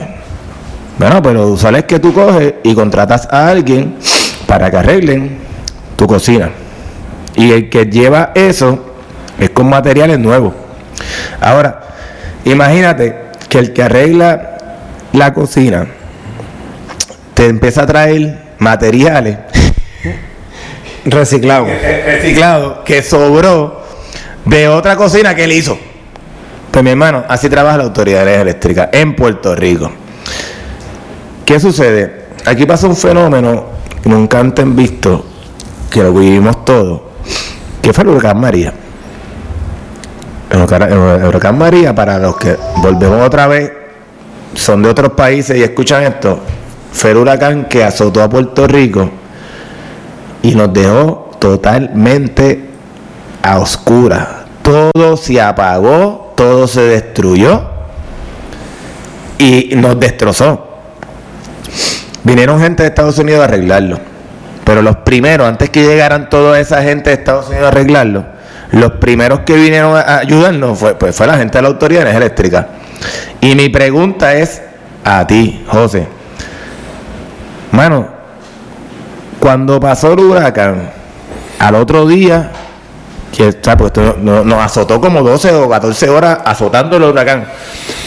Bueno, 1.00 1.22
pero 1.22 1.42
lo 1.42 1.48
usual 1.48 1.76
es 1.76 1.86
que 1.86 2.00
tú 2.00 2.14
coges 2.14 2.54
y 2.64 2.76
contratas 2.76 3.28
a 3.32 3.48
alguien 3.48 3.96
para 4.46 4.70
que 4.70 4.78
arreglen 4.78 5.40
tu 5.96 6.06
cocina. 6.06 6.52
Y 7.36 7.52
el 7.52 7.70
que 7.70 7.86
lleva 7.86 8.32
eso 8.36 8.94
es 9.40 9.50
con 9.50 9.68
materiales 9.70 10.20
nuevos. 10.20 10.54
Ahora, 11.42 11.82
imagínate 12.46 13.16
que 13.50 13.58
el 13.58 13.74
que 13.74 13.84
arregla 13.84 14.58
la 15.14 15.34
cocina 15.34 15.88
te 17.34 17.48
empieza 17.48 17.84
a 17.84 17.88
traer 17.88 18.38
materiales 18.60 19.38
reciclados 21.06 21.70
reciclado 22.06 22.84
que 22.84 23.02
sobró 23.02 23.84
de 24.46 24.68
otra 24.68 24.96
cocina 24.96 25.36
que 25.36 25.44
él 25.44 25.52
hizo. 25.52 25.78
Pues 26.72 26.84
mi 26.84 26.92
hermano, 26.92 27.24
así 27.28 27.50
trabaja 27.50 27.78
la 27.78 27.84
autoridad 27.86 28.28
eléctrica 28.28 28.90
en 28.92 29.16
Puerto 29.16 29.56
Rico. 29.56 29.92
¿Qué 31.46 31.60
sucede? 31.60 32.26
Aquí 32.46 32.66
pasa 32.66 32.88
un 32.88 32.96
fenómeno 32.96 33.66
que 34.02 34.10
nunca 34.10 34.40
antes 34.40 34.76
visto, 34.76 35.26
que 35.90 36.04
lo 36.04 36.14
vivimos 36.14 36.64
todos, 36.64 37.02
que 37.82 37.92
fue 37.92 38.04
el 38.04 38.12
huracán 38.12 38.40
María. 38.40 38.74
El 40.50 40.58
huracán, 40.58 40.92
el 40.92 41.26
huracán 41.26 41.58
María, 41.58 41.96
para 41.96 42.20
los 42.20 42.38
que 42.38 42.56
volvemos 42.78 43.26
otra 43.26 43.48
vez, 43.48 43.72
son 44.54 44.84
de 44.84 44.90
otros 44.90 45.14
países 45.14 45.58
y 45.58 45.64
escuchan 45.64 46.04
esto, 46.04 46.40
fue 46.92 47.12
el 47.12 47.18
huracán 47.18 47.66
que 47.66 47.84
azotó 47.84 48.22
a 48.22 48.30
Puerto 48.30 48.68
Rico 48.68 49.10
y 50.42 50.56
nos 50.56 50.72
dejó 50.74 51.32
totalmente 51.40 52.70
a 53.42 53.60
oscuras. 53.60 54.28
Todo 54.62 55.18
se 55.18 55.42
apagó, 55.42 56.34
todo 56.36 56.68
se 56.68 56.82
destruyó 56.82 57.64
y 59.38 59.72
nos 59.76 60.00
destrozó. 60.00 60.68
Vinieron 62.24 62.62
gente 62.62 62.84
de 62.84 62.90
Estados 62.90 63.18
Unidos 63.18 63.42
a 63.42 63.46
arreglarlo. 63.46 64.00
Pero 64.64 64.82
los 64.82 64.98
primeros, 64.98 65.48
antes 65.48 65.70
que 65.72 65.84
llegaran 65.84 66.30
toda 66.30 66.60
esa 66.60 66.84
gente 66.84 67.10
de 67.10 67.16
Estados 67.16 67.48
Unidos 67.48 67.66
a 67.66 67.70
arreglarlo, 67.70 68.26
los 68.72 68.92
primeros 68.94 69.40
que 69.40 69.56
vinieron 69.56 69.96
a 69.96 70.20
ayudarnos 70.20 70.78
fue, 70.78 70.94
pues 70.96 71.16
fue 71.16 71.26
la 71.26 71.38
gente 71.38 71.58
de 71.58 71.64
la 71.64 71.70
Autoridad 71.70 72.02
de 72.04 72.12
Energía 72.12 72.26
Eléctrica. 72.26 72.68
Y 73.42 73.56
mi 73.56 73.70
pregunta 73.70 74.36
es 74.36 74.62
a 75.04 75.26
ti, 75.26 75.64
José. 75.68 76.08
Mano, 77.72 78.19
cuando 79.40 79.80
pasó 79.80 80.14
el 80.14 80.20
huracán, 80.20 80.90
al 81.60 81.76
otro 81.76 82.08
día, 82.08 82.52
que 83.36 83.48
está, 83.50 83.78
pues 83.78 83.88
esto 83.90 84.18
no- 84.22 84.44
nos 84.44 84.60
azotó 84.64 85.00
como 85.00 85.22
12 85.22 85.54
o 85.54 85.70
14 85.70 86.10
horas 86.10 86.40
azotando 86.46 86.98
el 86.98 87.04
huracán. 87.04 87.46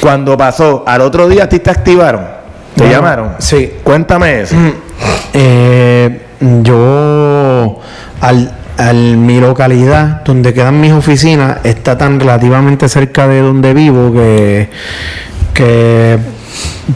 Cuando 0.01 0.37
pasó, 0.37 0.85
al 0.87 1.01
otro 1.01 1.29
día 1.29 1.45
a 1.45 1.49
ti 1.49 1.59
te 1.61 1.71
activaron, 1.71 2.23
te 2.75 2.83
Bueno, 2.83 2.93
llamaron. 2.93 3.29
sí. 3.39 3.73
Cuéntame 3.83 4.41
eso. 4.43 4.57
Eh, 5.33 6.23
yo, 6.63 7.79
al, 8.21 8.53
al- 8.77 9.17
mi 9.17 9.41
localidad, 9.41 10.23
donde 10.25 10.53
quedan 10.53 10.81
mis 10.81 10.93
oficinas, 10.93 11.59
está 11.65 11.97
tan 11.97 12.19
relativamente 12.19 12.89
cerca 12.89 13.29
de 13.29 13.41
donde 13.41 13.75
vivo 13.75 14.13
que, 14.13 14.69
que 15.55 16.19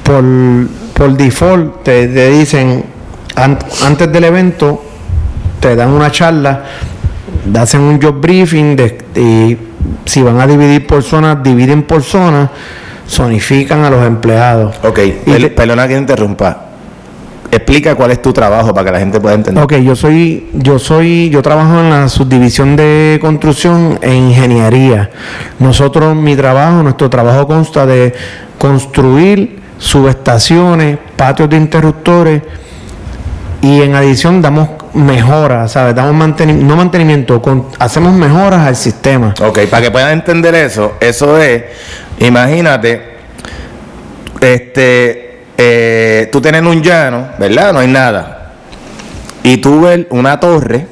por, 0.03 0.25
por 0.95 1.17
default 1.17 1.85
te, 1.85 2.09
te 2.09 2.29
dicen, 2.31 2.85
antes 3.37 4.13
del 4.13 4.25
evento, 4.25 4.83
te 5.61 5.77
dan 5.77 5.91
una 5.91 6.11
charla, 6.11 6.65
hacen 7.59 7.83
un 7.83 8.01
job 8.01 8.21
briefing 8.21 8.77
de, 8.77 8.99
y 9.15 9.59
si 10.05 10.23
van 10.23 10.41
a 10.41 10.47
dividir 10.47 10.87
por 10.87 11.03
zonas, 11.03 11.43
dividen 11.43 11.83
por 11.83 12.03
zonas, 12.03 12.51
zonifican 13.09 13.85
a 13.85 13.91
los 13.91 14.05
empleados. 14.05 14.77
Ok, 14.83 14.99
perdona 15.55 15.87
que 15.87 15.95
te 15.95 16.01
interrumpa. 16.01 16.63
Explica 17.51 17.95
cuál 17.95 18.11
es 18.11 18.21
tu 18.21 18.33
trabajo 18.33 18.75
para 18.75 18.87
que 18.87 18.93
la 18.93 18.99
gente 18.99 19.21
pueda 19.21 19.37
entender. 19.37 19.63
Ok, 19.63 19.75
yo 19.77 19.95
soy, 19.95 20.51
yo 20.53 20.79
soy, 20.79 21.31
yo 21.31 21.43
trabajo 21.43 21.79
en 21.79 21.91
la 21.91 22.09
subdivisión 22.09 22.75
de 22.75 23.19
construcción 23.21 23.99
e 24.03 24.15
ingeniería. 24.15 25.11
Nosotros, 25.61 26.17
mi 26.17 26.35
trabajo, 26.35 26.83
nuestro 26.83 27.09
trabajo 27.09 27.47
consta 27.47 27.87
de 27.87 28.13
construir 28.59 29.61
subestaciones, 29.79 30.99
patios 31.17 31.49
de 31.49 31.57
interruptores 31.57 32.43
y 33.63 33.83
en 33.83 33.95
adición 33.95 34.43
damos 34.43 34.69
mejoras, 34.95 35.73
¿sabes? 35.73 35.95
Damos 35.95 36.15
mantenimiento, 36.15 36.67
no 36.67 36.77
mantenimiento, 36.77 37.69
hacemos 37.79 38.13
mejoras 38.13 38.67
al 38.67 38.77
sistema. 38.77 39.35
Ok, 39.41 39.61
para 39.71 39.83
que 39.83 39.91
puedan 39.91 40.13
entender 40.13 40.55
eso, 40.55 40.95
eso 41.01 41.39
es, 41.39 41.65
imagínate, 42.19 43.17
este, 44.41 45.45
eh, 45.57 46.29
tú 46.31 46.41
tienes 46.41 46.63
un 46.63 46.83
llano, 46.83 47.29
¿verdad? 47.39 47.73
No 47.73 47.81
hay 47.81 47.89
nada. 47.89 48.53
Y 49.43 49.59
tú 49.59 49.83
ves 49.83 50.07
una 50.11 50.39
torre 50.41 50.87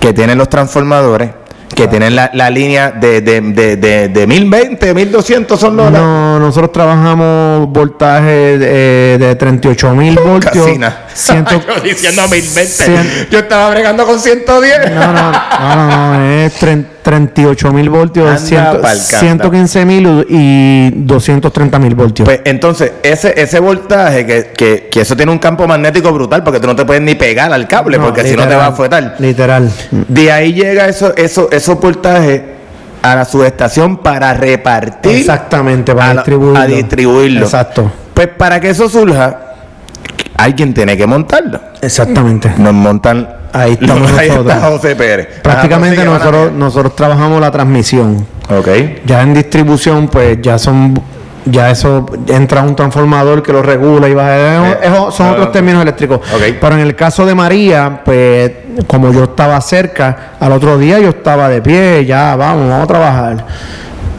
que 0.00 0.12
tiene 0.12 0.34
los 0.34 0.48
transformadores, 0.48 1.30
que 1.74 1.88
tienen 1.88 2.14
la, 2.16 2.30
la 2.34 2.50
línea 2.50 2.90
de, 2.92 3.20
de, 3.20 3.40
de, 3.40 3.76
de, 3.76 4.08
de 4.08 4.26
1020, 4.26 4.94
1200 4.94 5.58
son 5.60 5.76
los... 5.76 5.90
No, 5.90 6.38
nosotros 6.38 6.72
trabajamos 6.72 7.68
voltaje 7.70 8.58
de, 8.58 9.18
de 9.18 9.34
38 9.34 9.94
mil 9.94 10.18
voltios. 10.18 10.66
Casina. 10.66 10.96
ciento- 11.14 11.60
Yo 11.76 11.80
diciendo 11.82 12.22
1020. 12.28 12.84
cien- 12.84 13.28
Yo 13.30 13.38
estaba 13.40 13.70
bregando 13.70 14.06
con 14.06 14.18
110. 14.20 14.90
No, 14.92 15.12
no, 15.12 15.32
no, 15.32 15.76
no, 15.76 16.16
no, 16.18 16.24
es 16.44 16.60
tre- 16.60 16.84
38 17.04 17.70
mil 17.72 17.90
voltios, 17.90 18.26
Anda 18.26 18.38
ciento- 18.40 18.80
pa'l 18.80 18.98
canta. 18.98 19.20
115 19.20 19.84
mil 19.84 20.26
y 20.28 20.90
230 20.96 21.78
mil 21.78 21.94
voltios. 21.94 22.26
Pues 22.26 22.40
entonces, 22.44 22.92
ese, 23.02 23.40
ese 23.40 23.60
voltaje, 23.60 24.24
que, 24.26 24.50
que, 24.56 24.88
que 24.90 25.02
eso 25.02 25.14
tiene 25.14 25.30
un 25.30 25.38
campo 25.38 25.66
magnético 25.68 26.10
brutal, 26.12 26.42
porque 26.42 26.58
tú 26.58 26.66
no 26.66 26.74
te 26.74 26.84
puedes 26.84 27.02
ni 27.02 27.14
pegar 27.14 27.52
al 27.52 27.68
cable, 27.68 27.98
No, 27.98 28.04
porque 28.06 28.24
si 28.24 28.34
no 28.34 28.48
te 28.48 28.56
va 28.56 28.68
a 28.68 28.72
fuetar. 28.72 29.16
Literal. 29.18 29.70
De 30.08 30.32
ahí 30.32 30.54
llega 30.54 30.88
eso, 30.88 31.14
eso, 31.14 31.48
esos 31.52 31.78
voltajes 31.78 32.40
a 33.02 33.14
la 33.14 33.24
subestación 33.26 33.98
para 33.98 34.32
repartir. 34.32 35.12
Exactamente, 35.18 35.94
para 35.94 36.10
a 36.10 36.14
la- 36.14 36.20
distribuirlo. 36.22 36.58
a 36.58 36.66
distribuirlo. 36.66 37.44
Exacto. 37.44 37.92
Pues 38.14 38.28
para 38.28 38.58
que 38.60 38.70
eso 38.70 38.88
surja, 38.88 39.53
alguien 40.36 40.74
tiene 40.74 40.96
que 40.96 41.06
montarlo. 41.06 41.60
Exactamente. 41.80 42.52
Nos 42.58 42.72
montan. 42.72 43.28
Ahí 43.52 43.78
estamos 43.80 44.10
ahí 44.18 44.28
nosotros. 44.28 44.54
está 44.54 44.68
José 44.68 44.96
Pérez. 44.96 45.28
Prácticamente 45.42 46.00
Ajá, 46.00 46.04
prosigue, 46.10 46.24
nosotros, 46.30 46.52
nosotros 46.52 46.96
trabajamos 46.96 47.40
la 47.40 47.50
transmisión. 47.50 48.26
Ok. 48.50 48.68
Ya 49.06 49.22
en 49.22 49.34
distribución, 49.34 50.08
pues 50.08 50.38
ya 50.42 50.58
son 50.58 51.00
ya 51.46 51.70
eso 51.70 52.06
entra 52.28 52.62
un 52.62 52.74
transformador 52.74 53.42
que 53.42 53.52
lo 53.52 53.62
regula 53.62 54.08
y 54.08 54.14
baja. 54.14 54.70
Eh, 54.70 54.78
Eso 54.84 55.10
son 55.10 55.26
ah, 55.26 55.32
otros 55.32 55.52
términos 55.52 55.82
eléctricos. 55.82 56.18
ok. 56.18 56.42
Pero 56.60 56.74
en 56.74 56.80
el 56.80 56.96
caso 56.96 57.26
de 57.26 57.34
María, 57.34 58.00
pues 58.04 58.50
como 58.86 59.12
yo 59.12 59.24
estaba 59.24 59.60
cerca, 59.60 60.32
al 60.40 60.52
otro 60.52 60.78
día 60.78 60.98
yo 60.98 61.10
estaba 61.10 61.48
de 61.48 61.60
pie, 61.60 62.04
ya 62.06 62.34
vamos, 62.36 62.68
vamos 62.68 62.84
a 62.84 62.86
trabajar. 62.86 63.44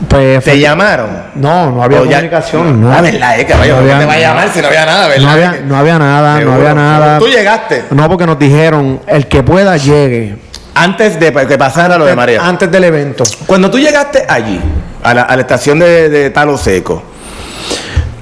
Pues 0.09 0.43
¿Te 0.43 0.51
fue- 0.51 0.59
llamaron? 0.59 1.07
No, 1.35 1.71
no 1.71 1.83
había 1.83 2.01
O 2.01 2.05
ya- 2.05 2.17
comunicación. 2.17 2.81
No, 2.81 2.91
Ah, 2.91 3.01
verdad, 3.01 3.29
No 3.31 3.35
¿por 3.37 3.45
qué 3.45 3.53
había- 3.71 3.99
te 3.99 4.05
va 4.05 4.13
a 4.13 4.19
llamar 4.19 4.49
si 4.53 4.61
no 4.61 4.67
había 4.67 4.85
nada, 4.85 5.07
verdad? 5.07 5.23
no 5.25 5.31
había, 5.31 5.51
no 5.65 5.77
había 5.77 5.99
nada, 5.99 6.31
no 6.33 6.37
Seguro, 6.39 6.55
había 6.57 6.73
nada. 6.73 7.19
Tú 7.19 7.27
llegaste 7.27 7.85
No, 7.91 8.09
porque 8.09 8.25
nos 8.25 8.37
dijeron, 8.37 8.99
el 9.07 9.27
que 9.27 9.41
pueda 9.43 9.77
llegue. 9.77 10.37
antes 10.75 11.17
de 11.19 11.31
que 11.47 11.57
pasara 11.57 11.97
lo 11.97 12.05
de 12.05 12.15
María. 12.15 12.45
Antes 12.45 12.69
del 12.69 12.83
evento. 12.83 13.23
Cuando 13.45 13.71
tú 13.71 13.79
llegaste 13.79 14.25
allí, 14.27 14.59
a 15.01 15.13
la, 15.13 15.21
a 15.23 15.35
la 15.35 15.41
estación 15.43 15.79
de, 15.79 16.09
de 16.09 16.29
Talo 16.29 16.57
Seco, 16.57 17.01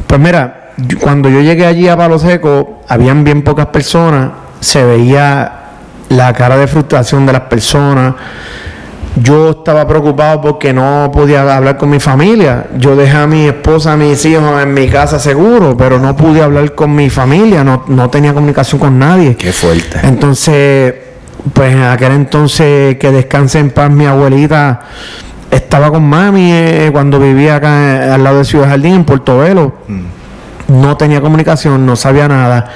Pues 0.07 0.21
mira, 0.21 0.73
cuando 1.01 1.27
yo 1.29 1.41
llegué 1.41 1.65
allí 1.65 1.87
a 1.89 1.97
Palo 1.97 2.19
Seco, 2.19 2.81
habían 2.87 3.23
bien 3.23 3.41
pocas 3.41 3.65
personas, 3.67 4.29
se 4.59 4.83
veía 4.83 5.51
la 6.09 6.33
cara 6.33 6.55
de 6.57 6.67
frustración 6.67 7.25
de 7.25 7.33
las 7.33 7.41
personas. 7.43 8.13
Yo 9.15 9.51
estaba 9.51 9.87
preocupado 9.87 10.41
porque 10.41 10.73
no 10.73 11.11
podía 11.13 11.41
hablar 11.55 11.77
con 11.77 11.89
mi 11.89 11.99
familia. 11.99 12.67
Yo 12.77 12.95
dejé 12.95 13.17
a 13.17 13.27
mi 13.27 13.45
esposa, 13.45 13.93
a 13.93 13.97
mis 13.97 14.25
hijos 14.25 14.61
en 14.61 14.73
mi 14.73 14.87
casa 14.87 15.19
seguro, 15.19 15.77
pero 15.77 15.99
no 15.99 16.15
pude 16.15 16.41
hablar 16.41 16.73
con 16.73 16.95
mi 16.95 17.09
familia, 17.09 17.63
no, 17.63 17.83
no 17.87 18.09
tenía 18.09 18.33
comunicación 18.33 18.79
con 18.79 18.97
nadie. 18.97 19.35
Qué 19.35 19.53
fuerte. 19.53 19.99
Entonces, 20.03 20.95
pues 21.53 21.73
en 21.73 21.83
aquel 21.83 22.13
entonces 22.13 22.97
que 22.97 23.11
descanse 23.11 23.59
en 23.59 23.69
paz 23.69 23.91
mi 23.91 24.05
abuelita 24.05 24.81
estaba 25.51 25.91
con 25.91 26.03
mami 26.03 26.51
eh, 26.51 26.89
cuando 26.91 27.19
vivía 27.19 27.57
acá 27.57 28.05
eh, 28.05 28.11
al 28.11 28.23
lado 28.23 28.39
de 28.39 28.45
Ciudad 28.45 28.69
Jardín 28.69 28.95
en 28.95 29.05
Puerto 29.05 29.37
Velo. 29.37 29.73
No 30.67 30.97
tenía 30.97 31.21
comunicación, 31.21 31.85
no 31.85 31.95
sabía 31.95 32.27
nada. 32.27 32.69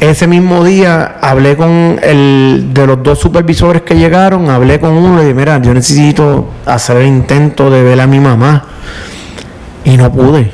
Ese 0.00 0.26
mismo 0.26 0.64
día 0.64 1.16
hablé 1.20 1.56
con 1.56 2.00
el 2.02 2.70
de 2.72 2.86
los 2.86 3.02
dos 3.02 3.18
supervisores 3.18 3.82
que 3.82 3.94
llegaron, 3.94 4.48
hablé 4.48 4.80
con 4.80 4.92
uno 4.92 5.20
y 5.20 5.26
dije, 5.26 5.34
mira, 5.34 5.60
yo 5.60 5.74
necesito 5.74 6.48
hacer 6.64 6.96
el 6.98 7.06
intento 7.06 7.70
de 7.70 7.82
ver 7.82 8.00
a 8.00 8.06
mi 8.06 8.18
mamá. 8.18 8.64
Y 9.84 9.98
no 9.98 10.10
pude. 10.10 10.52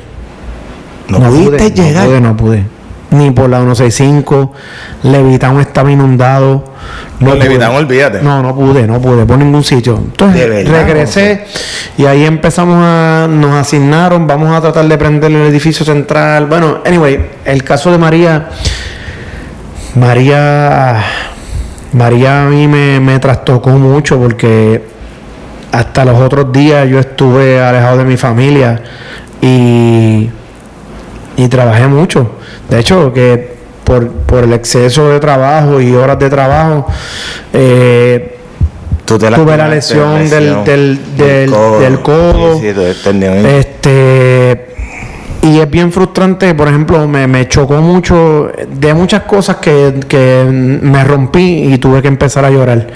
No, 1.07 1.19
pude, 1.19 1.71
llegar. 1.71 2.03
No 2.03 2.09
pude, 2.09 2.21
no 2.21 2.37
pude. 2.37 2.63
Ni 3.09 3.31
por 3.31 3.49
la 3.49 3.59
165, 3.59 4.51
Levitown 5.03 5.61
estaba 5.61 5.89
inundado. 5.89 6.65
No, 7.21 7.29
pude. 7.31 7.39
Levitown, 7.39 7.75
olvídate. 7.75 8.21
No, 8.21 8.43
no 8.43 8.53
pude, 8.53 8.85
no 8.85 8.99
pude, 9.01 9.25
por 9.25 9.37
ningún 9.37 9.63
sitio. 9.63 9.97
Entonces 9.97 10.49
verdad, 10.49 10.71
regresé 10.71 11.45
y 11.97 12.05
ahí 12.05 12.25
empezamos 12.25 12.79
a, 12.81 13.27
nos 13.29 13.53
asignaron, 13.53 14.27
vamos 14.27 14.53
a 14.53 14.59
tratar 14.59 14.85
de 14.85 14.97
prender 14.97 15.31
el 15.31 15.47
edificio 15.47 15.85
central. 15.85 16.47
Bueno, 16.47 16.79
anyway, 16.85 17.29
el 17.45 17.63
caso 17.63 17.91
de 17.91 17.97
María, 17.97 18.49
María, 19.95 21.03
María 21.93 22.43
a 22.43 22.49
mí 22.49 22.67
me, 22.67 22.99
me 22.99 23.19
trastocó 23.19 23.71
mucho 23.71 24.17
porque 24.19 24.83
hasta 25.71 26.05
los 26.05 26.19
otros 26.19 26.51
días 26.51 26.87
yo 26.89 26.99
estuve 26.99 27.59
alejado 27.61 27.97
de 27.99 28.03
mi 28.05 28.17
familia 28.17 28.81
y, 29.41 30.29
y 31.35 31.47
trabajé 31.49 31.87
mucho. 31.87 32.31
De 32.69 32.79
hecho, 32.79 33.11
que 33.13 33.57
por, 33.83 34.09
por 34.09 34.43
el 34.43 34.53
exceso 34.53 35.09
de 35.09 35.19
trabajo 35.19 35.81
y 35.81 35.93
horas 35.93 36.19
de 36.19 36.29
trabajo, 36.29 36.87
eh, 37.53 38.33
Tú 39.07 39.17
te 39.17 39.31
tuve 39.31 39.55
la 39.55 39.69
lesión 39.69 40.29
del, 40.29 40.65
del, 40.65 40.99
del, 41.15 41.49
del 41.79 42.01
codo. 42.01 42.59
Sí, 42.59 42.73
sí. 42.73 43.25
Este 43.45 44.75
y 45.41 45.59
es 45.59 45.69
bien 45.69 45.91
frustrante, 45.91 46.53
por 46.55 46.67
ejemplo, 46.67 47.07
me, 47.07 47.27
me 47.27 47.47
chocó 47.47 47.75
mucho 47.75 48.49
de 48.69 48.93
muchas 48.93 49.23
cosas 49.23 49.57
que, 49.57 49.99
que 50.07 50.45
me 50.49 51.03
rompí 51.03 51.73
y 51.73 51.77
tuve 51.77 52.01
que 52.01 52.07
empezar 52.07 52.43
a 52.45 52.49
llorar. 52.49 52.87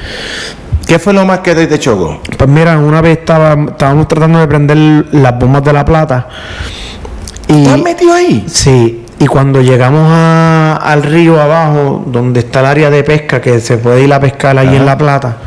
¿Qué 0.88 1.00
fue 1.00 1.14
lo 1.14 1.26
más 1.26 1.40
que 1.40 1.56
te, 1.56 1.68
te 1.68 1.80
chocó? 1.80 2.20
Pues 2.38 2.50
mira, 2.50 2.78
una 2.78 3.00
vez 3.02 3.20
estaba, 3.20 3.54
estábamos 3.70 4.08
tratando 4.08 4.40
de 4.40 4.48
prender 4.48 4.78
las 5.14 5.40
bombas 5.40 5.64
de 5.64 5.74
la 5.74 5.86
plata 5.86 6.28
y 7.48 7.62
¿Estás 7.64 7.80
metido 7.82 8.14
ahí? 8.14 8.44
sí, 8.48 9.06
y 9.20 9.28
cuando 9.28 9.62
llegamos 9.62 10.08
a- 10.10 10.76
al 10.78 11.04
río 11.04 11.40
abajo, 11.40 12.04
donde 12.08 12.40
está 12.42 12.62
el 12.62 12.66
área 12.66 12.90
de 12.90 13.04
pesca, 13.04 13.40
que 13.40 13.60
se 13.60 13.78
puede 13.78 14.02
ir 14.04 14.12
a 14.12 14.20
pescar 14.20 14.58
ahí 14.58 14.68
Ajá. 14.68 14.76
en 14.78 14.86
la 14.86 14.98
plata, 14.98 15.38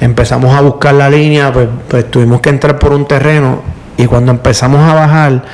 empezamos 0.00 0.54
a 0.56 0.60
buscar 0.62 0.94
la 0.94 1.08
línea, 1.10 1.52
pues, 1.52 1.68
pues 1.86 2.10
tuvimos 2.10 2.40
que 2.40 2.48
entrar 2.48 2.78
por 2.78 2.92
un 2.92 3.06
terreno 3.06 3.60
y 3.96 4.06
cuando 4.06 4.32
empezamos 4.32 4.80
a 4.80 4.94
bajar, 4.94 5.44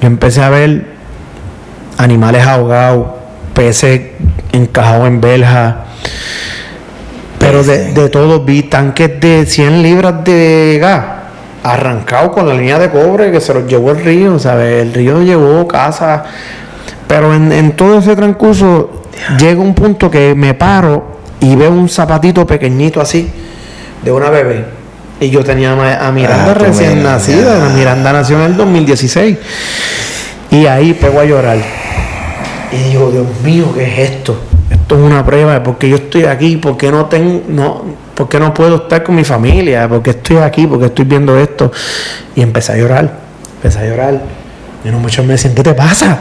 yo 0.00 0.06
empecé 0.06 0.42
a 0.42 0.50
ver 0.50 0.86
animales 1.96 2.46
ahogados, 2.46 3.06
peces 3.54 4.00
encajados 4.52 5.08
en 5.08 5.20
verjas, 5.20 5.74
pero 7.38 7.62
de, 7.62 7.92
de 7.92 8.08
todo 8.08 8.40
vi 8.44 8.64
tanques 8.64 9.20
de 9.20 9.46
100 9.46 9.82
libras 9.82 10.24
de 10.24 10.78
gas 10.80 11.04
arrancados 11.62 12.30
con 12.30 12.46
la 12.46 12.54
línea 12.54 12.78
de 12.78 12.90
cobre 12.90 13.30
que 13.30 13.40
se 13.40 13.52
los 13.54 13.66
llevó 13.66 13.90
el 13.90 14.04
río, 14.04 14.38
¿sabes? 14.38 14.82
El 14.82 14.94
río 14.94 15.22
llevó 15.22 15.66
casas, 15.66 16.22
pero 17.06 17.34
en, 17.34 17.52
en 17.52 17.72
todo 17.72 17.98
ese 17.98 18.14
transcurso 18.14 19.02
llega 19.38 19.60
un 19.60 19.74
punto 19.74 20.10
que 20.10 20.34
me 20.34 20.54
paro 20.54 21.18
y 21.40 21.56
veo 21.56 21.70
un 21.70 21.88
zapatito 21.88 22.46
pequeñito 22.46 23.00
así 23.00 23.30
de 24.02 24.12
una 24.12 24.30
bebé. 24.30 24.77
Y 25.20 25.30
yo 25.30 25.42
tenía 25.42 25.72
a 25.72 26.12
Miranda 26.12 26.52
Ah, 26.52 26.54
recién 26.54 27.02
nacida, 27.02 27.68
Miranda 27.70 28.12
nació 28.12 28.36
en 28.36 28.52
el 28.52 28.56
2016. 28.56 29.36
Y 30.50 30.66
ahí 30.66 30.94
pego 30.94 31.20
a 31.20 31.24
llorar. 31.24 31.58
Y 32.70 32.90
digo, 32.90 33.10
Dios 33.10 33.26
mío, 33.42 33.72
¿qué 33.74 33.84
es 33.84 34.10
esto? 34.10 34.38
Esto 34.70 34.96
es 34.96 35.00
una 35.00 35.24
prueba 35.24 35.54
de 35.54 35.60
por 35.60 35.78
qué 35.78 35.88
yo 35.88 35.96
estoy 35.96 36.24
aquí, 36.24 36.56
por 36.56 36.76
qué 36.76 36.90
no 36.90 37.06
tengo, 37.06 37.42
no, 37.48 37.84
por 38.14 38.28
qué 38.28 38.38
no 38.38 38.54
puedo 38.54 38.76
estar 38.76 39.02
con 39.02 39.14
mi 39.16 39.24
familia, 39.24 39.88
por 39.88 40.02
qué 40.02 40.10
estoy 40.10 40.38
aquí, 40.38 40.66
por 40.66 40.78
qué 40.78 40.86
estoy 40.86 41.04
viendo 41.04 41.38
esto. 41.38 41.72
Y 42.36 42.42
empecé 42.42 42.72
a 42.72 42.76
llorar, 42.76 43.18
empecé 43.56 43.78
a 43.80 43.84
llorar. 43.86 44.20
Y 44.84 44.88
no 44.90 44.98
muchos 44.98 45.24
me 45.24 45.32
decían, 45.32 45.54
¿qué 45.54 45.62
te 45.62 45.74
pasa? 45.74 46.18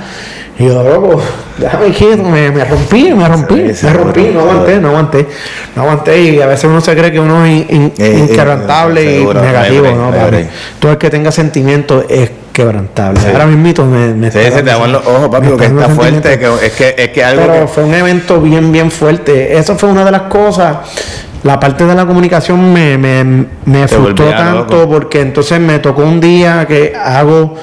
Y 0.60 0.66
yo, 0.66 0.82
loco, 0.84 1.22
déjame 1.60 1.92
quieto, 1.92 2.24
me, 2.24 2.50
me 2.50 2.66
rompí, 2.66 3.14
me 3.14 3.28
rompí, 3.28 3.74
Sí, 3.76 3.86
me 3.86 3.94
rompí, 3.94 4.32
no 4.34 4.40
aguanté, 4.42 4.80
no 4.80 4.88
aguanté, 4.90 5.28
no 5.76 5.82
aguanté. 5.84 6.20
Y 6.24 6.42
a 6.42 6.48
veces 6.48 6.66
uno 6.66 6.82
se 6.82 6.96
cree 6.96 7.12
que 7.12 7.20
uno 7.20 7.46
es 7.46 7.52
in- 7.52 7.66
in- 7.70 7.94
Eh, 8.00 8.12
eh, 8.16 8.20
inquebrantable 8.28 9.20
y 9.22 9.26
negativo, 9.26 9.84
me 9.84 9.94
¿no? 9.94 10.10
me 10.12 10.18
papi? 10.18 10.48
Todo 10.80 10.94
el 10.94 10.98
que 10.98 11.12
tenga 11.12 11.32
sentimientos 11.32 12.06
es 12.10 12.32
quebrantable. 12.52 13.20
Sí. 13.20 13.28
Ahora 13.32 13.46
mismito 13.46 13.86
me, 13.86 14.16
me 14.16 14.32
Sí, 14.32 14.40
está 14.40 14.58
se 14.58 14.64
te 14.64 14.74
van 14.74 14.92
los 14.92 15.06
ojos, 15.06 15.30
papi, 15.30 15.48
porque 15.50 15.66
está 15.68 15.90
fuerte. 15.90 16.40
Que, 16.40 16.66
es, 16.66 16.72
que, 16.74 16.96
es 16.98 17.10
que 17.10 17.24
algo 17.24 17.44
Pero 17.46 17.62
que... 17.62 17.68
fue 17.68 17.84
un 17.84 17.94
evento 17.94 18.42
bien, 18.42 18.72
bien 18.72 18.90
fuerte. 18.90 19.56
Eso 19.56 19.78
fue 19.78 19.90
una 19.90 20.04
de 20.04 20.10
las 20.12 20.24
cosas. 20.24 20.78
La 21.44 21.60
parte 21.60 21.86
de 21.86 21.94
la 21.94 22.08
comunicación 22.08 22.74
me, 22.74 22.98
me, 22.98 23.46
me 23.66 23.88
frustró 23.88 24.32
tanto 24.32 24.76
loco. 24.78 24.90
porque 24.92 25.22
entonces 25.22 25.60
me 25.60 25.78
tocó 25.78 26.02
un 26.02 26.20
día 26.20 26.66
que 26.68 26.96
hago, 26.96 27.54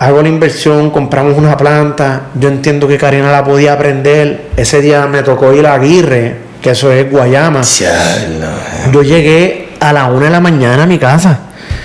hago 0.00 0.22
la 0.22 0.28
inversión, 0.28 0.90
compramos 0.90 1.36
una 1.36 1.56
planta. 1.56 2.22
Yo 2.34 2.48
entiendo 2.48 2.86
que 2.88 2.98
Karina 2.98 3.30
la 3.30 3.44
podía 3.44 3.72
aprender. 3.74 4.50
Ese 4.56 4.80
día 4.80 5.06
me 5.06 5.22
tocó 5.22 5.52
ir 5.52 5.66
a 5.66 5.74
Aguirre, 5.74 6.36
que 6.62 6.70
eso 6.70 6.90
es 6.92 7.10
Guayama. 7.10 7.60
Chalo. 7.62 8.48
Yo 8.92 9.02
llegué 9.02 9.70
a 9.80 9.92
la 9.92 10.06
una 10.06 10.26
de 10.26 10.30
la 10.32 10.40
mañana 10.40 10.82
a 10.84 10.86
mi 10.86 10.98
casa. 10.98 11.38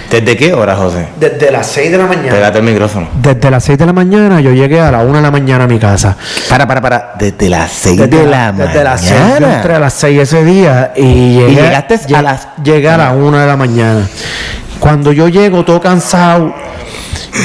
¿Desde 0.09 0.35
qué 0.35 0.53
hora, 0.55 0.75
José? 0.75 1.05
Desde 1.19 1.51
las 1.51 1.67
6 1.67 1.91
de 1.91 1.97
la 1.99 2.07
mañana. 2.07 2.31
Pégate 2.31 2.57
el 2.57 2.63
micrófono. 2.63 3.09
Desde 3.21 3.51
las 3.51 3.63
6 3.63 3.77
de 3.77 3.85
la 3.85 3.93
mañana 3.93 4.41
yo 4.41 4.51
llegué 4.53 4.79
a 4.81 4.89
la 4.89 4.99
una 5.03 5.17
de 5.17 5.21
la 5.23 5.29
mañana 5.29 5.65
a 5.65 5.67
mi 5.67 5.77
casa. 5.77 6.17
Para, 6.49 6.67
para, 6.67 6.81
para. 6.81 7.13
Desde 7.19 7.47
las 7.47 7.71
6 7.71 7.99
Desde 7.99 8.17
de 8.17 8.25
la- 8.25 8.51
la, 8.51 8.65
desde 8.65 8.83
las 8.83 9.01
6 9.01 9.13
mañana. 9.19 9.55
entré 9.57 9.73
a 9.75 9.79
las 9.79 9.93
6 9.93 10.19
ese 10.21 10.43
día 10.43 10.93
y 10.95 11.35
llegué 11.35 11.51
llegaste 11.61 11.93
a 11.93 11.97
lleg- 12.07 12.21
las- 12.23 12.47
llegué 12.63 12.89
a 12.89 12.97
las 12.97 13.13
1 13.13 13.37
de 13.37 13.45
la 13.45 13.55
mañana. 13.55 14.07
Cuando 14.79 15.11
yo 15.11 15.27
llego 15.27 15.63
todo 15.63 15.79
cansado 15.79 16.55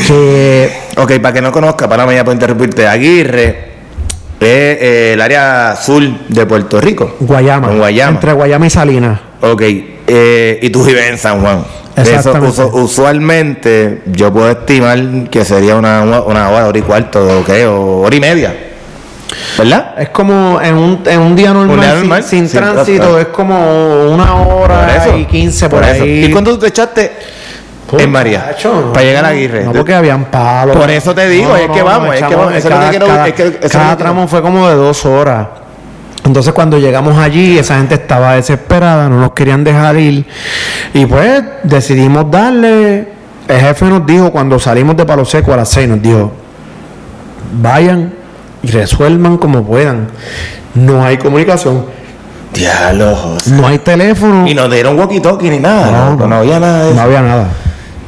que 0.06 0.70
Ok, 0.96 1.12
para 1.20 1.32
que 1.32 1.42
no 1.42 1.50
conozca, 1.52 1.88
para 1.88 2.12
ya 2.12 2.24
por 2.24 2.32
interrumpirte, 2.34 2.86
Aguirre 2.86 3.48
es 4.40 4.46
eh, 4.48 5.10
el 5.14 5.20
área 5.20 5.76
sur 5.80 6.02
de 6.28 6.46
Puerto 6.46 6.80
Rico. 6.80 7.16
Guayama, 7.20 7.70
En 7.70 7.78
Guayama. 7.78 8.10
entre 8.12 8.32
Guayama 8.32 8.66
y 8.66 8.70
Salinas. 8.70 9.20
Ok, 9.40 9.62
eh, 10.06 10.58
y 10.62 10.70
tú 10.70 10.84
vives 10.84 11.10
en 11.10 11.18
San 11.18 11.40
Juan. 11.40 11.64
Eso, 11.96 12.10
Exactamente. 12.10 12.60
usu- 12.60 12.72
usualmente 12.74 14.02
yo 14.06 14.32
puedo 14.32 14.50
estimar 14.50 14.98
que 15.30 15.44
sería 15.44 15.76
una, 15.76 16.02
una 16.02 16.48
hora, 16.50 16.66
hora 16.66 16.78
y 16.78 16.82
cuarto, 16.82 17.40
ok, 17.40 17.50
o 17.68 18.00
hora 18.02 18.16
y 18.16 18.20
media. 18.20 18.54
¿Verdad? 19.58 19.94
Es 19.98 20.08
como 20.10 20.60
en 20.60 20.74
un, 20.74 21.02
en 21.06 21.20
un 21.20 21.34
día 21.36 21.52
normal, 21.52 21.70
Un 21.76 21.80
día 21.80 21.90
sin- 21.92 21.98
normal, 22.00 22.22
sin, 22.22 22.48
sin 22.48 22.58
tránsito, 22.60 23.18
es 23.18 23.26
como 23.28 24.12
una 24.12 24.34
hora 24.34 25.06
y 25.16 25.24
15 25.24 25.68
por, 25.68 25.82
eso. 25.84 26.02
ahí. 26.04 26.24
¿Y 26.26 26.30
cuándo 26.30 26.52
tú 26.52 26.58
te 26.58 26.68
echaste 26.68 27.12
en 28.02 28.10
María? 28.10 28.54
No. 28.64 28.92
para 28.92 29.04
llegar 29.04 29.24
a 29.24 29.28
Aguirre. 29.28 29.64
No, 29.64 29.72
porque 29.72 29.94
habían 29.94 30.24
palos. 30.26 30.76
Por 30.76 30.90
eso 30.90 31.14
te 31.14 31.28
digo, 31.28 31.54
es 31.56 31.68
que 31.70 31.82
vamos, 31.82 32.14
es 32.14 32.22
que 32.22 32.34
vamos, 32.34 32.54
es 32.54 32.62
que 32.64 32.68
cada, 32.68 32.90
quiero- 32.90 33.06
cada- 33.06 33.28
es 33.28 33.34
que 33.34 33.68
cada 33.68 33.96
tramo 33.96 34.26
fue 34.28 34.42
como 34.42 34.68
de 34.68 34.74
dos 34.74 35.04
horas. 35.06 35.46
Entonces 36.24 36.52
cuando 36.54 36.78
llegamos 36.78 37.18
allí, 37.18 37.58
esa 37.58 37.76
gente 37.76 37.94
estaba 37.96 38.34
desesperada, 38.36 39.08
no 39.10 39.20
nos 39.20 39.32
querían 39.32 39.62
dejar 39.62 39.96
ir. 39.98 40.24
Y 40.94 41.04
pues 41.06 41.42
decidimos 41.62 42.30
darle. 42.30 43.08
El 43.46 43.60
jefe 43.60 43.84
nos 43.84 44.06
dijo, 44.06 44.30
cuando 44.32 44.58
salimos 44.58 44.96
de 44.96 45.04
Palo 45.04 45.24
Seco 45.26 45.52
a 45.52 45.56
las 45.58 45.68
6, 45.68 45.86
nos 45.88 46.00
dijo, 46.00 46.32
vayan 47.60 48.12
y 48.62 48.70
resuelvan 48.70 49.36
como 49.38 49.62
puedan. 49.64 50.08
No 50.74 51.04
hay 51.04 51.18
comunicación, 51.18 51.84
Diablo, 52.52 53.14
José. 53.14 53.50
no 53.50 53.66
hay 53.66 53.78
teléfono. 53.78 54.46
Y 54.46 54.54
no 54.54 54.68
dieron 54.68 54.96
walkie-talkie 54.98 55.50
ni 55.50 55.58
nada. 55.60 55.90
No, 55.90 56.16
No, 56.16 56.26
no, 56.26 56.36
había 56.36 56.58
nada 56.58 56.78
de 56.84 56.86
no 56.86 56.90
eso. 56.92 57.02
había 57.02 57.20
nada. 57.22 57.46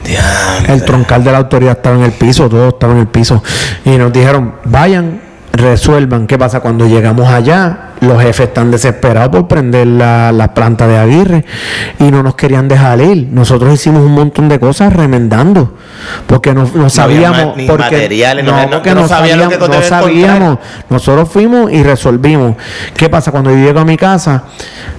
Diablo. 0.07 0.73
El 0.75 0.85
troncal 0.85 1.25
de 1.25 1.33
la 1.33 1.39
autoridad 1.39 1.73
estaba 1.77 1.97
en 1.97 2.03
el 2.03 2.13
piso, 2.13 2.49
todo 2.49 2.69
estaba 2.69 2.93
en 2.95 3.01
el 3.01 3.07
piso. 3.09 3.43
Y 3.85 3.91
nos 3.91 4.13
dijeron, 4.13 4.55
vayan, 4.65 5.21
resuelvan. 5.53 6.27
¿Qué 6.27 6.37
pasa? 6.39 6.61
Cuando 6.61 6.87
llegamos 6.87 7.29
allá, 7.29 7.79
los 8.01 8.21
jefes 8.21 8.49
están 8.49 8.71
desesperados 8.71 9.31
por 9.31 9.49
prender 9.49 9.87
la, 9.87 10.31
la 10.31 10.53
planta 10.53 10.87
de 10.87 10.99
Aguirre 10.99 11.47
y 11.99 12.05
no 12.11 12.23
nos 12.23 12.35
querían 12.35 12.69
dejar 12.69 13.01
ir. 13.01 13.29
Nosotros 13.33 13.73
hicimos 13.73 14.03
un 14.03 14.13
montón 14.13 14.51
de 14.51 14.61
cosas 14.61 14.93
remendando, 14.93 15.75
porque 16.27 16.53
no, 16.53 16.69
no 16.75 16.91
sabíamos. 16.91 17.57
ni 17.57 17.67
porque, 17.67 17.85
materiales, 17.85 18.45
no 18.45 18.55
había- 18.55 18.71
porque 18.71 18.95
no 18.95 19.01
no, 19.03 19.09
sabían 19.09 19.39
lo 19.39 19.49
que 19.49 19.55
sabíamos, 19.55 19.77
no 19.81 19.89
sabíamos. 19.89 20.59
Nosotros 20.91 21.29
fuimos 21.31 21.73
y 21.73 21.83
resolvimos. 21.83 22.57
¿Qué 22.95 23.09
pasa? 23.09 23.31
Cuando 23.33 23.51
yo 23.51 23.57
llego 23.57 23.81
a 23.81 23.85
mi 23.87 23.97
casa, 23.97 24.45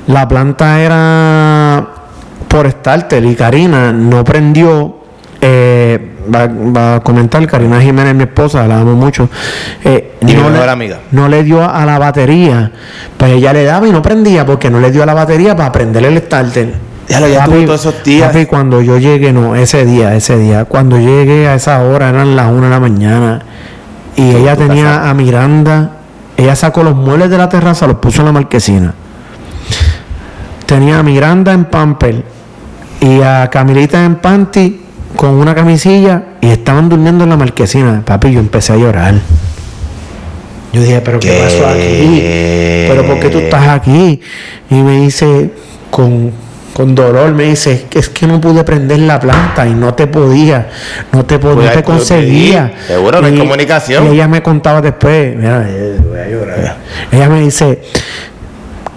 la 0.08 0.28
planta 0.28 0.80
era 0.82 1.88
por 2.48 2.68
starter 2.72 3.24
y 3.26 3.36
Karina 3.36 3.92
no 3.94 4.24
prendió. 4.24 4.97
Eh, 5.42 6.16
va, 6.34 6.48
va 6.48 6.96
a 6.96 7.00
comentar 7.02 7.46
Karina 7.48 7.80
Jiménez, 7.82 8.16
mi 8.16 8.24
esposa, 8.24 8.66
la 8.68 8.80
amo 8.82 8.94
mucho. 8.96 9.30
eh, 9.84 10.16
Y 10.22 10.34
no, 10.34 10.50
le, 10.50 10.64
amiga. 10.70 11.00
no 11.12 11.28
le 11.28 11.44
dio 11.44 11.64
a 11.64 11.86
la 11.86 12.00
batería, 12.00 12.72
pues 13.18 13.32
ella 13.34 13.54
le 13.54 13.64
daba 13.64 13.88
y 13.88 13.92
no 13.92 14.02
prendía 14.02 14.46
porque 14.46 14.70
no 14.70 14.80
le 14.80 14.92
dio 14.92 15.04
a 15.04 15.06
la 15.06 15.14
batería 15.14 15.56
para 15.56 15.72
prender 15.72 16.06
el 16.06 16.18
starter. 16.20 16.74
Ya 17.08 17.20
lo- 17.22 17.28
ya 17.30 17.46
tuvo 17.46 17.64
todos 17.66 17.80
esos 17.82 18.04
días. 18.04 18.28
papi, 18.28 18.46
cuando 18.48 18.82
yo 18.82 18.98
llegué, 18.98 19.32
no, 19.32 19.56
ese 19.56 19.86
día, 19.86 20.14
ese 20.16 20.38
día, 20.38 20.66
cuando 20.66 20.98
llegué 21.00 21.48
a 21.48 21.56
esa 21.56 21.82
hora 21.82 22.10
eran 22.10 22.36
las 22.36 22.52
una 22.52 22.66
de 22.66 22.70
la 22.72 22.80
mañana 22.82 23.42
y 24.16 24.36
ella 24.36 24.56
tenía 24.58 24.84
casa. 24.84 25.10
a 25.10 25.14
Miranda 25.14 25.92
ella 26.36 26.56
sacó 26.56 26.84
los 26.84 26.96
muebles 26.96 27.30
de 27.30 27.38
la 27.38 27.48
terraza, 27.50 27.88
los 27.88 27.98
puso 27.98 28.20
en 28.22 28.26
la 28.26 28.32
marquesina. 28.32 28.94
Tenía 30.66 31.00
a 31.00 31.04
Miranda 31.04 31.54
en 31.54 31.66
pamper 31.66 32.24
y 33.00 33.22
a 33.22 33.50
Camilita 33.50 34.04
en 34.04 34.16
panty 34.16 34.82
con 35.18 35.32
una 35.32 35.54
camisilla 35.54 36.24
y 36.40 36.48
estaban 36.48 36.88
durmiendo 36.88 37.26
en 37.26 37.32
la 37.32 37.38
marquesina. 37.38 38.04
Papi, 38.06 38.32
yo 38.32 38.40
empecé 38.40 38.74
a 38.74 38.78
llorar. 38.78 39.16
Yo 40.72 40.82
dije, 40.82 41.02
pero 41.02 41.20
¿qué, 41.20 41.40
pasó 41.44 41.68
aquí? 41.68 42.22
¿Pero 42.88 43.06
por 43.06 43.20
qué 43.20 43.30
tú 43.30 43.40
estás 43.40 43.68
aquí? 43.68 44.22
Y 44.70 44.76
me 44.76 45.02
dice, 45.02 45.50
con, 45.90 46.32
con 46.74 46.94
dolor, 46.94 47.34
me 47.34 47.46
dice, 47.46 47.88
es 47.92 48.10
que 48.10 48.28
no 48.28 48.40
pude 48.40 48.64
prender 48.64 49.00
la 49.00 49.20
planta 49.20 49.66
y 49.66 49.74
no 49.74 49.96
te 49.96 50.06
podía, 50.06 50.70
no 51.12 51.26
te, 51.26 51.40
podía, 51.40 51.70
no 51.70 51.72
te 51.72 51.84
conseguía. 51.84 52.74
Seguro, 52.86 53.20
no 53.20 53.28
hay 53.28 53.38
comunicación. 53.38 54.06
Y 54.06 54.10
ella 54.10 54.28
me 54.28 54.44
contaba 54.44 54.82
después, 54.82 55.36
mira, 55.36 55.66
eh, 55.68 55.98
voy 56.08 56.20
a 56.20 56.28
llorar. 56.30 56.78
Ella 57.12 57.30
me 57.30 57.42
dice, 57.42 57.82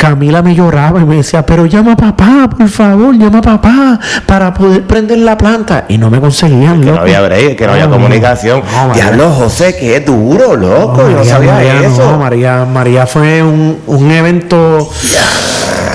Camila 0.01 0.41
me 0.41 0.55
lloraba 0.55 0.99
y 0.99 1.05
me 1.05 1.17
decía, 1.17 1.45
pero 1.45 1.67
llama 1.67 1.93
a 1.93 1.97
papá, 1.97 2.49
por 2.57 2.71
favor, 2.71 3.15
llama 3.19 3.41
a 3.41 3.43
papá 3.43 4.01
para 4.25 4.55
poder 4.55 4.87
prender 4.87 5.19
la 5.19 5.37
planta. 5.37 5.85
Y 5.91 5.99
no 5.99 6.09
me 6.09 6.19
conseguían, 6.19 6.81
Que 6.81 6.91
no 6.91 7.01
había 7.01 7.21
break, 7.21 7.59
que 7.59 7.67
no 7.67 7.73
había 7.73 7.87
comunicación. 7.87 8.63
Diablo, 8.95 9.31
José, 9.33 9.77
que 9.77 9.97
es 9.97 10.07
duro, 10.07 10.57
loco. 10.57 11.03
yo 11.03 11.19
no 11.19 11.25
sabía 11.25 11.83
eso. 11.83 12.17
María, 12.17 12.65
María 12.65 13.07
fue 13.07 13.43
un, 13.43 13.79
un 13.87 14.11
evento 14.11 14.91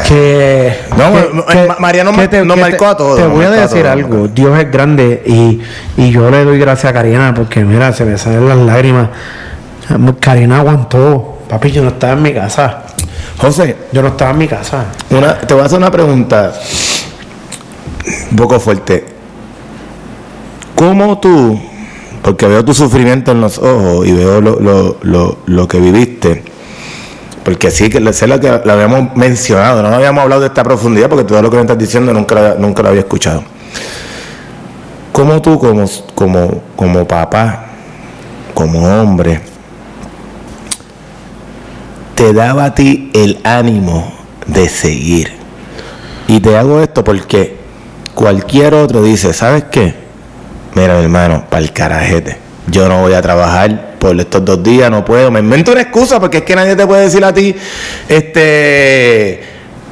que, 0.08 0.82
no, 0.96 1.76
María 1.80 2.04
no, 2.04 2.12
nos 2.12 2.58
marcó 2.60 2.86
a 2.86 2.98
todos. 2.98 3.18
Te 3.18 3.26
voy 3.26 3.46
a 3.46 3.50
decir 3.50 3.88
algo, 3.88 4.28
Dios 4.28 4.56
es 4.60 4.72
grande 4.72 5.24
y, 5.26 5.62
y, 5.98 6.12
yo 6.12 6.30
le 6.30 6.46
doy 6.46 6.60
gracias 6.60 6.92
a 6.92 6.94
Karina 6.94 7.34
porque 7.34 7.66
mira, 7.66 7.92
se 7.92 8.06
me 8.06 8.20
salen 8.20 8.48
las 8.48 8.58
lágrimas. 8.60 9.10
Karina 10.20 10.60
aguantó, 10.60 11.40
papi, 11.50 11.72
yo 11.72 11.82
no 11.82 11.88
estaba 11.88 12.14
en 12.14 12.22
mi 12.22 12.36
casa. 12.36 12.84
José, 13.38 13.76
yo 13.92 14.02
no 14.02 14.10
estaba 14.10 14.32
en 14.32 14.38
mi 14.38 14.48
casa. 14.48 14.86
Una, 15.10 15.40
te 15.40 15.54
voy 15.54 15.64
a 15.64 15.66
hacer 15.66 15.78
una 15.78 15.92
pregunta 15.92 16.54
un 18.32 18.38
poco 18.38 18.60
fuerte. 18.60 19.06
¿Cómo 20.76 21.20
tú, 21.20 21.60
porque 22.22 22.48
veo 22.48 22.64
tu 22.64 22.74
sufrimiento 22.74 23.32
en 23.32 23.42
los 23.42 23.58
ojos 23.58 24.06
y 24.06 24.12
veo 24.12 24.42
lo, 24.42 24.60
lo, 24.60 24.98
lo, 25.02 25.38
lo 25.46 25.68
que 25.68 25.80
viviste, 25.80 26.44
porque 27.44 27.72
sí, 27.72 27.90
que 27.90 28.12
sé 28.12 28.28
lo 28.28 28.40
que 28.40 28.50
lo 28.64 28.74
habíamos 28.74 29.16
mencionado, 29.16 29.84
no 29.84 29.90
habíamos 29.90 30.24
hablado 30.24 30.42
de 30.42 30.48
esta 30.48 30.64
profundidad 30.64 31.10
porque 31.10 31.24
todo 31.24 31.42
lo 31.42 31.50
que 31.50 31.58
me 31.58 31.62
estás 31.62 31.78
diciendo 31.78 32.12
nunca, 32.14 32.56
nunca 32.58 32.82
lo 32.82 32.90
había 32.90 33.02
escuchado. 33.02 33.44
¿Cómo 35.12 35.42
tú 35.42 35.58
como, 35.60 35.86
como, 36.14 36.62
como 36.76 37.08
papá, 37.08 37.68
como 38.54 38.84
hombre, 38.84 39.42
te 42.16 42.34
daba 42.34 42.66
a 42.66 42.76
ti 42.76 43.12
el 43.14 43.40
ánimo 43.44 44.14
de 44.48 44.70
seguir? 44.70 45.32
Y 46.28 46.40
te 46.40 46.58
hago 46.58 46.82
esto 46.82 47.04
porque 47.04 47.56
cualquier 48.14 48.74
otro 48.74 49.04
dice, 49.04 49.34
¿sabes 49.34 49.66
qué? 49.70 49.94
Mira, 50.74 50.98
mi 50.98 51.04
hermano, 51.04 51.46
para 51.50 51.64
el 51.64 51.72
carajete. 51.72 52.38
Yo 52.68 52.90
no 52.90 53.02
voy 53.02 53.14
a 53.14 53.22
trabajar 53.22 53.96
por 54.00 54.20
estos 54.20 54.44
dos 54.44 54.64
días, 54.64 54.90
no 54.90 55.06
puedo. 55.06 55.30
Me 55.30 55.40
invento 55.40 55.72
una 55.72 55.82
excusa 55.82 56.20
porque 56.20 56.38
es 56.38 56.44
que 56.44 56.56
nadie 56.56 56.76
te 56.76 56.88
puede 56.88 57.04
decir 57.04 57.24
a 57.24 57.34
ti, 57.34 57.56
este 58.10 59.44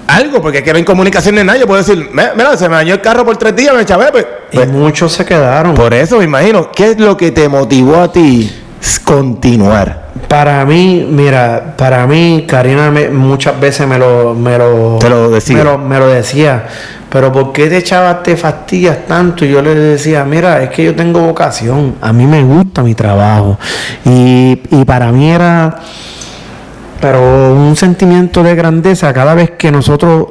algo, 0.07 0.41
porque 0.41 0.59
es 0.59 0.63
que 0.63 0.71
no 0.71 0.77
hay 0.77 0.83
comunicación 0.83 1.35
de 1.35 1.43
nadie. 1.43 1.61
Yo 1.61 1.67
puedo 1.67 1.81
decir, 1.81 2.09
mira, 2.11 2.57
se 2.57 2.67
me 2.67 2.75
dañó 2.75 2.95
el 2.95 3.01
carro 3.01 3.25
por 3.25 3.37
tres 3.37 3.55
días, 3.55 3.75
me 3.75 3.85
chavé. 3.85 4.11
Pues, 4.11 4.25
y 4.51 4.57
pues, 4.57 4.69
muchos 4.69 5.13
se 5.13 5.25
quedaron. 5.25 5.73
Por 5.75 5.93
eso 5.93 6.17
me 6.17 6.25
imagino, 6.25 6.71
¿qué 6.71 6.91
es 6.91 6.99
lo 6.99 7.15
que 7.15 7.31
te 7.31 7.47
motivó 7.47 8.01
a 8.01 8.11
ti 8.11 8.51
continuar? 8.99 10.03
Para 10.27 10.65
mí, 10.65 11.07
mira, 11.09 11.75
para 11.77 12.05
mí, 12.07 12.45
Karina 12.47 12.91
muchas 13.11 13.59
veces 13.59 13.87
me 13.87 13.97
lo, 13.97 14.33
me 14.33 14.57
lo, 14.57 14.99
decía. 15.29 15.57
Me 15.57 15.63
lo, 15.63 15.77
me 15.77 15.99
lo 15.99 16.07
decía 16.07 16.63
pero 17.13 17.31
¿por 17.31 17.53
qué 17.53 17.69
te 17.69 17.83
chavas 17.83 18.23
te 18.23 18.35
fastidias 18.35 19.05
tanto? 19.07 19.45
Y 19.45 19.51
yo 19.51 19.61
le 19.61 19.75
decía, 19.75 20.25
mira, 20.25 20.63
es 20.63 20.71
que 20.71 20.83
yo 20.83 20.95
tengo 20.95 21.19
vocación, 21.19 21.93
a 22.01 22.11
mí 22.11 22.25
me 22.25 22.43
gusta 22.43 22.81
mi 22.81 22.95
trabajo. 22.95 23.59
Y, 24.03 24.55
para 24.87 25.11
mí 25.11 25.29
era, 25.29 25.75
pero 26.99 27.53
un 27.53 27.75
sentimiento 27.75 28.41
de 28.41 28.55
grandeza 28.55 29.13
cada 29.13 29.35
vez 29.35 29.51
que 29.51 29.71
nosotros 29.71 30.25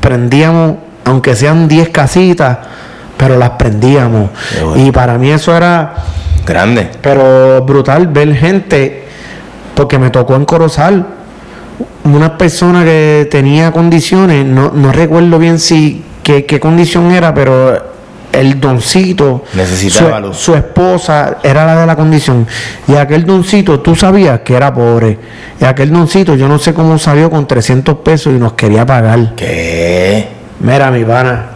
prendíamos, 0.00 0.76
aunque 1.06 1.34
sean 1.34 1.66
10 1.66 1.88
casitas, 1.88 2.58
pero 3.16 3.36
las 3.36 3.50
prendíamos. 3.50 4.30
Y 4.76 4.92
para 4.92 5.18
mí 5.18 5.30
eso 5.32 5.56
era... 5.56 5.92
Grande. 6.48 6.90
Pero 7.02 7.62
brutal 7.62 8.06
ver 8.08 8.34
gente, 8.34 9.04
porque 9.74 9.98
me 9.98 10.08
tocó 10.08 10.34
en 10.34 10.46
Corozal, 10.46 11.06
una 12.04 12.38
persona 12.38 12.84
que 12.84 13.28
tenía 13.30 13.70
condiciones, 13.70 14.46
no, 14.46 14.72
no 14.74 14.90
recuerdo 14.92 15.38
bien 15.38 15.58
si 15.58 16.02
qué, 16.22 16.60
condición 16.60 17.10
era, 17.12 17.34
pero 17.34 17.98
el 18.32 18.60
doncito, 18.60 19.44
Necesitaba 19.54 20.22
su, 20.32 20.34
su, 20.34 20.54
esposa 20.54 21.38
era 21.42 21.66
la 21.66 21.80
de 21.80 21.86
la 21.86 21.96
condición. 21.96 22.46
Y 22.86 22.94
aquel 22.94 23.24
doncito, 23.24 23.80
tú 23.80 23.94
sabías 23.94 24.40
que 24.40 24.54
era 24.54 24.72
pobre. 24.72 25.18
Y 25.60 25.64
aquel 25.64 25.92
doncito, 25.92 26.34
yo 26.34 26.48
no 26.48 26.58
sé 26.58 26.74
cómo 26.74 26.98
salió 26.98 27.30
con 27.30 27.46
300 27.46 27.96
pesos 27.98 28.32
y 28.34 28.38
nos 28.38 28.52
quería 28.54 28.84
pagar. 28.84 29.34
¿Qué? 29.36 30.28
Mira, 30.60 30.90
mi 30.90 31.04
pana. 31.04 31.46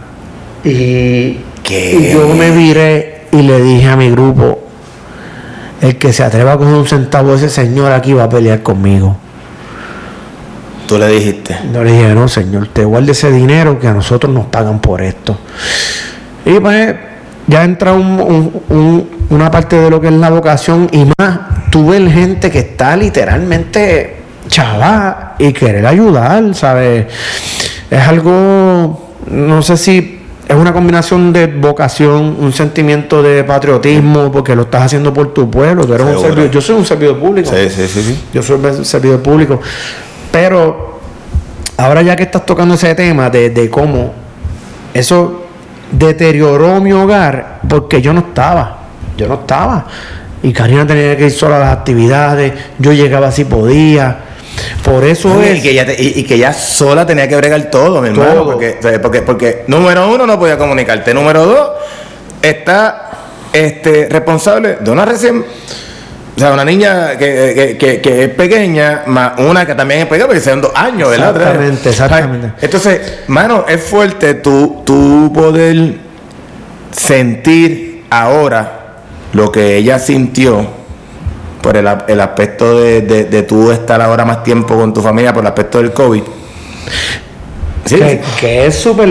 Y, 0.63 1.39
¿Qué? 1.63 1.97
y 1.99 2.13
yo 2.13 2.29
me 2.29 2.51
viré 2.51 3.23
y 3.31 3.41
le 3.41 3.61
dije 3.61 3.87
a 3.87 3.95
mi 3.95 4.09
grupo: 4.09 4.62
el 5.83 5.97
que 5.97 6.13
se 6.13 6.23
atreva 6.23 6.53
a 6.53 6.57
coger 6.57 6.75
un 6.75 6.87
centavo, 6.87 7.35
ese 7.35 7.49
señor 7.49 7.91
aquí 7.91 8.13
va 8.13 8.23
a 8.23 8.29
pelear 8.29 8.63
conmigo. 8.63 9.17
Tú 10.87 10.97
le 10.97 11.09
dijiste. 11.09 11.57
Yo 11.73 11.83
le 11.83 11.91
dije, 11.91 12.15
no, 12.15 12.29
señor, 12.29 12.69
te 12.71 12.85
guarde 12.85 13.11
ese 13.11 13.29
dinero 13.29 13.77
que 13.77 13.89
a 13.89 13.93
nosotros 13.93 14.33
nos 14.33 14.45
pagan 14.45 14.79
por 14.79 15.01
esto. 15.01 15.37
Y 16.45 16.57
pues 16.61 16.95
ya 17.47 17.65
entra 17.65 17.91
una 17.91 19.51
parte 19.51 19.75
de 19.75 19.89
lo 19.89 19.99
que 19.99 20.07
es 20.07 20.13
la 20.13 20.29
vocación 20.29 20.87
y 20.89 21.05
más, 21.17 21.39
tú 21.69 21.89
ves 21.89 22.13
gente 22.13 22.49
que 22.49 22.59
está 22.59 22.95
literalmente 22.95 24.21
chaval 24.47 25.33
y 25.37 25.51
querer 25.51 25.85
ayudar, 25.85 26.55
¿sabes? 26.55 27.07
Es 27.91 28.07
algo, 28.07 29.15
no 29.29 29.61
sé 29.61 29.75
si 29.75 30.12
es 30.47 30.55
una 30.55 30.73
combinación 30.73 31.31
de 31.31 31.47
vocación, 31.47 32.35
un 32.39 32.51
sentimiento 32.51 33.23
de 33.23 33.43
patriotismo, 33.43 34.31
porque 34.31 34.55
lo 34.55 34.63
estás 34.63 34.83
haciendo 34.83 35.13
por 35.13 35.33
tu 35.33 35.49
pueblo. 35.49 35.85
Tú 35.85 35.93
eres 35.93 36.07
un 36.07 36.21
servidor, 36.21 36.51
yo 36.51 36.61
soy 36.61 36.75
un 36.75 36.85
servidor 36.85 37.17
público. 37.17 37.49
Sí, 37.49 37.69
sí, 37.69 37.87
sí, 37.87 38.03
sí. 38.03 38.23
Yo 38.33 38.43
soy 38.43 38.59
un 38.63 38.85
servidor 38.85 39.21
público. 39.21 39.61
Pero 40.31 40.99
ahora 41.77 42.01
ya 42.01 42.15
que 42.15 42.23
estás 42.23 42.45
tocando 42.45 42.75
ese 42.75 42.93
tema 42.95 43.29
de, 43.29 43.69
cómo 43.69 44.13
eso 44.93 45.43
deterioró 45.91 46.81
mi 46.81 46.91
hogar, 46.91 47.59
porque 47.67 48.01
yo 48.01 48.13
no 48.13 48.19
estaba, 48.19 48.79
yo 49.17 49.27
no 49.27 49.35
estaba. 49.35 49.85
Y 50.41 50.51
Karina 50.51 50.85
tenía 50.85 51.15
que 51.15 51.25
ir 51.25 51.31
sola 51.31 51.55
a 51.55 51.59
las 51.59 51.71
actividades, 51.77 52.53
yo 52.79 52.91
llegaba 52.91 53.31
si 53.31 53.45
podía. 53.45 54.22
Por 54.83 55.03
eso 55.03 55.41
es. 55.41 55.59
Y 55.59 55.61
que, 55.61 55.71
ella 55.71 55.85
y, 55.97 56.23
que 56.23 56.35
ella 56.35 56.53
sola 56.53 57.05
tenía 57.05 57.27
que 57.27 57.35
bregar 57.35 57.69
todo, 57.69 58.01
mi 58.01 58.09
hermano. 58.09 58.45
Porque, 58.45 58.77
porque, 59.01 59.21
porque, 59.21 59.63
número 59.67 60.09
uno, 60.09 60.25
no 60.25 60.37
podía 60.39 60.57
comunicarte. 60.57 61.13
Número 61.13 61.45
dos, 61.45 61.69
está 62.41 63.11
este, 63.53 64.07
responsable 64.09 64.77
de 64.81 64.91
una 64.91 65.05
recién 65.05 65.45
o 66.35 66.39
sea, 66.39 66.51
una 66.51 66.65
niña 66.65 67.15
que, 67.15 67.77
que, 67.79 68.01
que, 68.01 68.23
es 68.23 68.29
pequeña, 68.29 69.03
más 69.05 69.33
una 69.37 69.67
que 69.67 69.75
también 69.75 70.01
es 70.01 70.05
pequeña, 70.07 70.25
porque 70.25 70.41
son 70.41 70.61
dos 70.61 70.71
años, 70.73 71.09
¿verdad? 71.11 71.29
Exactamente, 71.29 71.89
exactamente. 71.89 72.53
Entonces, 72.59 73.19
mano, 73.27 73.65
es 73.67 73.83
fuerte 73.83 74.35
tú, 74.35 74.81
tú 74.83 75.31
poder 75.31 75.97
sentir 76.91 78.05
ahora 78.09 78.95
lo 79.33 79.51
que 79.51 79.77
ella 79.77 79.99
sintió 79.99 80.82
por 81.63 81.77
el, 81.77 81.87
el 82.07 82.19
aspecto 82.19 82.77
de, 82.77 83.01
de, 83.01 83.43
tú 83.43 83.71
estar 83.71 84.01
ahora 84.01 84.25
más 84.25 84.43
tiempo 84.43 84.75
con 84.75 84.93
tu 84.93 85.01
familia, 85.01 85.33
por 85.33 85.41
el 85.41 85.47
aspecto 85.47 85.77
del 85.77 85.93
COVID. 85.93 86.21
¿Sí? 87.85 87.95
Que, 87.95 88.21
que 88.39 88.65
es 88.67 88.75
súper, 88.75 89.09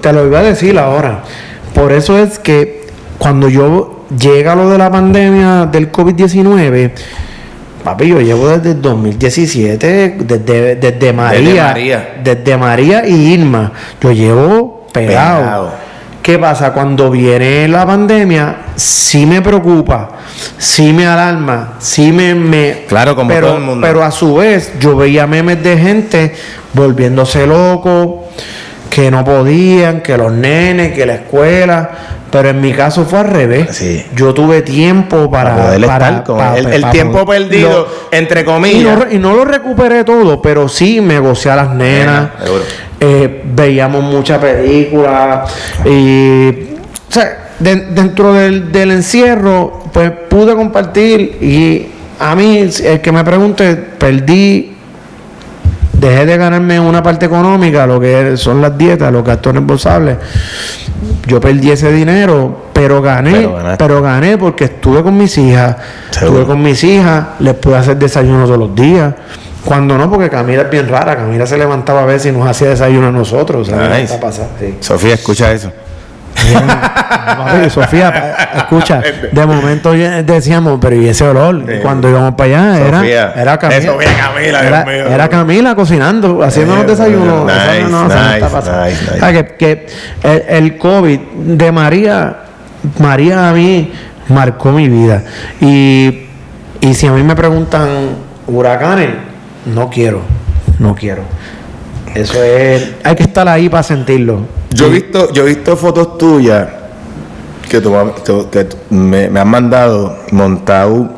te 0.00 0.12
lo 0.12 0.26
iba 0.26 0.38
a 0.38 0.42
decir 0.44 0.78
ahora. 0.78 1.24
Por 1.74 1.92
eso 1.92 2.16
es 2.16 2.38
que 2.38 2.86
cuando 3.18 3.48
yo 3.48 4.04
llega 4.16 4.54
lo 4.54 4.70
de 4.70 4.78
la 4.78 4.90
pandemia 4.90 5.66
del 5.66 5.90
COVID-19, 5.90 6.92
papi, 7.82 8.08
yo 8.08 8.20
llevo 8.20 8.48
desde 8.48 8.70
el 8.70 8.80
2017, 8.80 10.16
desde, 10.20 10.76
desde 10.76 11.12
María, 11.12 11.74
desde 12.22 12.56
María, 12.56 13.06
y 13.06 13.34
Irma, 13.34 13.72
yo 14.00 14.12
llevo 14.12 14.86
pegado. 14.92 15.72
¿Qué 16.22 16.38
pasa? 16.38 16.72
Cuando 16.72 17.10
viene 17.10 17.68
la 17.68 17.84
pandemia, 17.84 18.56
sí 18.76 19.26
me 19.26 19.42
preocupa, 19.42 20.08
sí 20.58 20.92
me 20.92 21.06
alarma, 21.06 21.74
sí 21.78 22.12
me... 22.12 22.34
me 22.34 22.84
claro, 22.88 23.14
como 23.16 23.28
pero, 23.28 23.48
todo 23.48 23.56
el 23.58 23.62
mundo. 23.64 23.86
Pero 23.86 24.02
a 24.02 24.10
su 24.10 24.36
vez, 24.36 24.72
yo 24.80 24.96
veía 24.96 25.26
memes 25.26 25.62
de 25.62 25.76
gente 25.78 26.34
volviéndose 26.72 27.46
loco, 27.46 28.28
que 28.90 29.10
no 29.10 29.24
podían, 29.24 30.00
que 30.02 30.16
los 30.16 30.32
nenes, 30.32 30.92
que 30.92 31.06
la 31.06 31.14
escuela. 31.14 31.90
Pero 32.30 32.48
en 32.48 32.60
mi 32.60 32.72
caso 32.72 33.04
fue 33.04 33.20
al 33.20 33.28
revés. 33.28 33.68
Sí. 33.76 34.04
Yo 34.16 34.34
tuve 34.34 34.62
tiempo 34.62 35.30
para. 35.30 35.50
Para 35.54 35.64
poder 35.66 35.86
para- 35.86 36.08
estar 36.08 36.24
con 36.24 36.38
pa- 36.38 36.58
el, 36.58 36.90
tiempo 36.90 37.24
perdido, 37.24 37.70
lo- 37.70 37.88
entre 38.18 38.40
y 38.40 38.44
comillas. 38.44 38.98
no, 38.98 39.12
y 39.12 39.18
no 39.20 39.34
lo 39.36 39.44
recuperé 39.44 40.02
todo, 40.02 40.42
pero 40.42 40.68
sí 40.68 41.00
me 41.00 41.20
gocé 41.20 41.50
a 41.50 41.56
las 41.56 41.70
nenas. 41.70 42.30
Nena, 42.40 42.62
eh, 42.98 43.42
veíamos 43.44 44.02
muchas 44.02 44.38
películas. 44.40 45.48
Y. 45.84 46.50
O 47.08 47.12
sea, 47.12 47.43
de- 47.58 47.86
dentro 47.90 48.32
del, 48.32 48.70
del 48.72 48.90
encierro, 48.92 49.84
pues 49.92 50.10
pude 50.28 50.54
compartir. 50.54 51.38
Y 51.42 51.88
a 52.18 52.34
mí, 52.34 52.68
el 52.84 53.00
que 53.00 53.12
me 53.12 53.24
pregunte, 53.24 53.74
perdí. 53.76 54.70
Dejé 55.92 56.26
de 56.26 56.36
ganarme 56.36 56.78
una 56.80 57.02
parte 57.02 57.26
económica, 57.26 57.86
lo 57.86 57.98
que 58.00 58.36
son 58.36 58.60
las 58.60 58.76
dietas, 58.76 59.10
los 59.12 59.24
gastos 59.24 59.52
reembolsables. 59.52 60.16
Yo 61.26 61.40
perdí 61.40 61.70
ese 61.70 61.90
dinero, 61.92 62.64
pero 62.74 63.00
gané, 63.00 63.48
Pero 63.78 64.02
gané 64.02 64.36
porque 64.36 64.64
estuve 64.64 65.02
con 65.02 65.16
mis 65.16 65.38
hijas, 65.38 65.76
Seguro. 66.10 66.40
estuve 66.40 66.52
con 66.52 66.62
mis 66.62 66.82
hijas, 66.84 67.24
les 67.38 67.54
pude 67.54 67.76
hacer 67.76 67.96
desayuno 67.96 68.44
todos 68.44 68.58
los 68.58 68.74
días. 68.74 69.14
Cuando 69.64 69.96
no, 69.96 70.10
porque 70.10 70.28
Camila 70.28 70.62
es 70.62 70.70
bien 70.70 70.88
rara, 70.88 71.16
Camila 71.16 71.46
se 71.46 71.56
levantaba 71.56 72.02
a 72.02 72.06
veces 72.06 72.34
y 72.34 72.36
nos 72.36 72.46
hacía 72.46 72.68
desayuno 72.68 73.06
a 73.06 73.12
nosotros. 73.12 73.68
¿sabes 73.68 73.88
qué 73.88 74.02
Nice. 74.02 74.12
Sofía, 74.80 75.14
escucha 75.14 75.52
eso. 75.52 75.72
Bien. 76.48 76.62
Papi, 77.24 77.70
Sofía, 77.70 78.12
pa- 78.12 78.58
escucha, 78.58 79.00
de 79.32 79.46
momento 79.46 79.92
decíamos, 79.92 80.78
pero 80.80 80.96
¿y 80.96 81.08
ese 81.08 81.24
olor? 81.26 81.64
Y 81.72 81.80
cuando 81.80 82.08
íbamos 82.08 82.34
para 82.34 82.44
allá, 82.70 82.86
era, 82.86 82.98
Sofía. 82.98 83.32
era 83.36 83.58
Camila. 83.58 83.78
Eh, 83.78 83.86
Sofía, 83.86 84.08
Camila, 84.18 84.60
Dios 84.60 84.62
era, 84.72 84.84
mío. 84.84 85.06
era 85.06 85.28
Camila 85.28 85.74
cocinando, 85.74 86.42
haciéndonos 86.42 86.84
Eh, 86.84 86.88
desayunos. 86.88 87.46
nice, 87.46 87.80
Eso 87.80 87.88
no, 87.88 88.06
eso 88.06 88.14
no 88.14 88.22
nice, 88.22 88.34
está 88.34 88.48
pasando. 88.48 88.84
nice, 88.84 89.02
nice. 89.02 89.14
O 89.16 89.18
sea, 89.18 89.32
que, 89.32 89.54
que 89.56 89.86
el, 90.22 90.42
el 90.64 90.78
COVID 90.78 91.18
de 91.18 91.72
María, 91.72 92.36
María 92.98 93.48
a 93.48 93.52
mí 93.52 93.92
marcó 94.28 94.70
mi 94.72 94.88
vida. 94.88 95.22
Y, 95.60 96.26
y 96.80 96.94
si 96.94 97.06
a 97.06 97.12
mí 97.12 97.22
me 97.22 97.34
preguntan 97.36 97.88
huracanes, 98.46 99.10
no 99.66 99.88
quiero, 99.88 100.20
no 100.78 100.94
quiero. 100.94 101.22
Eso 102.14 102.42
es, 102.42 102.92
hay 103.02 103.14
que 103.16 103.22
estar 103.24 103.48
ahí 103.48 103.68
para 103.68 103.82
sentirlo. 103.82 104.40
Yo 104.74 104.86
he 104.86 104.90
visto, 104.90 105.32
yo 105.32 105.44
he 105.44 105.54
visto 105.54 105.76
fotos 105.76 106.18
tuyas 106.18 106.68
que, 107.68 107.80
tú, 107.80 107.92
que 108.50 108.68
me, 108.90 109.28
me 109.28 109.40
han 109.40 109.48
mandado 109.48 110.18
montado 110.32 111.10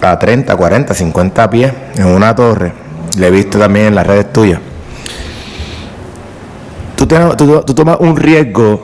a 0.00 0.18
30, 0.18 0.54
40, 0.56 0.92
50 0.94 1.50
pies 1.50 1.72
en 1.96 2.06
una 2.06 2.34
torre. 2.34 2.72
Le 3.16 3.28
he 3.28 3.30
visto 3.30 3.58
también 3.58 3.86
en 3.86 3.94
las 3.94 4.06
redes 4.06 4.32
tuyas. 4.32 4.60
Tú, 6.96 7.06
tú 7.06 7.74
tomas 7.74 7.98
un 8.00 8.16
riesgo 8.16 8.82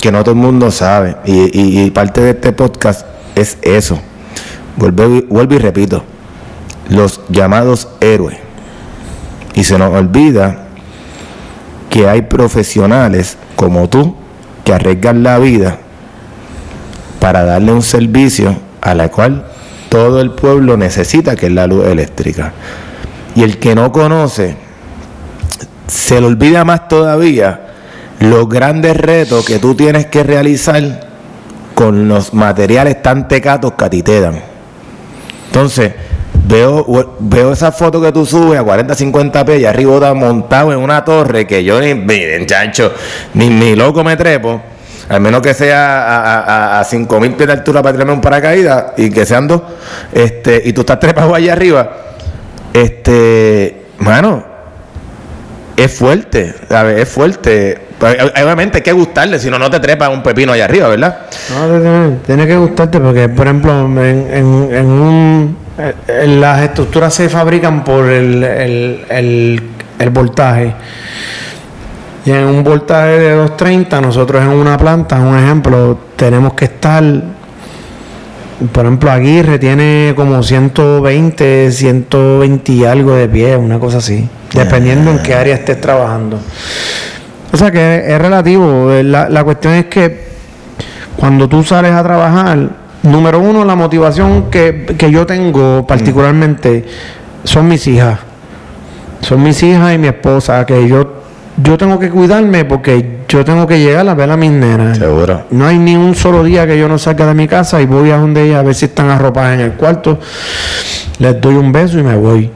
que 0.00 0.12
no 0.12 0.22
todo 0.22 0.34
el 0.34 0.40
mundo 0.40 0.70
sabe. 0.70 1.16
Y, 1.24 1.58
y- 1.58 1.82
y 1.84 1.90
parte 1.90 2.20
de 2.20 2.30
este 2.30 2.52
podcast 2.52 3.06
es 3.34 3.58
eso. 3.62 3.98
Vuelvo, 4.76 5.22
vuelvo 5.28 5.54
y 5.54 5.58
repito. 5.58 6.02
Los 6.88 7.20
llamados 7.28 7.88
héroes. 8.00 8.38
Y 9.54 9.64
se 9.64 9.78
nos 9.78 9.92
olvida 9.94 10.68
que 11.92 12.08
hay 12.08 12.22
profesionales 12.22 13.36
como 13.54 13.86
tú 13.86 14.16
que 14.64 14.72
arriesgan 14.72 15.22
la 15.22 15.38
vida 15.38 15.76
para 17.20 17.44
darle 17.44 17.70
un 17.70 17.82
servicio 17.82 18.56
a 18.80 18.94
la 18.94 19.10
cual 19.10 19.44
todo 19.90 20.22
el 20.22 20.30
pueblo 20.30 20.78
necesita, 20.78 21.36
que 21.36 21.46
es 21.46 21.52
la 21.52 21.66
luz 21.66 21.86
eléctrica. 21.86 22.54
Y 23.34 23.42
el 23.42 23.58
que 23.58 23.74
no 23.74 23.92
conoce, 23.92 24.56
se 25.86 26.18
le 26.18 26.28
olvida 26.28 26.64
más 26.64 26.88
todavía 26.88 27.60
los 28.20 28.48
grandes 28.48 28.96
retos 28.96 29.44
que 29.44 29.58
tú 29.58 29.74
tienes 29.74 30.06
que 30.06 30.22
realizar 30.22 31.08
con 31.74 32.08
los 32.08 32.32
materiales 32.32 33.02
tan 33.02 33.28
tecatos 33.28 33.74
que 33.74 33.84
a 33.84 33.90
ti 33.90 34.02
te 34.02 34.18
dan. 34.18 34.40
Entonces, 35.48 35.92
veo, 36.46 37.16
veo 37.20 37.52
esa 37.52 37.72
foto 37.72 38.00
que 38.00 38.12
tú 38.12 38.24
subes 38.26 38.58
a 38.58 38.62
40, 38.62 38.94
50 38.94 39.44
p 39.44 39.58
y 39.58 39.64
arriba 39.64 39.94
está 39.94 40.14
montado 40.14 40.72
en 40.72 40.78
una 40.78 41.04
torre 41.04 41.46
que 41.46 41.62
yo 41.64 41.80
ni, 41.80 41.94
miren, 41.94 42.46
chancho, 42.46 42.92
ni, 43.34 43.48
ni 43.48 43.74
loco 43.76 44.02
me 44.04 44.16
trepo. 44.16 44.60
Al 45.08 45.20
menos 45.20 45.42
que 45.42 45.52
sea 45.52 46.02
a, 46.04 46.40
a, 46.76 46.80
a 46.80 46.84
5 46.84 47.20
mil 47.20 47.32
pies 47.34 47.46
de 47.48 47.52
altura 47.52 47.82
para 47.82 47.92
tirarme 47.92 48.12
un 48.14 48.20
paracaídas 48.20 48.92
y 48.96 49.10
que 49.10 49.26
sean 49.26 49.46
dos. 49.48 49.60
Este, 50.12 50.62
y 50.64 50.72
tú 50.72 50.82
estás 50.82 51.00
trepado 51.00 51.34
allá 51.34 51.52
arriba. 51.52 51.90
Este, 52.72 53.82
mano, 53.98 54.42
es 55.76 55.92
fuerte. 55.92 56.54
Es 56.96 57.08
fuerte. 57.08 57.78
Obviamente 58.42 58.78
hay 58.78 58.82
que 58.82 58.92
gustarle, 58.92 59.38
si 59.38 59.50
no, 59.50 59.58
no 59.58 59.70
te 59.70 59.78
trepas 59.80 60.08
un 60.08 60.22
pepino 60.22 60.52
allá 60.52 60.64
arriba, 60.64 60.88
¿verdad? 60.88 61.18
No, 61.54 61.66
tiene, 61.80 62.16
tiene 62.26 62.46
que 62.46 62.56
gustarte 62.56 62.98
porque, 62.98 63.28
por 63.28 63.46
ejemplo, 63.46 63.80
en, 63.80 63.98
en- 63.98 64.68
en 64.74 64.86
un, 64.86 65.56
las 66.26 66.60
estructuras 66.62 67.14
se 67.14 67.28
fabrican 67.28 67.82
por 67.84 68.06
el, 68.08 68.42
el, 68.44 69.04
el- 69.08 69.62
el 69.98 70.10
voltaje. 70.10 70.74
Y 72.24 72.30
en 72.30 72.44
un 72.44 72.62
voltaje 72.64 73.18
de 73.18 73.30
230, 73.32 74.00
nosotros 74.00 74.42
en 74.42 74.48
una 74.48 74.76
planta, 74.76 75.16
un 75.20 75.36
ejemplo, 75.38 75.98
tenemos 76.16 76.54
que 76.54 76.66
estar, 76.66 77.02
por 78.72 78.84
ejemplo, 78.84 79.10
Aguirre 79.10 79.58
tiene 79.58 80.12
como 80.16 80.42
120, 80.42 81.70
120 81.72 82.72
y 82.72 82.84
algo 82.84 83.14
de 83.14 83.28
pie, 83.28 83.56
una 83.56 83.78
cosa 83.78 83.98
así, 83.98 84.28
dependiendo 84.54 85.10
en 85.10 85.18
qué 85.20 85.34
área 85.34 85.54
estés 85.54 85.80
trabajando. 85.80 86.38
O 87.52 87.56
sea 87.56 87.70
que 87.70 88.04
es 88.06 88.18
relativo. 88.20 88.90
eh, 88.92 89.02
La, 89.04 89.28
la 89.28 89.42
cuestión 89.44 89.74
es 89.74 89.86
que 89.86 90.32
cuando 91.16 91.48
tú 91.48 91.62
sales 91.64 91.92
a 91.92 92.02
trabajar, 92.02 92.68
número 93.02 93.40
uno, 93.40 93.64
la 93.64 93.74
motivación 93.74 94.50
que, 94.50 94.94
que 94.98 95.10
yo 95.10 95.26
tengo 95.26 95.86
particularmente 95.86 96.84
son 97.44 97.68
mis 97.68 97.86
hijas. 97.86 98.18
Son 99.20 99.42
mis 99.42 99.62
hijas 99.62 99.94
y 99.94 99.98
mi 99.98 100.08
esposa, 100.08 100.66
que 100.66 100.88
yo, 100.88 101.22
yo 101.62 101.78
tengo 101.78 101.98
que 101.98 102.10
cuidarme 102.10 102.64
porque 102.64 103.20
yo 103.28 103.44
tengo 103.44 103.66
que 103.66 103.78
llegar 103.78 104.08
a 104.08 104.14
ver 104.14 104.30
a 104.30 104.36
mis 104.36 104.50
nenas. 104.50 104.98
Seguro. 104.98 105.44
No 105.50 105.66
hay 105.66 105.78
ni 105.78 105.96
un 105.96 106.14
solo 106.14 106.44
día 106.44 106.66
que 106.66 106.78
yo 106.78 106.88
no 106.88 106.98
salga 106.98 107.26
de 107.26 107.34
mi 107.34 107.48
casa 107.48 107.80
y 107.80 107.86
voy 107.86 108.10
a 108.10 108.18
donde 108.18 108.42
ellas 108.42 108.58
a 108.58 108.62
ver 108.62 108.74
si 108.74 108.86
están 108.86 109.10
arropadas 109.10 109.54
en 109.54 109.60
el 109.60 109.72
cuarto. 109.72 110.18
Les 111.18 111.40
doy 111.40 111.54
un 111.54 111.72
beso 111.72 111.98
y 111.98 112.02
me 112.02 112.16
voy. 112.16 112.50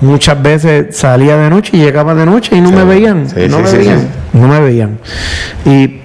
Muchas 0.00 0.40
veces 0.42 0.96
salía 0.96 1.36
de 1.36 1.48
noche 1.48 1.70
y 1.74 1.80
llegaba 1.80 2.14
de 2.14 2.26
noche 2.26 2.56
y 2.56 2.60
no 2.60 2.70
me 2.70 2.84
veían. 2.84 3.28
Sí, 3.28 3.48
no 3.48 3.56
sí, 3.56 3.62
me 3.62 3.68
sí, 3.68 3.76
veían. 3.78 4.08
No 4.34 4.48
me 4.48 4.60
veían. 4.60 4.98
Y, 5.64 6.00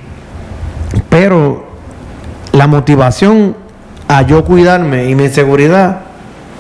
pero 1.10 1.68
la 2.54 2.68
motivación 2.68 3.56
a 4.10 4.24
yo 4.24 4.44
cuidarme 4.44 5.08
y 5.08 5.16
mi 5.16 5.30
seguridad 5.30 6.00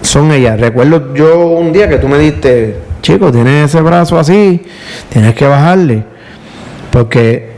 son 0.03 0.31
ellas. 0.31 0.59
Recuerdo 0.59 1.13
yo 1.15 1.47
un 1.47 1.73
día 1.73 1.89
que 1.89 1.97
tú 1.97 2.07
me 2.07 2.19
diste, 2.19 2.77
chico, 3.01 3.31
tienes 3.31 3.69
ese 3.69 3.81
brazo 3.81 4.17
así, 4.19 4.63
tienes 5.09 5.33
que 5.33 5.47
bajarle. 5.47 6.03
Porque 6.91 7.49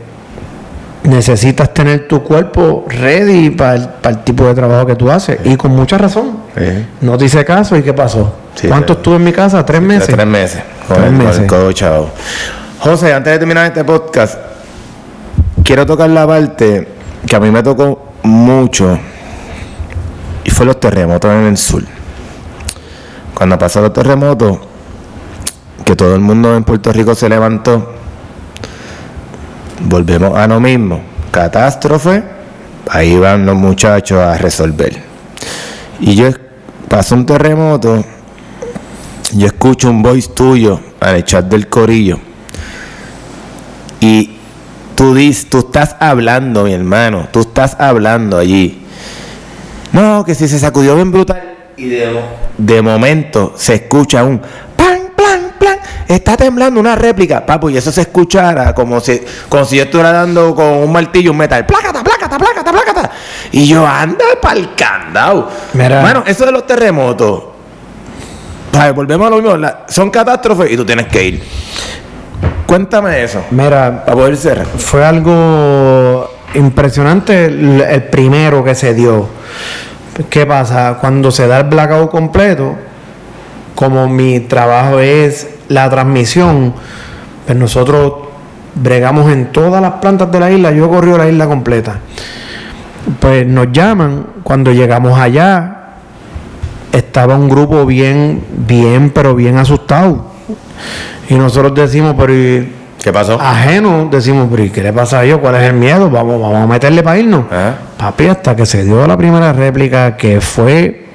necesitas 1.04 1.74
tener 1.74 2.08
tu 2.08 2.22
cuerpo 2.22 2.86
ready 2.88 3.50
para 3.50 3.74
el, 3.74 3.88
para 3.88 4.16
el 4.16 4.24
tipo 4.24 4.44
de 4.46 4.54
trabajo 4.54 4.86
que 4.86 4.94
tú 4.96 5.10
haces. 5.10 5.38
Y 5.44 5.56
con 5.56 5.72
mucha 5.72 5.98
razón. 5.98 6.38
Sí. 6.56 6.86
No 7.02 7.18
te 7.18 7.26
hice 7.26 7.44
caso 7.44 7.76
y 7.76 7.82
¿qué 7.82 7.92
pasó? 7.92 8.34
Sí, 8.54 8.68
¿Cuánto 8.68 8.94
estuve 8.94 9.16
en 9.16 9.24
mi 9.24 9.32
casa? 9.32 9.64
¿Tres 9.64 9.82
meses? 9.82 10.08
Tres 10.14 10.26
meses. 10.26 10.62
Con 10.88 10.96
Tres 10.96 11.08
el, 11.08 11.16
con 11.16 11.26
meses. 11.26 11.40
el 11.42 11.46
codo. 11.46 12.10
José, 12.78 13.12
antes 13.12 13.32
de 13.32 13.38
terminar 13.38 13.66
este 13.66 13.84
podcast, 13.84 14.38
quiero 15.62 15.84
tocar 15.84 16.08
la 16.08 16.26
parte 16.26 16.88
que 17.26 17.36
a 17.36 17.40
mí 17.40 17.50
me 17.50 17.62
tocó 17.62 18.12
mucho 18.22 18.98
los 20.64 20.80
terremotos 20.80 21.30
en 21.30 21.44
el 21.44 21.56
sur. 21.56 21.82
Cuando 23.34 23.58
pasó 23.58 23.80
los 23.80 23.92
terremotos, 23.92 24.58
que 25.84 25.96
todo 25.96 26.14
el 26.14 26.20
mundo 26.20 26.56
en 26.56 26.64
Puerto 26.64 26.92
Rico 26.92 27.14
se 27.14 27.28
levantó, 27.28 27.94
volvemos 29.80 30.36
a 30.36 30.46
lo 30.46 30.60
mismo. 30.60 31.02
Catástrofe, 31.30 32.22
ahí 32.88 33.18
van 33.18 33.46
los 33.46 33.56
muchachos 33.56 34.18
a 34.18 34.36
resolver. 34.38 35.02
Y 36.00 36.14
yo 36.14 36.30
pasó 36.88 37.14
un 37.14 37.26
terremoto, 37.26 38.04
yo 39.32 39.46
escucho 39.46 39.88
un 39.88 40.02
voice 40.02 40.28
tuyo 40.28 40.80
el 41.10 41.24
chat 41.24 41.46
del 41.46 41.68
corillo. 41.68 42.18
Y 44.00 44.36
tú 44.94 45.14
dices, 45.14 45.48
tú 45.48 45.60
estás 45.60 45.96
hablando, 46.00 46.64
mi 46.64 46.72
hermano, 46.72 47.28
tú 47.32 47.40
estás 47.40 47.76
hablando 47.78 48.38
allí. 48.38 48.81
No, 49.92 50.24
que 50.24 50.34
si 50.34 50.48
se 50.48 50.58
sacudió 50.58 50.94
bien 50.94 51.10
brutal. 51.12 51.54
Y 51.76 51.88
de, 51.88 52.10
mo- 52.10 52.20
de 52.58 52.82
momento 52.82 53.52
se 53.56 53.74
escucha 53.74 54.24
un 54.24 54.40
plan, 54.76 55.12
plan, 55.16 55.52
plan. 55.58 55.78
Está 56.06 56.36
temblando 56.36 56.78
una 56.80 56.94
réplica, 56.94 57.44
papo, 57.46 57.70
y 57.70 57.76
eso 57.76 57.90
se 57.90 58.02
escuchara 58.02 58.74
como 58.74 59.00
si, 59.00 59.20
como 59.48 59.64
si 59.64 59.76
yo 59.76 59.84
estuviera 59.84 60.12
dando 60.12 60.54
con 60.54 60.66
un 60.66 60.92
martillo 60.92 61.30
un 61.30 61.38
metal. 61.38 61.64
Plácata, 61.66 62.02
plácata, 62.04 62.38
plácata, 62.38 62.72
plácata. 62.72 63.10
Y 63.52 63.66
yo 63.66 63.86
anda 63.86 64.24
pa'l 64.40 64.74
candado. 64.74 65.50
Mano, 65.74 66.24
eso 66.26 66.44
de 66.46 66.52
los 66.52 66.66
terremotos. 66.66 67.44
Vale, 68.72 68.92
volvemos 68.92 69.26
a 69.26 69.30
lo 69.30 69.36
mismo. 69.36 69.56
la- 69.56 69.84
son 69.88 70.10
catástrofes 70.10 70.70
y 70.70 70.76
tú 70.76 70.84
tienes 70.84 71.06
que 71.08 71.24
ir. 71.24 71.42
Cuéntame 72.66 73.22
eso. 73.22 73.42
Mira, 73.50 74.02
Para 74.04 74.16
poder 74.16 74.36
cerrar. 74.36 74.66
fue 74.66 75.04
algo 75.04 76.31
impresionante 76.54 77.46
el, 77.46 78.04
primero 78.10 78.64
que 78.64 78.74
se 78.74 78.94
dio. 78.94 79.28
¿Qué 80.28 80.46
pasa? 80.46 80.98
Cuando 81.00 81.30
se 81.30 81.46
da 81.46 81.60
el 81.60 81.68
blackout 81.68 82.10
completo, 82.10 82.76
como 83.74 84.08
mi 84.08 84.40
trabajo 84.40 85.00
es 85.00 85.48
la 85.68 85.88
transmisión, 85.88 86.74
pues 87.46 87.58
nosotros 87.58 88.14
bregamos 88.74 89.30
en 89.32 89.52
todas 89.52 89.80
las 89.80 89.94
plantas 89.94 90.30
de 90.30 90.40
la 90.40 90.50
isla, 90.50 90.70
yo 90.72 90.88
corrió 90.88 91.16
la 91.16 91.28
isla 91.28 91.46
completa. 91.46 91.98
Pues 93.20 93.46
nos 93.46 93.72
llaman, 93.72 94.26
cuando 94.42 94.72
llegamos 94.72 95.18
allá, 95.18 95.82
estaba 96.92 97.36
un 97.36 97.48
grupo 97.48 97.86
bien, 97.86 98.44
bien, 98.66 99.10
pero 99.10 99.34
bien 99.34 99.56
asustado. 99.56 100.26
Y 101.28 101.34
nosotros 101.34 101.74
decimos, 101.74 102.14
pero 102.18 102.34
¿y 102.34 102.70
¿Qué 103.02 103.12
pasó? 103.12 103.40
ajeno, 103.40 104.08
decimos, 104.10 104.46
pero 104.50 104.62
¿y 104.62 104.70
qué 104.70 104.82
le 104.82 104.92
pasa 104.92 105.18
a 105.18 105.24
ellos? 105.24 105.40
¿Cuál 105.40 105.56
es 105.56 105.62
el 105.62 105.74
miedo? 105.74 106.08
Vamos, 106.08 106.40
vamos 106.40 106.56
a 106.56 106.66
meterle 106.66 107.02
para 107.02 107.18
irnos. 107.18 107.46
Ajá. 107.50 107.74
Papi, 107.98 108.28
hasta 108.28 108.54
que 108.54 108.64
se 108.64 108.84
dio 108.84 109.06
la 109.06 109.16
primera 109.16 109.52
réplica, 109.52 110.16
que 110.16 110.40
fue. 110.40 111.06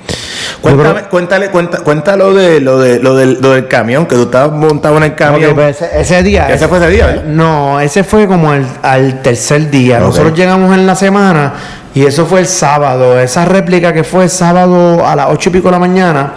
Cuéntame, 0.62 1.04
cuéntale, 1.04 1.50
cuenta, 1.50 1.80
cuéntalo 1.80 2.34
de 2.34 2.60
lo 2.60 2.80
de 2.80 3.00
lo 3.00 3.16
del, 3.16 3.40
lo 3.42 3.52
del 3.52 3.68
camión, 3.68 4.06
que 4.06 4.16
tú 4.16 4.24
estabas 4.24 4.52
montado 4.52 4.98
en 4.98 5.04
el 5.04 5.16
camión. 5.16 5.54
Pues 5.56 5.82
ese, 5.82 6.02
ese 6.02 6.24
día. 6.24 6.50
Ese 6.50 6.68
fue 6.68 6.78
ese 6.80 6.90
día, 6.90 7.06
¿verdad? 7.06 7.24
No, 7.24 7.80
ese 7.80 8.04
fue 8.04 8.28
como 8.28 8.54
el, 8.54 8.66
al 8.82 9.22
tercer 9.22 9.70
día. 9.70 10.00
Nosotros 10.00 10.34
llegamos 10.34 10.74
en 10.76 10.86
la 10.86 10.96
semana 10.96 11.54
y 11.94 12.06
eso 12.06 12.26
fue 12.26 12.42
el 12.42 12.48
sábado. 12.48 13.20
Esa 13.20 13.46
réplica 13.46 13.94
que 13.94 14.04
fue 14.04 14.28
sábado 14.28 15.06
a 15.06 15.16
las 15.16 15.28
ocho 15.30 15.50
y 15.50 15.54
pico 15.54 15.68
de 15.70 15.72
la 15.72 15.80
mañana. 15.80 16.34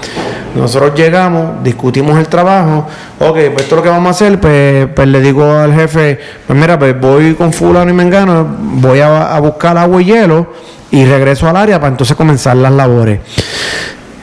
Nosotros 0.55 0.95
llegamos, 0.95 1.63
discutimos 1.63 2.19
el 2.19 2.29
trabajo. 2.29 2.87
Ok, 3.19 3.35
pues 3.53 3.63
esto 3.63 3.75
es 3.75 3.77
lo 3.77 3.83
que 3.83 3.89
vamos 3.89 4.09
a 4.09 4.11
hacer. 4.11 4.41
Pues, 4.41 4.89
pues 4.95 5.09
le 5.09 5.21
digo 5.21 5.45
al 5.45 5.73
jefe: 5.73 6.19
Pues 6.47 6.59
mira, 6.59 6.79
pues 6.79 6.99
voy 7.01 7.35
con 7.35 7.53
Fulano 7.53 7.91
y 7.91 7.95
Mengano, 7.95 8.47
voy 8.59 9.01
a, 9.01 9.35
a 9.35 9.41
buscar 9.41 9.79
agua 9.79 10.03
y 10.03 10.07
hielo 10.07 10.49
y 10.91 11.05
regreso 11.05 11.49
al 11.49 11.57
área 11.57 11.79
para 11.79 11.93
entonces 11.93 12.17
comenzar 12.17 12.57
las 12.57 12.73
labores. 12.73 13.21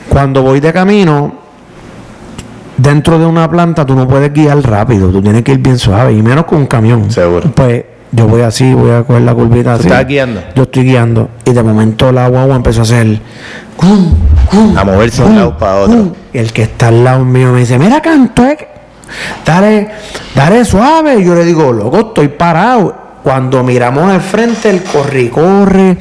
Cuando 0.08 0.42
voy 0.42 0.60
de 0.60 0.72
camino, 0.72 1.32
dentro 2.76 3.18
de 3.18 3.26
una 3.26 3.48
planta 3.50 3.84
tú 3.84 3.94
no 3.94 4.06
puedes 4.06 4.32
guiar 4.32 4.58
rápido, 4.62 5.10
tú 5.10 5.22
tienes 5.22 5.42
que 5.42 5.52
ir 5.52 5.58
bien 5.58 5.78
suave 5.78 6.12
y 6.12 6.22
menos 6.22 6.44
con 6.44 6.58
un 6.58 6.66
camión. 6.66 7.10
Seguro. 7.10 7.50
Pues 7.54 7.84
yo 8.10 8.26
voy 8.26 8.42
así, 8.42 8.72
voy 8.72 8.90
a 8.90 9.02
coger 9.02 9.22
la 9.22 9.34
curvita 9.34 9.74
así. 9.74 9.86
estás 9.86 10.06
guiando? 10.06 10.42
Yo 10.54 10.62
estoy 10.62 10.84
guiando 10.84 11.28
y 11.44 11.52
de 11.52 11.62
momento 11.62 12.10
la 12.12 12.28
guagua 12.28 12.56
empezó 12.56 12.80
a 12.80 12.82
hacer 12.84 13.20
cum, 13.76 14.14
cum, 14.50 14.76
A 14.76 14.84
moverse 14.84 15.22
de 15.22 15.28
un 15.28 15.36
lado 15.36 15.58
para 15.58 15.76
otro. 15.76 16.12
Y 16.32 16.38
el 16.38 16.52
que 16.52 16.62
está 16.62 16.88
al 16.88 17.04
lado 17.04 17.24
mío 17.24 17.52
me 17.52 17.60
dice, 17.60 17.78
mira 17.78 18.00
canto, 18.00 18.44
dale, 19.44 19.90
dale 20.34 20.64
suave. 20.64 21.20
Y 21.20 21.24
yo 21.24 21.34
le 21.34 21.44
digo, 21.44 21.72
loco, 21.72 21.98
estoy 21.98 22.28
parado. 22.28 23.07
Cuando 23.22 23.62
miramos 23.62 24.10
al 24.10 24.20
frente, 24.20 24.70
el 24.70 24.82
corre 24.84 25.28
corre, 25.30 25.98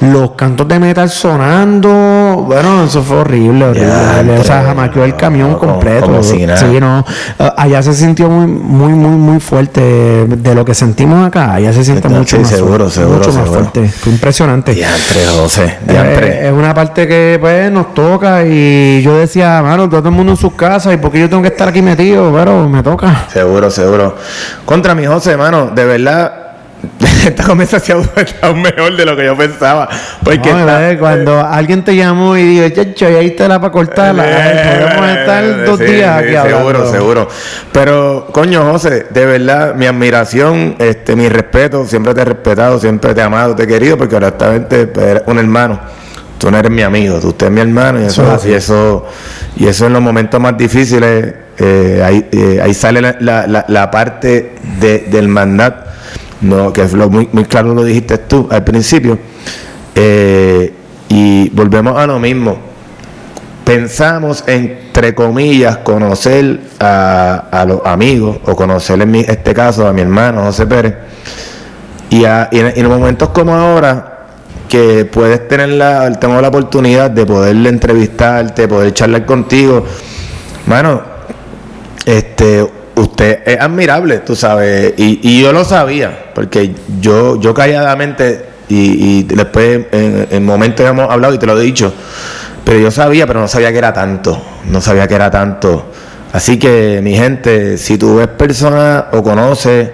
los 0.00 0.30
cantos 0.32 0.66
de 0.68 0.78
metal 0.78 1.10
sonando. 1.10 2.44
Bueno, 2.46 2.84
eso 2.84 3.02
fue 3.02 3.18
horrible, 3.18 3.66
horrible. 3.66 3.88
Ya, 3.88 4.40
o 4.40 4.44
sea, 4.44 4.62
jamaqueó 4.64 5.04
el 5.04 5.16
camión 5.16 5.52
no, 5.52 5.58
completo. 5.58 6.06
como 6.06 6.22
si 6.22 6.46
nada. 6.46 6.58
Sí, 6.58 6.78
no. 6.80 7.04
Eh, 7.38 7.50
Allá 7.56 7.82
se 7.82 7.92
sintió 7.94 8.28
muy, 8.30 8.46
muy, 8.46 8.92
muy, 8.92 9.10
muy 9.16 9.40
fuerte. 9.40 10.26
De 10.26 10.54
lo 10.54 10.64
que 10.64 10.74
sentimos 10.74 11.26
acá, 11.26 11.54
allá 11.54 11.72
se 11.72 11.84
siente 11.84 12.08
Sí, 12.08 12.14
mucho 12.14 12.38
más 12.38 12.48
seguro, 12.48 12.88
fuerte. 12.88 12.94
seguro, 12.94 13.18
mucho 13.18 13.32
más 13.32 13.48
fuerte. 13.48 13.88
Fue 13.88 14.12
impresionante. 14.12 14.72
Diantre, 14.74 15.26
José. 15.36 15.64
Eh, 15.64 15.78
Diantre. 15.88 16.46
es 16.46 16.52
una 16.52 16.72
parte 16.72 17.06
que 17.06 17.36
pues 17.40 17.70
nos 17.70 17.92
toca 17.94 18.44
y 18.44 19.02
yo 19.02 19.18
decía, 19.18 19.60
mano, 19.62 19.88
todo 19.88 20.08
el 20.08 20.14
mundo 20.14 20.32
en 20.32 20.38
sus 20.38 20.54
casas 20.54 20.94
y 20.94 20.96
porque 20.96 21.20
yo 21.20 21.28
tengo 21.28 21.42
que 21.42 21.48
estar 21.48 21.68
aquí 21.68 21.82
metido, 21.82 22.32
pero 22.34 22.68
me 22.68 22.82
toca. 22.82 23.26
Seguro, 23.32 23.70
seguro. 23.70 24.14
Contra 24.64 24.94
mi 24.94 25.04
José, 25.06 25.32
hermano, 25.32 25.66
de 25.74 25.84
verdad, 25.84 26.32
esta 27.26 27.44
conversación 27.44 28.00
está 28.16 28.46
aún 28.48 28.62
mejor 28.62 28.96
de 28.96 29.04
lo 29.04 29.16
que 29.16 29.24
yo 29.26 29.36
pensaba. 29.36 29.88
Porque 30.24 30.50
No, 30.52 30.60
está- 30.60 30.78
¿verdad? 30.78 30.98
cuando 30.98 31.40
alguien 31.44 31.84
te 31.84 31.94
llamó 31.96 32.36
y 32.36 32.42
dijo, 32.44 32.68
chacho, 32.70 33.10
y 33.10 33.14
ahí 33.14 33.26
está 33.28 33.48
la 33.48 33.60
para 33.60 33.72
cortarla, 33.72 34.24
Eh, 34.26 34.80
podemos 34.96 35.18
estar 35.18 35.64
dos 35.64 35.78
sí, 35.78 35.84
días 35.84 36.20
sí, 36.22 36.26
aquí 36.28 36.36
hablando. 36.36 36.58
Seguro, 36.58 36.90
seguro. 36.90 37.28
Pero, 37.72 38.28
coño, 38.32 38.70
José, 38.72 39.06
de 39.10 39.26
verdad, 39.26 39.74
mi 39.74 39.86
admiración, 39.86 40.76
este, 40.78 41.16
mi 41.16 41.28
respeto, 41.28 41.86
siempre 41.86 42.14
te 42.14 42.22
he 42.22 42.24
respetado, 42.24 42.78
siempre 42.80 43.14
te 43.14 43.20
he 43.20 43.24
amado, 43.24 43.54
te 43.54 43.64
he 43.64 43.66
querido, 43.66 43.98
porque 43.98 44.16
honestamente 44.16 44.86
pues, 44.86 45.06
eres 45.06 45.22
un 45.26 45.38
hermano. 45.38 45.80
Tú 46.38 46.50
no 46.50 46.56
eres 46.56 46.70
mi 46.70 46.80
amigo, 46.80 47.18
tú 47.20 47.28
usted 47.28 47.46
es 47.48 47.52
mi 47.52 47.60
hermano 47.60 48.00
y 48.00 48.04
Eso 48.06 48.40
y 48.46 48.52
eso, 48.54 49.06
y 49.56 49.66
eso 49.66 49.86
en 49.86 49.92
los 49.92 50.00
momentos 50.00 50.40
más 50.40 50.56
difíciles, 50.56 51.34
eh, 51.58 52.02
ahí, 52.02 52.26
eh, 52.32 52.60
ahí 52.62 52.72
sale 52.72 53.02
la, 53.02 53.16
la- 53.20 53.46
la- 53.46 53.64
la 53.68 53.90
parte 53.90 54.54
de, 54.80 55.00
del 55.10 55.28
mandat, 55.28 55.89
no, 56.40 56.72
que 56.72 56.86
lo 56.88 57.08
muy, 57.10 57.28
muy 57.32 57.44
claro 57.44 57.74
lo 57.74 57.84
dijiste 57.84 58.18
tú 58.18 58.48
al 58.50 58.64
principio. 58.64 59.18
Eh, 59.94 60.72
y 61.08 61.48
volvemos 61.50 61.98
a 61.98 62.06
lo 62.06 62.18
mismo. 62.18 62.56
Pensamos 63.64 64.42
entre 64.46 65.14
comillas 65.14 65.78
conocer 65.78 66.60
a, 66.80 67.44
a 67.52 67.64
los 67.64 67.80
amigos 67.84 68.38
o 68.46 68.56
conocer 68.56 69.00
en 69.00 69.10
mi- 69.10 69.20
este 69.20 69.54
caso 69.54 69.86
a 69.86 69.92
mi 69.92 70.00
hermano 70.00 70.42
José 70.44 70.66
Pérez. 70.66 70.94
Y, 72.08 72.24
a- 72.24 72.48
en 72.50 72.88
momentos 72.88 73.28
como 73.28 73.54
ahora 73.54 74.06
que 74.68 75.04
puedes 75.04 75.46
tener 75.48 75.68
la 75.70 76.12
tengo 76.18 76.40
la 76.40 76.48
oportunidad 76.48 77.10
de 77.10 77.26
poderle 77.26 77.68
entrevistarte 77.68 78.66
poder 78.68 78.92
charlar 78.94 79.26
contigo. 79.26 79.84
Mano 80.66 81.02
este 82.06 82.66
usted 83.00 83.40
es 83.46 83.60
admirable 83.60 84.18
tú 84.18 84.36
sabes 84.36 84.94
y, 84.96 85.40
yo 85.40 85.52
lo 85.52 85.64
sabía 85.64 86.32
porque 86.34 86.74
yo 87.00 87.40
yo 87.40 87.54
calladamente 87.54 88.46
y, 88.68 89.18
y 89.18 89.22
después 89.24 89.86
en, 89.92 90.28
en 90.30 90.44
momentos 90.44 90.86
hemos 90.86 91.10
hablado 91.10 91.34
y 91.34 91.38
te 91.38 91.46
lo 91.46 91.58
he 91.58 91.62
dicho 91.62 91.92
pero 92.64 92.78
yo 92.78 92.90
sabía 92.90 93.26
pero 93.26 93.40
no 93.40 93.48
sabía 93.48 93.72
que 93.72 93.78
era 93.78 93.92
tanto 93.92 94.40
no 94.70 94.80
sabía 94.80 95.08
que 95.08 95.14
era 95.14 95.30
tanto 95.30 95.92
así 96.32 96.58
que 96.58 97.00
mi 97.02 97.14
gente 97.14 97.78
si 97.78 97.98
tú 97.98 98.16
ves 98.16 98.28
personas 98.28 99.04
o 99.12 99.22
conoces 99.22 99.90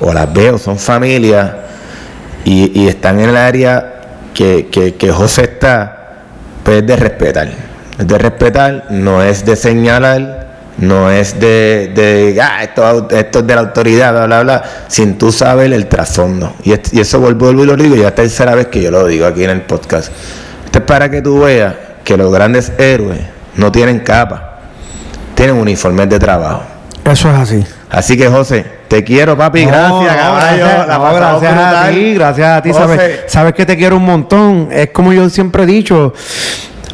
o 0.00 0.12
las 0.12 0.32
veo 0.32 0.58
son 0.58 0.78
familias 0.78 1.52
y, 2.44 2.88
están 2.88 3.20
en 3.20 3.30
el 3.30 3.36
área 3.36 4.00
que, 4.34 4.68
que, 4.70 4.94
que 4.94 5.10
José 5.10 5.42
está, 5.42 6.22
pues 6.64 6.78
es 6.78 6.86
de 6.86 6.96
respetar. 6.96 7.48
Es 7.98 8.06
de 8.06 8.18
respetar, 8.18 8.86
no 8.90 9.22
es 9.22 9.44
de 9.44 9.56
señalar, 9.56 10.37
no 10.78 11.10
es 11.10 11.38
de, 11.40 11.90
de 11.94 12.40
ah, 12.40 12.62
esto, 12.62 13.08
esto 13.10 13.38
es 13.40 13.46
de 13.46 13.54
la 13.54 13.60
autoridad, 13.62 14.12
bla, 14.12 14.26
bla, 14.26 14.42
bla, 14.42 14.62
sin 14.88 15.18
tú 15.18 15.32
saber 15.32 15.72
el 15.72 15.86
trasfondo. 15.86 16.54
Y, 16.62 16.72
es- 16.72 16.92
y 16.92 17.00
eso 17.00 17.18
vuelvo, 17.20 17.46
vuelvo 17.46 17.64
y 17.64 17.66
lo 17.66 17.76
digo, 17.76 17.96
ya 17.96 18.08
es 18.08 18.14
tercera 18.14 18.54
vez 18.54 18.68
que 18.68 18.80
yo 18.82 18.90
lo 18.90 19.06
digo 19.06 19.26
aquí 19.26 19.44
en 19.44 19.50
el 19.50 19.62
podcast. 19.62 20.12
Esto 20.64 20.78
es 20.78 20.84
para 20.84 21.10
que 21.10 21.20
tú 21.22 21.40
veas 21.40 21.74
que 22.04 22.16
los 22.16 22.32
grandes 22.32 22.72
héroes 22.78 23.20
no 23.56 23.72
tienen 23.72 24.00
capa, 24.00 24.58
tienen 25.34 25.56
uniformes 25.56 26.08
de 26.08 26.18
trabajo. 26.18 26.62
Eso 27.04 27.30
es 27.30 27.36
así. 27.38 27.64
Así 27.90 28.16
que 28.18 28.28
José, 28.28 28.64
te 28.86 29.02
quiero 29.02 29.36
papi, 29.36 29.64
No, 29.64 29.72
gracias, 29.72 29.92
no, 29.92 30.06
caballo. 30.06 30.56
gracias, 30.58 30.86
la 30.88 30.94
no, 30.98 31.02
pasamos 31.02 31.40
gracias 31.42 31.74
a 31.74 31.88
ti, 31.90 32.14
gracias 32.14 32.48
a 32.58 32.62
ti. 32.62 32.70
José, 32.70 32.82
Sabes, 32.86 33.20
sabes 33.28 33.54
que 33.54 33.66
te 33.66 33.76
quiero 33.78 33.96
un 33.96 34.04
montón. 34.04 34.68
Es 34.70 34.90
como 34.90 35.12
yo 35.14 35.28
siempre 35.30 35.62
he 35.62 35.66
dicho, 35.66 36.12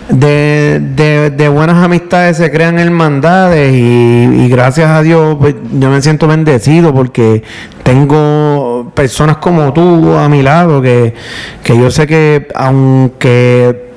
de, 0.08 1.30
de, 1.34 1.48
buenas 1.48 1.82
amistades 1.82 2.36
se 2.36 2.50
crean 2.50 2.78
hermandades 2.78 3.72
y, 3.72 4.44
y 4.44 4.48
gracias 4.48 4.90
a 4.90 5.02
Dios 5.02 5.36
pues, 5.40 5.54
yo 5.72 5.90
me 5.90 6.02
siento 6.02 6.26
bendecido 6.26 6.92
porque 6.92 7.42
tengo 7.82 8.92
personas 8.94 9.38
como 9.38 9.72
tú 9.72 10.12
a 10.14 10.28
mi 10.28 10.42
lado 10.42 10.82
que, 10.82 11.14
que 11.62 11.78
yo 11.78 11.90
sé 11.90 12.06
que 12.06 12.48
aunque 12.54 13.93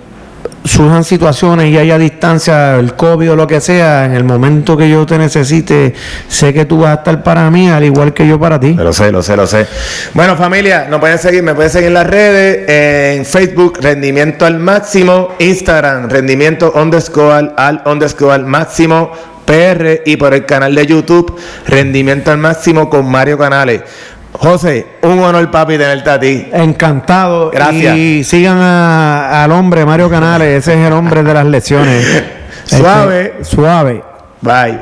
surjan 0.68 1.03
situaciones 1.03 1.72
y 1.72 1.78
haya 1.78 1.97
distancia, 1.97 2.76
el 2.76 2.95
COVID 2.95 3.32
o 3.32 3.36
lo 3.36 3.47
que 3.47 3.61
sea, 3.61 4.05
en 4.05 4.13
el 4.13 4.24
momento 4.24 4.78
que 4.78 4.89
yo 4.89 5.05
te 5.05 5.18
necesite, 5.18 5.93
sé 6.28 6.53
que 6.53 6.65
tú 6.65 6.80
vas 6.80 6.91
a 6.91 6.93
estar 6.99 7.24
para 7.24 7.49
mí, 7.49 7.70
al 7.70 7.84
igual 7.84 8.13
que 8.13 8.28
yo 8.28 8.39
para 8.39 8.59
ti. 8.59 8.74
Lo 8.74 8.93
sé, 8.93 9.11
lo 9.11 9.24
sé, 9.24 9.36
lo 9.36 9.47
sé. 9.47 9.68
Bueno, 10.13 10.36
familia, 10.36 10.88
nos 10.89 10.99
pueden 10.99 11.18
seguir, 11.18 11.43
me 11.43 11.53
pueden 11.55 11.72
seguir 11.72 11.88
en 11.88 11.93
las 11.93 12.07
redes, 12.07 13.18
en 13.18 13.26
Facebook, 13.26 13.80
Rendimiento 13.82 14.45
al 14.45 14.59
Máximo, 14.59 15.36
Instagram, 15.39 16.09
Rendimiento 16.09 16.74
underscore 16.76 17.53
al 17.55 17.82
underscore 17.86 18.43
máximo, 18.43 19.11
PR, 19.45 20.01
y 20.05 20.18
por 20.18 20.34
el 20.34 20.45
canal 20.45 20.76
de 20.76 20.86
YouTube, 20.86 21.39
Rendimiento 21.65 22.32
al 22.32 22.38
Máximo 22.38 22.89
con 22.89 23.09
Mario 23.09 23.38
Canales. 23.38 23.82
José, 24.40 24.86
un 25.02 25.20
honor, 25.20 25.50
papi, 25.52 25.78
tenerte 25.78 26.10
a 26.10 26.20
ti. 26.20 26.48
Encantado. 26.54 27.50
Gracias. 27.52 27.96
Y 27.98 28.24
sigan 28.24 28.58
a- 28.60 29.44
al 29.44 29.52
hombre 29.52 29.86
Mario 29.86 30.10
Canales, 30.10 30.60
ese 30.60 30.80
es 30.80 30.88
el 30.88 30.94
hombre 30.94 31.24
de 31.24 31.34
las 31.34 31.46
lecciones. 31.46 32.24
Suave. 32.66 33.34
Este, 33.40 33.44
suave. 33.56 34.04
Bye. 34.42 34.80